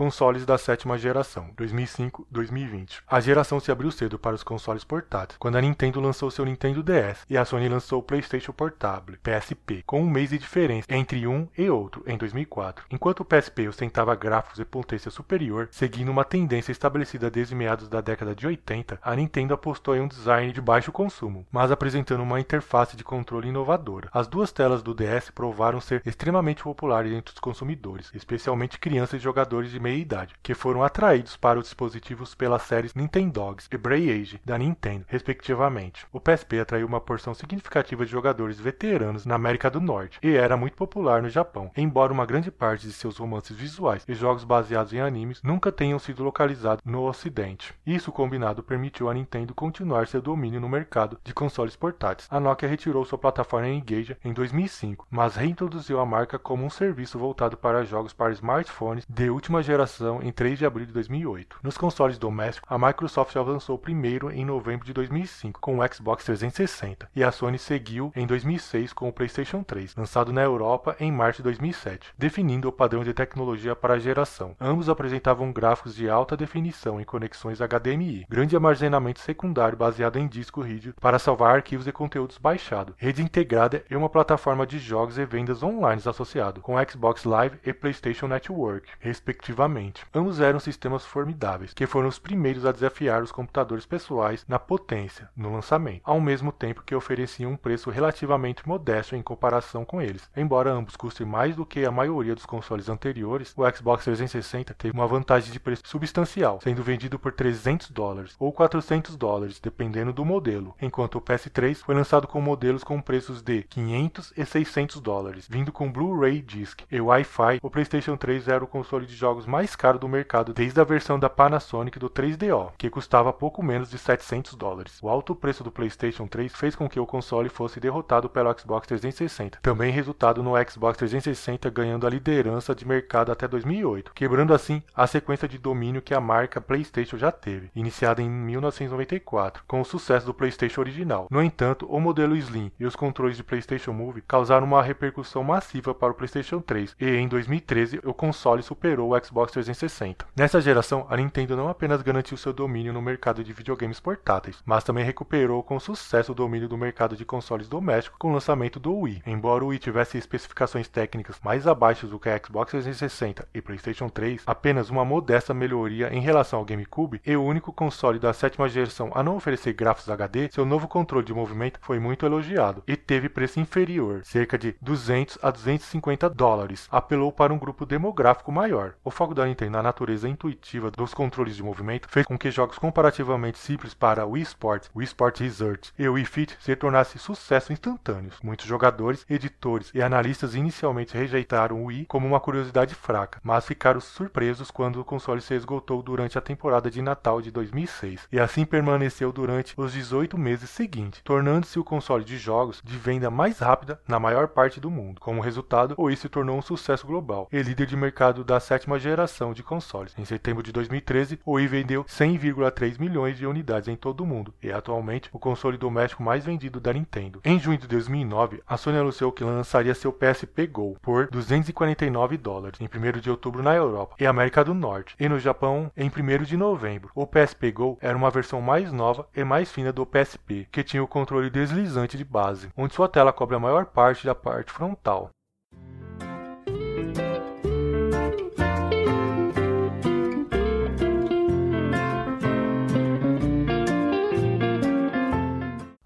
[0.00, 3.02] Consoles da sétima geração, 2005-2020.
[3.06, 6.82] A geração se abriu cedo para os consoles portáteis, quando a Nintendo lançou seu Nintendo
[6.82, 11.26] DS e a Sony lançou o PlayStation Portable, PSP, com um mês de diferença entre
[11.26, 12.86] um e outro em 2004.
[12.90, 18.00] Enquanto o PSP ostentava gráficos e potência superior, seguindo uma tendência estabelecida desde meados da
[18.00, 22.40] década de 80, a Nintendo apostou em um design de baixo consumo, mas apresentando uma
[22.40, 24.08] interface de controle inovadora.
[24.14, 29.22] As duas telas do DS provaram ser extremamente populares entre os consumidores, especialmente crianças e
[29.22, 34.10] jogadores de meia idade, que foram atraídos para os dispositivos pelas séries Nintendogs e Bray
[34.10, 36.06] Age da Nintendo, respectivamente.
[36.12, 40.56] O PSP atraiu uma porção significativa de jogadores veteranos na América do Norte e era
[40.56, 44.92] muito popular no Japão, embora uma grande parte de seus romances visuais e jogos baseados
[44.92, 47.74] em animes nunca tenham sido localizados no Ocidente.
[47.86, 52.28] Isso combinado permitiu a Nintendo continuar seu domínio no mercado de consoles portáteis.
[52.30, 57.18] A Nokia retirou sua plataforma Engage em 2005, mas reintroduziu a marca como um serviço
[57.18, 61.58] voltado para jogos para smartphones de última geração geração em 3 de abril de 2008.
[61.62, 67.08] Nos consoles domésticos, a Microsoft avançou primeiro em novembro de 2005 com o Xbox 360
[67.16, 71.38] e a Sony seguiu em 2006 com o PlayStation 3, lançado na Europa em março
[71.38, 74.54] de 2007, definindo o padrão de tecnologia para a geração.
[74.60, 80.60] Ambos apresentavam gráficos de alta definição em conexões HDMI, grande armazenamento secundário baseado em disco
[80.60, 85.24] rígido para salvar arquivos e conteúdos baixados, rede integrada e uma plataforma de jogos e
[85.24, 89.69] vendas online associado com Xbox Live e PlayStation Network, respectivamente
[90.14, 95.28] Ambos eram sistemas formidáveis, que foram os primeiros a desafiar os computadores pessoais na potência
[95.36, 100.28] no lançamento, ao mesmo tempo que ofereciam um preço relativamente modesto em comparação com eles.
[100.36, 104.94] Embora ambos custem mais do que a maioria dos consoles anteriores, o Xbox 360 teve
[104.94, 110.24] uma vantagem de preço substancial, sendo vendido por 300 dólares ou 400 dólares, dependendo do
[110.24, 115.46] modelo, enquanto o PS3 foi lançado com modelos com preços de 500 e 600 dólares,
[115.48, 117.60] vindo com Blu-ray Disc e Wi-Fi.
[117.62, 121.18] O PlayStation 3 era o console de jogos mais caros do mercado desde a versão
[121.18, 124.98] da Panasonic do 3DO, que custava pouco menos de 700 dólares.
[125.02, 128.86] O alto preço do PlayStation 3 fez com que o console fosse derrotado pelo Xbox
[128.86, 134.82] 360, também resultado no Xbox 360 ganhando a liderança de mercado até 2008, quebrando assim
[134.94, 139.84] a sequência de domínio que a marca PlayStation já teve, iniciada em 1994, com o
[139.84, 141.26] sucesso do PlayStation original.
[141.28, 145.92] No entanto, o modelo Slim e os controles de PlayStation Move causaram uma repercussão massiva
[145.92, 150.26] para o PlayStation 3, e em 2013 o console superou o Xbox 360.
[150.36, 154.84] Nessa geração, a Nintendo não apenas garantiu seu domínio no mercado de videogames portáteis, mas
[154.84, 158.94] também recuperou com sucesso o domínio do mercado de consoles domésticos com o lançamento do
[158.94, 159.22] Wii.
[159.26, 164.08] Embora o Wii tivesse especificações técnicas mais abaixo do que a Xbox 360 e PlayStation
[164.08, 168.68] 3, apenas uma modesta melhoria em relação ao GameCube e o único console da sétima
[168.68, 172.96] geração a não oferecer gráficos HD, seu novo controle de movimento foi muito elogiado e
[172.96, 176.88] teve preço inferior, cerca de 200 a 250 dólares.
[176.90, 178.94] Apelou para um grupo demográfico maior.
[179.04, 182.78] O foco da Nintendo na natureza intuitiva dos controles de movimento fez com que jogos
[182.78, 188.38] comparativamente simples para Wii Sports, Wii Sports Resort e Wii Fit se tornassem sucesso instantâneos.
[188.42, 194.00] Muitos jogadores, editores e analistas inicialmente rejeitaram o Wii como uma curiosidade fraca, mas ficaram
[194.00, 198.64] surpresos quando o console se esgotou durante a temporada de Natal de 2006 e assim
[198.64, 204.00] permaneceu durante os 18 meses seguintes, tornando-se o console de jogos de venda mais rápida
[204.08, 205.20] na maior parte do mundo.
[205.20, 208.98] Como resultado, o Wii se tornou um sucesso global e líder de mercado da sétima
[208.98, 209.19] geração
[209.54, 210.14] de consoles.
[210.18, 214.54] Em setembro de 2013, o Wii vendeu 100,3 milhões de unidades em todo o mundo
[214.62, 217.40] e é atualmente o console doméstico mais vendido da Nintendo.
[217.44, 222.80] Em junho de 2009, a Sony anunciou que lançaria seu PSP Go por 249 dólares
[222.80, 226.44] em 1 de outubro na Europa e América do Norte e no Japão em 1
[226.44, 227.10] de novembro.
[227.14, 231.02] O PSP Go era uma versão mais nova e mais fina do PSP, que tinha
[231.02, 235.30] o controle deslizante de base, onde sua tela cobre a maior parte da parte frontal.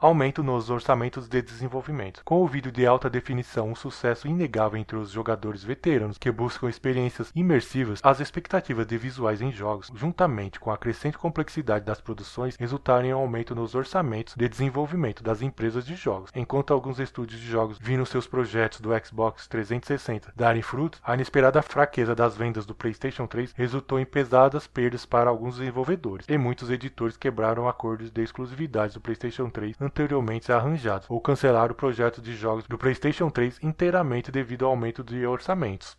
[0.05, 2.20] Aumento nos orçamentos de desenvolvimento.
[2.26, 6.68] Com o vídeo de alta definição um sucesso inegável entre os jogadores veteranos que buscam
[6.68, 12.55] experiências imersivas, as expectativas de visuais em jogos, juntamente com a crescente complexidade das produções,
[12.56, 16.31] resultaram em um aumento nos orçamentos de desenvolvimento das empresas de jogos.
[16.35, 21.62] Enquanto alguns estúdios de jogos viram seus projetos do Xbox 360 darem frutos, a inesperada
[21.62, 26.68] fraqueza das vendas do PlayStation 3 resultou em pesadas perdas para alguns desenvolvedores, e muitos
[26.68, 32.34] editores quebraram acordos de exclusividade do PlayStation 3 anteriormente arranjados, ou cancelar o projeto de
[32.34, 35.96] jogos do PlayStation 3 inteiramente devido ao aumento de orçamentos.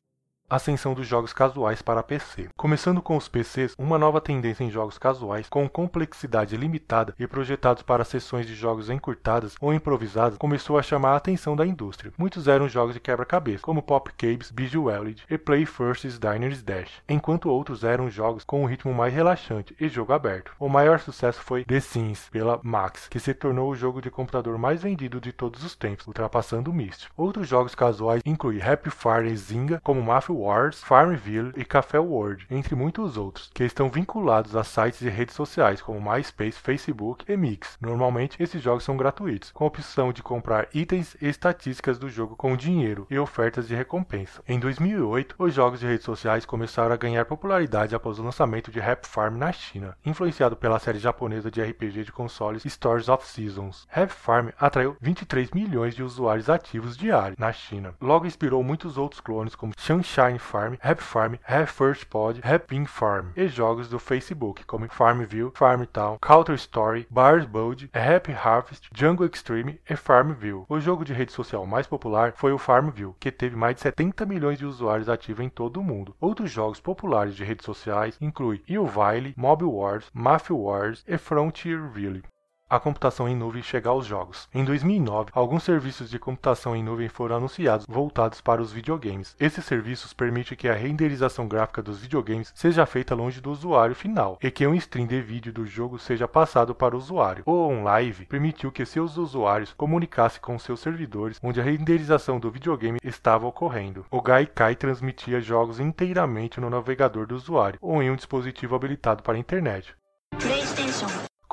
[0.47, 2.49] Ascensão dos jogos casuais para PC.
[2.55, 7.81] Começando com os PCs, uma nova tendência em jogos casuais com complexidade limitada e projetados
[7.81, 12.13] para sessões de jogos encurtadas ou improvisadas começou a chamar a atenção da indústria.
[12.15, 17.49] Muitos eram jogos de quebra-cabeça, como Pop Caves, Bejeweled e Play First Diners Dash, enquanto
[17.49, 20.51] outros eram jogos com um ritmo mais relaxante e jogo aberto.
[20.59, 24.59] O maior sucesso foi The Sims pela Max, que se tornou o jogo de computador
[24.59, 27.07] mais vendido de todos os tempos, ultrapassando o Myst.
[27.17, 32.45] Outros jogos casuais incluem Happy Fire e Zynga, como Mafia Wars, Farmville e Café World,
[32.49, 37.38] entre muitos outros, que estão vinculados a sites e redes sociais como MySpace, Facebook e
[37.38, 37.78] Mix.
[37.82, 42.36] Normalmente, esses jogos são gratuitos, com a opção de comprar itens e estatísticas do jogo
[42.36, 44.41] com dinheiro e ofertas de recompensa.
[44.48, 48.80] Em 2008, os jogos de redes sociais começaram a ganhar popularidade após o lançamento de
[48.80, 53.88] Rap Farm na China, influenciado pela série japonesa de RPG de consoles Stories of Seasons.
[53.90, 57.94] Rap Farm atraiu 23 milhões de usuários ativos diários na China.
[58.02, 62.84] Logo inspirou muitos outros clones como Sunshine Shine Farm, Happy Farm, Happy First Pod, Happy
[62.88, 69.27] Farm e jogos do Facebook como Farmville, Farmtown, Counter Story, Bars Bold, Happy Harvest, Jungle
[69.27, 70.65] Extreme e Farmville.
[70.68, 74.26] O jogo de rede social mais popular foi o Farmville, que teve mais de 70
[74.26, 76.15] milhões de usuários ativos em todo o mundo.
[76.19, 82.23] Outros jogos populares de redes sociais incluem Ilvile, Mobile Wars, Mafia Wars e Frontierville
[82.70, 84.50] a computação em nuvem chegar aos jogos.
[84.54, 89.36] Em 2009, alguns serviços de computação em nuvem foram anunciados voltados para os videogames.
[89.40, 94.38] Esses serviços permitem que a renderização gráfica dos videogames seja feita longe do usuário final
[94.42, 97.44] e que um stream de vídeo do jogo seja passado para o usuário.
[97.46, 103.00] O OnLive permitiu que seus usuários comunicassem com seus servidores onde a renderização do videogame
[103.04, 104.06] estava ocorrendo.
[104.10, 109.36] O Gaikai transmitia jogos inteiramente no navegador do usuário ou em um dispositivo habilitado para
[109.36, 109.96] a internet.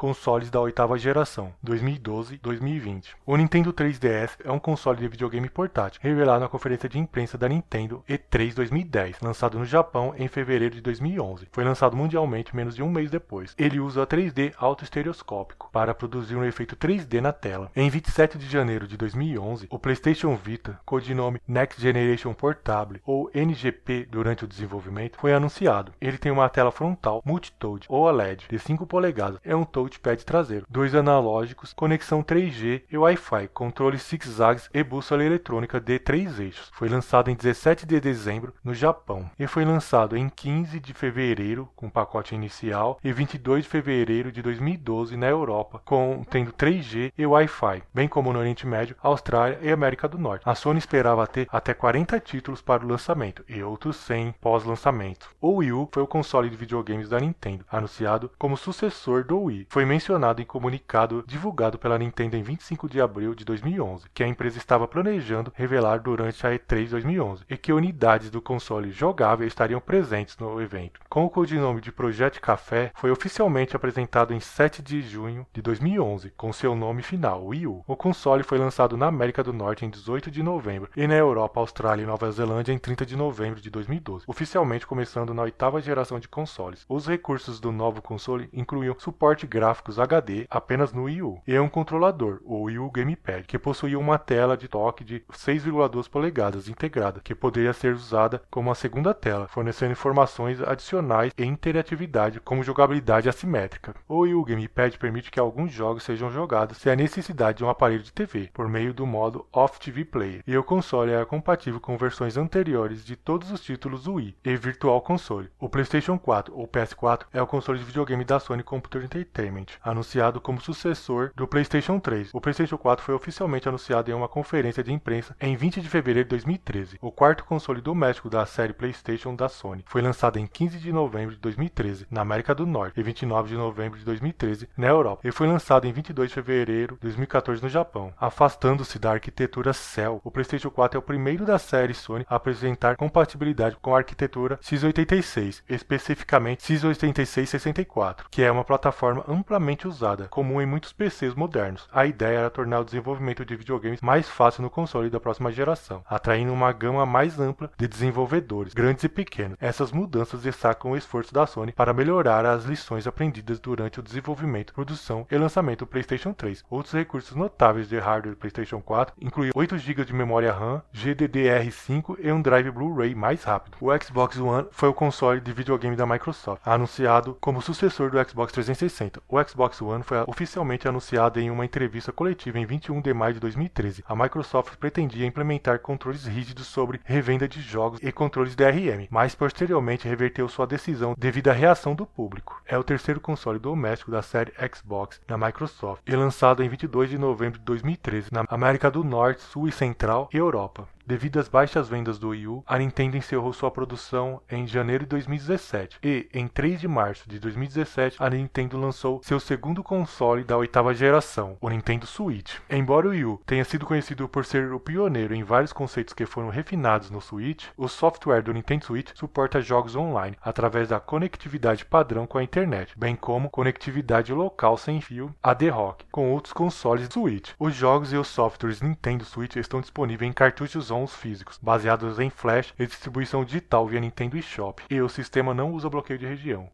[0.02, 3.10] Consoles da oitava geração, 2012-2020.
[3.24, 7.48] O Nintendo 3DS é um console de videogame portátil, revelado na conferência de imprensa da
[7.48, 11.46] Nintendo E3 2010, lançado no Japão em fevereiro de 2011.
[11.52, 13.54] Foi lançado mundialmente menos de um mês depois.
[13.56, 17.70] Ele usa 3D autoestereoscópico para produzir um efeito 3D na tela.
[17.76, 24.08] Em 27 de janeiro de 2011, o PlayStation Vita, codinome Next Generation Portable ou NGP
[24.10, 25.92] durante o desenvolvimento, foi anunciado.
[26.00, 29.62] Ele tem uma tela frontal multi-touch OLED de 5 polegadas, é um
[29.92, 36.40] touchpad traseiro, dois analógicos, conexão 3G e Wi-Fi, controle zigzags e bússola eletrônica de 3
[36.40, 36.70] eixos.
[36.72, 41.68] Foi lançado em 17 de dezembro no Japão e foi lançado em 15 de fevereiro
[41.76, 47.82] com pacote inicial e 22 de fevereiro de 2012 na Europa, contendo 3G e Wi-Fi,
[47.92, 50.42] bem como no Oriente Médio, Austrália e América do Norte.
[50.48, 55.28] A Sony esperava ter até 40 títulos para o lançamento e outros 100 pós-lançamento.
[55.40, 59.66] O Wii U foi o console de videogames da Nintendo, anunciado como sucessor do Wii.
[59.68, 64.28] Foi mencionado em comunicado divulgado pela Nintendo em 25 de abril de 2011, que a
[64.28, 69.80] empresa estava planejando revelar durante a E3 2011 e que unidades do console jogável estariam
[69.80, 71.00] presentes no evento.
[71.08, 76.30] Com o codinome de Project Café, foi oficialmente apresentado em 7 de junho de 2011,
[76.30, 77.84] com seu nome final, Wii U.
[77.86, 81.60] O console foi lançado na América do Norte em 18 de novembro e na Europa,
[81.60, 86.18] Austrália e Nova Zelândia em 30 de novembro de 2012, oficialmente começando na oitava geração
[86.18, 86.84] de consoles.
[86.88, 91.68] Os recursos do novo console incluíam suporte gráficos HD apenas no Wii U e um
[91.68, 97.20] controlador, o Wii U Gamepad, que possuía uma tela de toque de 6,2 polegadas integrada,
[97.24, 103.28] que poderia ser usada como a segunda tela, fornecendo informações adicionais e interatividade como jogabilidade
[103.30, 103.94] assimétrica.
[104.06, 107.70] O Wii U Gamepad permite que alguns jogos sejam jogados sem a necessidade de um
[107.70, 111.80] aparelho de TV, por meio do modo Off TV Player, e o console é compatível
[111.80, 115.48] com versões anteriores de todos os títulos Wii e Virtual Console.
[115.58, 119.51] O PlayStation 4 ou PS4 é o console de videogame da Sony Computer Entertainment,
[119.82, 122.30] anunciado como sucessor do PlayStation 3.
[122.32, 126.28] O PlayStation 4 foi oficialmente anunciado em uma conferência de imprensa em 20 de fevereiro
[126.28, 126.98] de 2013.
[127.00, 131.34] O quarto console doméstico da série PlayStation da Sony foi lançado em 15 de novembro
[131.34, 135.26] de 2013 na América do Norte e 29 de novembro de 2013 na Europa.
[135.26, 138.12] E foi lançado em 22 de fevereiro de 2014 no Japão.
[138.18, 142.96] Afastando-se da arquitetura Cell, o PlayStation 4 é o primeiro da série Sony a apresentar
[142.96, 150.66] compatibilidade com a arquitetura x86, especificamente x86-64, que é uma plataforma amplamente usada, comum em
[150.66, 151.88] muitos PCs modernos.
[151.92, 156.04] A ideia era tornar o desenvolvimento de videogames mais fácil no console da próxima geração,
[156.08, 159.56] atraindo uma gama mais ampla de desenvolvedores, grandes e pequenos.
[159.60, 164.72] Essas mudanças destacam o esforço da Sony para melhorar as lições aprendidas durante o desenvolvimento,
[164.72, 166.64] produção e lançamento do PlayStation 3.
[166.70, 172.16] Outros recursos notáveis de hardware do PlayStation 4 incluem 8 GB de memória RAM, GDDR5
[172.20, 173.76] e um drive Blu-ray mais rápido.
[173.80, 178.52] O Xbox One foi o console de videogame da Microsoft, anunciado como sucessor do Xbox
[178.52, 179.20] 360.
[179.32, 183.40] O Xbox One foi oficialmente anunciado em uma entrevista coletiva em 21 de maio de
[183.40, 184.04] 2013.
[184.06, 190.06] A Microsoft pretendia implementar controles rígidos sobre revenda de jogos e controles DRM, mas posteriormente
[190.06, 192.60] reverteu sua decisão devido à reação do público.
[192.66, 197.16] É o terceiro console doméstico da série Xbox da Microsoft e lançado em 22 de
[197.16, 200.86] novembro de 2013 na América do Norte, Sul e Central e Europa.
[201.04, 205.10] Devido às baixas vendas do Wii U, a Nintendo encerrou sua produção em janeiro de
[205.10, 210.56] 2017 e, em 3 de março de 2017, a Nintendo lançou seu segundo console da
[210.56, 212.54] oitava geração, o Nintendo Switch.
[212.70, 216.24] Embora o Wii U tenha sido conhecido por ser o pioneiro em vários conceitos que
[216.24, 221.84] foram refinados no Switch, o software do Nintendo Switch suporta jogos online através da conectividade
[221.84, 227.50] padrão com a internet, bem como conectividade local sem fio AD-Rock com outros consoles Switch.
[227.58, 232.28] Os jogos e os softwares Nintendo Switch estão disponíveis em cartuchos sons físicos, baseados em
[232.28, 236.68] flash e distribuição digital via Nintendo eShop, e o sistema não usa bloqueio de região.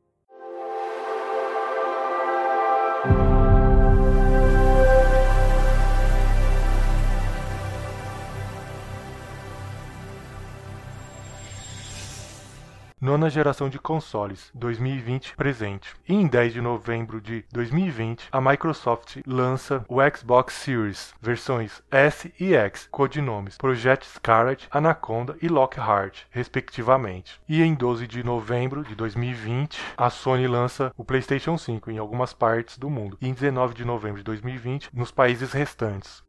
[13.00, 15.94] Nona geração de consoles, 2020 presente.
[16.08, 22.34] E em 10 de novembro de 2020, a Microsoft lança o Xbox Series, versões S
[22.40, 27.40] e X, codinomes Project Scarlet, Anaconda e Lockhart, respectivamente.
[27.48, 32.32] E em 12 de novembro de 2020, a Sony lança o PlayStation 5 em algumas
[32.32, 33.16] partes do mundo.
[33.20, 36.26] E em 19 de novembro de 2020, nos países restantes.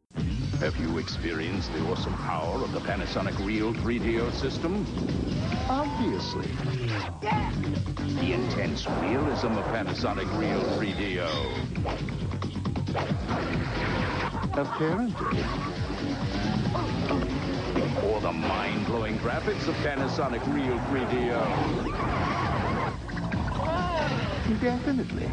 [0.60, 4.84] Have you experienced the awesome power of the Panasonic Real 3DO system?
[5.70, 6.48] Obviously.
[8.20, 11.30] The intense realism of Panasonic Real 3DO.
[14.58, 15.42] Apparently.
[18.06, 21.40] Or the mind-blowing graphics of Panasonic Real 3DO.
[24.60, 25.30] Definitely.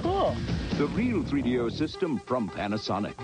[0.00, 0.34] Cool.
[0.76, 3.14] The real 3DO system from Panasonic.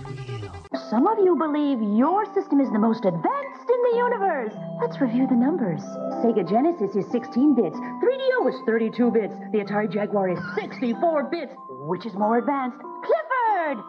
[0.89, 4.55] Some of you believe your system is the most advanced in the universe.
[4.81, 5.83] Let's review the numbers.
[6.23, 7.75] Sega Genesis is 16 bits.
[7.75, 9.35] 3DO is 32 bits.
[9.51, 11.53] The Atari Jaguar is 64 bits.
[11.91, 12.79] Which is more advanced?
[13.03, 13.83] Clifford!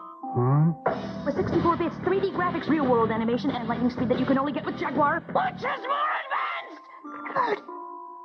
[1.24, 4.50] With 64 bits, 3D graphics, real world animation, and lightning speed that you can only
[4.50, 5.22] get with Jaguar.
[5.28, 6.82] Which is more advanced?
[7.30, 7.62] Clifford!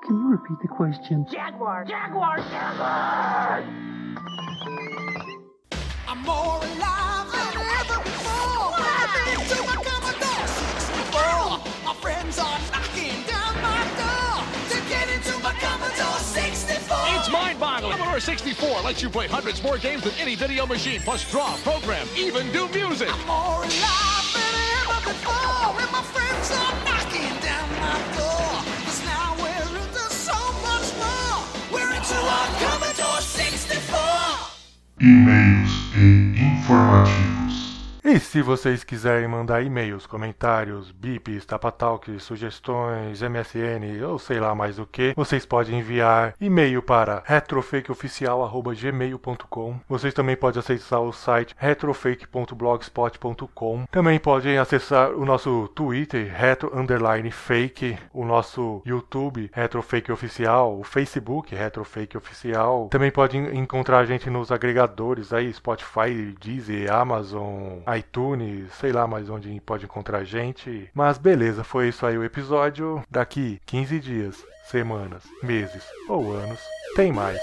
[0.04, 1.28] Can you repeat the question?
[1.30, 1.86] Jaguar!
[1.86, 2.38] Jaguar!
[2.38, 3.87] Jaguar!
[18.20, 22.52] 64 lets you play hundreds more games than any video machine, plus draw, program, even
[22.52, 23.10] do music.
[23.12, 28.64] I'm more alive than ever before, and my friends are knocking down my door.
[28.86, 31.46] Cause now we're into so much more.
[31.72, 34.00] We're into our Commodore 64.
[35.02, 37.37] Emails and information.
[38.10, 44.80] E se vocês quiserem mandar e-mails, comentários, bips, tapatalques, sugestões, MSN ou sei lá mais
[44.80, 49.80] o que, vocês podem enviar e-mail para retrofakeoficial.gmail.com.
[49.90, 53.86] Vocês também podem acessar o site retrofake.blogspot.com.
[53.92, 56.72] Também podem acessar o nosso Twitter, retro
[57.30, 62.88] fake, o nosso YouTube, Retrofake Oficial, o Facebook, Retrofake Oficial.
[62.90, 69.30] Também podem encontrar a gente nos agregadores aí, Spotify, Deezer, Amazon, iTunes, sei lá mais
[69.30, 70.90] onde pode encontrar a gente.
[70.94, 73.04] Mas beleza, foi isso aí o episódio.
[73.10, 76.60] Daqui 15 dias, semanas, meses ou anos,
[76.96, 77.40] tem mais.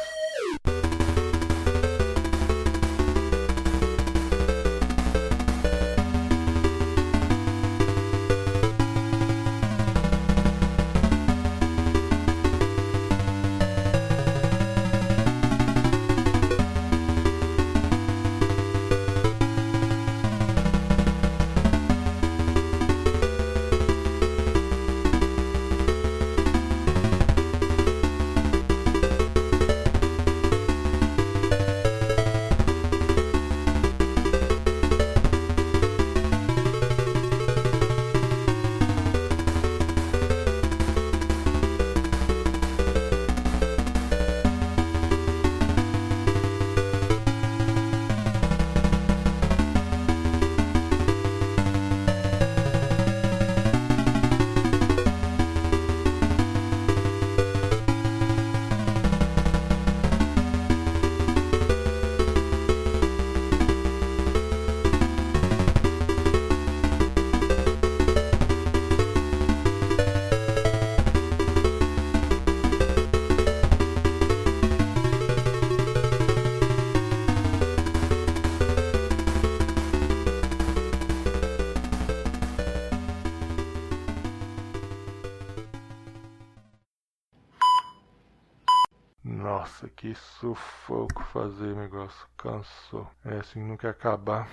[91.85, 92.27] Negócio.
[92.37, 93.07] Cansou.
[93.25, 94.49] É assim, não quer acabar.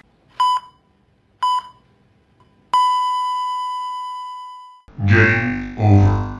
[5.00, 6.22] Game over.